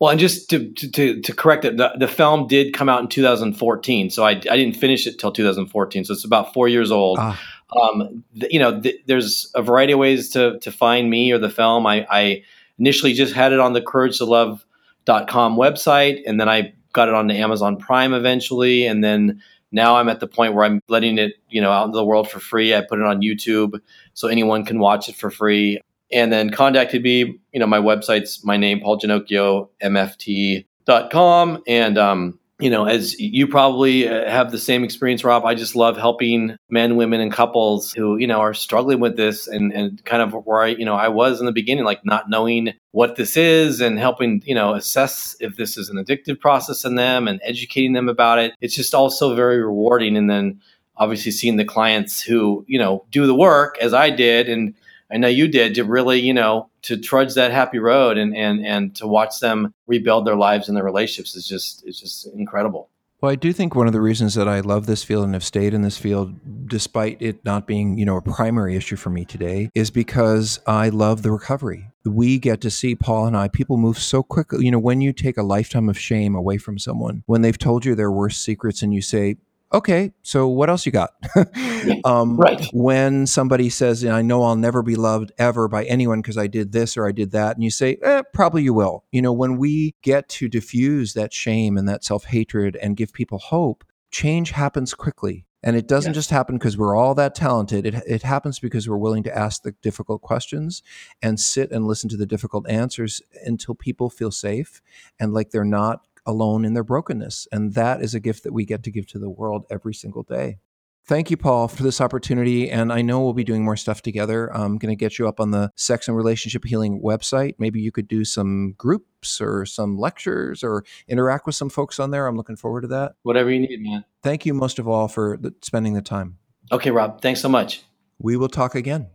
Well, 0.00 0.10
and 0.10 0.20
just 0.20 0.50
to, 0.50 0.70
to, 0.74 1.20
to 1.22 1.34
correct 1.34 1.64
it, 1.64 1.78
the, 1.78 1.92
the 1.98 2.06
film 2.06 2.46
did 2.46 2.74
come 2.74 2.90
out 2.90 3.00
in 3.00 3.08
2014. 3.08 4.10
So 4.10 4.22
I, 4.22 4.32
I 4.32 4.34
didn't 4.34 4.74
finish 4.74 5.06
it 5.06 5.18
till 5.18 5.32
2014. 5.32 6.04
So 6.04 6.12
it's 6.12 6.24
about 6.26 6.52
four 6.52 6.68
years 6.68 6.92
old. 6.92 7.16
Ah 7.18 7.40
um, 7.76 8.24
you 8.32 8.58
know, 8.58 8.80
th- 8.80 9.02
there's 9.06 9.50
a 9.54 9.62
variety 9.62 9.92
of 9.92 9.98
ways 9.98 10.30
to 10.30 10.58
to 10.60 10.72
find 10.72 11.10
me 11.10 11.32
or 11.32 11.38
the 11.38 11.50
film. 11.50 11.86
I, 11.86 12.06
I 12.10 12.42
initially 12.78 13.12
just 13.12 13.34
had 13.34 13.52
it 13.52 13.60
on 13.60 13.72
the 13.72 13.82
Courage 13.82 14.18
to 14.18 14.24
Love.com 14.24 15.56
website, 15.56 16.22
and 16.26 16.40
then 16.40 16.48
I 16.48 16.72
got 16.92 17.08
it 17.08 17.14
on 17.14 17.30
Amazon 17.30 17.76
Prime 17.76 18.14
eventually, 18.14 18.86
and 18.86 19.04
then 19.04 19.42
now 19.70 19.96
I'm 19.96 20.08
at 20.08 20.20
the 20.20 20.26
point 20.26 20.54
where 20.54 20.64
I'm 20.64 20.80
letting 20.88 21.18
it, 21.18 21.34
you 21.50 21.60
know, 21.60 21.70
out 21.70 21.86
into 21.86 21.96
the 21.96 22.04
world 22.04 22.30
for 22.30 22.40
free. 22.40 22.74
I 22.74 22.80
put 22.80 22.98
it 22.98 23.04
on 23.04 23.20
YouTube 23.20 23.80
so 24.14 24.28
anyone 24.28 24.64
can 24.64 24.78
watch 24.78 25.08
it 25.08 25.14
for 25.14 25.30
free. 25.30 25.80
And 26.10 26.32
then 26.32 26.48
contacted 26.50 27.02
me, 27.02 27.38
you 27.52 27.60
know, 27.60 27.66
my 27.66 27.78
website's 27.78 28.42
my 28.42 28.56
name, 28.56 28.80
Paul 28.80 28.98
Ginocchio, 28.98 29.68
MFT.com. 29.82 31.62
And 31.66 31.98
um, 31.98 32.38
you 32.60 32.70
know, 32.70 32.86
as 32.86 33.18
you 33.20 33.46
probably 33.46 34.08
uh, 34.08 34.28
have 34.28 34.50
the 34.50 34.58
same 34.58 34.82
experience, 34.82 35.22
Rob, 35.22 35.44
I 35.44 35.54
just 35.54 35.76
love 35.76 35.96
helping 35.96 36.56
men, 36.70 36.96
women, 36.96 37.20
and 37.20 37.32
couples 37.32 37.92
who, 37.92 38.16
you 38.16 38.26
know, 38.26 38.40
are 38.40 38.52
struggling 38.52 38.98
with 38.98 39.16
this 39.16 39.46
and, 39.46 39.72
and 39.72 40.04
kind 40.04 40.22
of 40.22 40.32
where 40.44 40.62
I, 40.62 40.68
you 40.68 40.84
know, 40.84 40.96
I 40.96 41.08
was 41.08 41.38
in 41.38 41.46
the 41.46 41.52
beginning, 41.52 41.84
like 41.84 42.04
not 42.04 42.28
knowing 42.28 42.74
what 42.90 43.14
this 43.14 43.36
is 43.36 43.80
and 43.80 43.98
helping, 43.98 44.42
you 44.44 44.56
know, 44.56 44.74
assess 44.74 45.36
if 45.38 45.56
this 45.56 45.76
is 45.76 45.88
an 45.88 46.04
addictive 46.04 46.40
process 46.40 46.84
in 46.84 46.96
them 46.96 47.28
and 47.28 47.40
educating 47.44 47.92
them 47.92 48.08
about 48.08 48.40
it. 48.40 48.54
It's 48.60 48.74
just 48.74 48.94
also 48.94 49.36
very 49.36 49.62
rewarding. 49.62 50.16
And 50.16 50.28
then 50.28 50.60
obviously 50.96 51.30
seeing 51.30 51.56
the 51.56 51.64
clients 51.64 52.20
who, 52.20 52.64
you 52.66 52.78
know, 52.78 53.04
do 53.12 53.26
the 53.26 53.34
work 53.34 53.78
as 53.80 53.94
I 53.94 54.10
did 54.10 54.48
and 54.48 54.74
I 55.10 55.16
know 55.16 55.28
you 55.28 55.48
did 55.48 55.74
to 55.76 55.84
really, 55.84 56.20
you 56.20 56.34
know, 56.34 56.70
to 56.82 56.96
trudge 56.96 57.34
that 57.34 57.50
happy 57.50 57.78
road 57.78 58.18
and 58.18 58.36
and 58.36 58.64
and 58.64 58.94
to 58.96 59.06
watch 59.06 59.40
them 59.40 59.74
rebuild 59.86 60.26
their 60.26 60.36
lives 60.36 60.68
and 60.68 60.76
their 60.76 60.84
relationships 60.84 61.34
is 61.34 61.46
just 61.46 61.86
is 61.86 62.00
just 62.00 62.26
incredible. 62.34 62.90
Well, 63.20 63.32
I 63.32 63.34
do 63.34 63.52
think 63.52 63.74
one 63.74 63.88
of 63.88 63.92
the 63.92 64.00
reasons 64.00 64.34
that 64.34 64.46
I 64.46 64.60
love 64.60 64.86
this 64.86 65.02
field 65.02 65.24
and 65.24 65.34
have 65.34 65.42
stayed 65.42 65.74
in 65.74 65.82
this 65.82 65.98
field, 65.98 66.68
despite 66.68 67.20
it 67.20 67.44
not 67.44 67.66
being, 67.66 67.98
you 67.98 68.04
know, 68.04 68.16
a 68.16 68.22
primary 68.22 68.76
issue 68.76 68.94
for 68.94 69.10
me 69.10 69.24
today, 69.24 69.70
is 69.74 69.90
because 69.90 70.60
I 70.68 70.90
love 70.90 71.22
the 71.22 71.32
recovery. 71.32 71.90
We 72.04 72.38
get 72.38 72.60
to 72.60 72.70
see 72.70 72.94
Paul 72.94 73.26
and 73.26 73.36
I, 73.36 73.48
people 73.48 73.76
move 73.76 73.98
so 73.98 74.22
quickly. 74.22 74.64
You 74.64 74.70
know, 74.70 74.78
when 74.78 75.00
you 75.00 75.12
take 75.12 75.36
a 75.36 75.42
lifetime 75.42 75.88
of 75.88 75.98
shame 75.98 76.36
away 76.36 76.58
from 76.58 76.78
someone, 76.78 77.24
when 77.26 77.42
they've 77.42 77.58
told 77.58 77.84
you 77.84 77.96
their 77.96 78.12
worst 78.12 78.40
secrets 78.40 78.82
and 78.82 78.94
you 78.94 79.02
say, 79.02 79.36
okay, 79.72 80.12
so 80.22 80.48
what 80.48 80.70
else 80.70 80.86
you 80.86 80.92
got? 80.92 81.10
um, 82.04 82.36
right. 82.36 82.66
When 82.72 83.26
somebody 83.26 83.70
says, 83.70 84.04
I 84.04 84.22
know 84.22 84.42
I'll 84.42 84.56
never 84.56 84.82
be 84.82 84.96
loved 84.96 85.32
ever 85.38 85.68
by 85.68 85.84
anyone 85.84 86.20
because 86.20 86.38
I 86.38 86.46
did 86.46 86.72
this 86.72 86.96
or 86.96 87.06
I 87.06 87.12
did 87.12 87.32
that, 87.32 87.56
and 87.56 87.64
you 87.64 87.70
say, 87.70 87.98
eh, 88.02 88.22
probably 88.32 88.62
you 88.62 88.74
will. 88.74 89.04
You 89.12 89.22
know, 89.22 89.32
when 89.32 89.58
we 89.58 89.94
get 90.02 90.28
to 90.30 90.48
diffuse 90.48 91.14
that 91.14 91.32
shame 91.32 91.76
and 91.76 91.88
that 91.88 92.04
self 92.04 92.24
hatred 92.24 92.76
and 92.76 92.96
give 92.96 93.12
people 93.12 93.38
hope, 93.38 93.84
change 94.10 94.50
happens 94.52 94.94
quickly. 94.94 95.44
And 95.62 95.74
it 95.74 95.88
doesn't 95.88 96.10
yes. 96.10 96.18
just 96.18 96.30
happen 96.30 96.56
because 96.56 96.78
we're 96.78 96.94
all 96.94 97.16
that 97.16 97.34
talented. 97.34 97.84
It, 97.84 97.94
it 98.06 98.22
happens 98.22 98.60
because 98.60 98.88
we're 98.88 98.96
willing 98.96 99.24
to 99.24 99.36
ask 99.36 99.62
the 99.62 99.72
difficult 99.82 100.22
questions 100.22 100.84
and 101.20 101.40
sit 101.40 101.72
and 101.72 101.84
listen 101.84 102.08
to 102.10 102.16
the 102.16 102.26
difficult 102.26 102.68
answers 102.68 103.20
until 103.44 103.74
people 103.74 104.08
feel 104.08 104.30
safe 104.30 104.80
and 105.18 105.34
like 105.34 105.50
they're 105.50 105.64
not 105.64 106.06
alone 106.28 106.64
in 106.64 106.74
their 106.74 106.84
brokenness. 106.84 107.48
And 107.50 107.74
that 107.74 108.02
is 108.02 108.14
a 108.14 108.20
gift 108.20 108.44
that 108.44 108.52
we 108.52 108.64
get 108.64 108.84
to 108.84 108.92
give 108.92 109.06
to 109.08 109.18
the 109.18 109.30
world 109.30 109.64
every 109.70 109.94
single 109.94 110.22
day. 110.22 110.58
Thank 111.06 111.30
you, 111.30 111.38
Paul, 111.38 111.68
for 111.68 111.82
this 111.82 112.02
opportunity. 112.02 112.70
And 112.70 112.92
I 112.92 113.00
know 113.00 113.22
we'll 113.22 113.32
be 113.32 113.42
doing 113.42 113.64
more 113.64 113.78
stuff 113.78 114.02
together. 114.02 114.54
I'm 114.54 114.76
going 114.76 114.92
to 114.92 114.96
get 114.96 115.18
you 115.18 115.26
up 115.26 115.40
on 115.40 115.52
the 115.52 115.72
Sex 115.74 116.06
and 116.06 116.14
Relationship 116.14 116.66
Healing 116.66 117.00
website. 117.00 117.54
Maybe 117.58 117.80
you 117.80 117.90
could 117.90 118.06
do 118.06 118.26
some 118.26 118.74
groups 118.76 119.40
or 119.40 119.64
some 119.64 119.96
lectures 119.96 120.62
or 120.62 120.84
interact 121.08 121.46
with 121.46 121.54
some 121.54 121.70
folks 121.70 121.98
on 121.98 122.10
there. 122.10 122.26
I'm 122.26 122.36
looking 122.36 122.56
forward 122.56 122.82
to 122.82 122.88
that. 122.88 123.14
Whatever 123.22 123.50
you 123.50 123.60
need, 123.60 123.80
man. 123.80 124.04
Thank 124.22 124.44
you 124.44 124.52
most 124.52 124.78
of 124.78 124.86
all 124.86 125.08
for 125.08 125.38
the, 125.40 125.54
spending 125.62 125.94
the 125.94 126.02
time. 126.02 126.36
Okay, 126.70 126.90
Rob. 126.90 127.22
Thanks 127.22 127.40
so 127.40 127.48
much. 127.48 127.84
We 128.18 128.36
will 128.36 128.50
talk 128.50 128.74
again. 128.74 129.08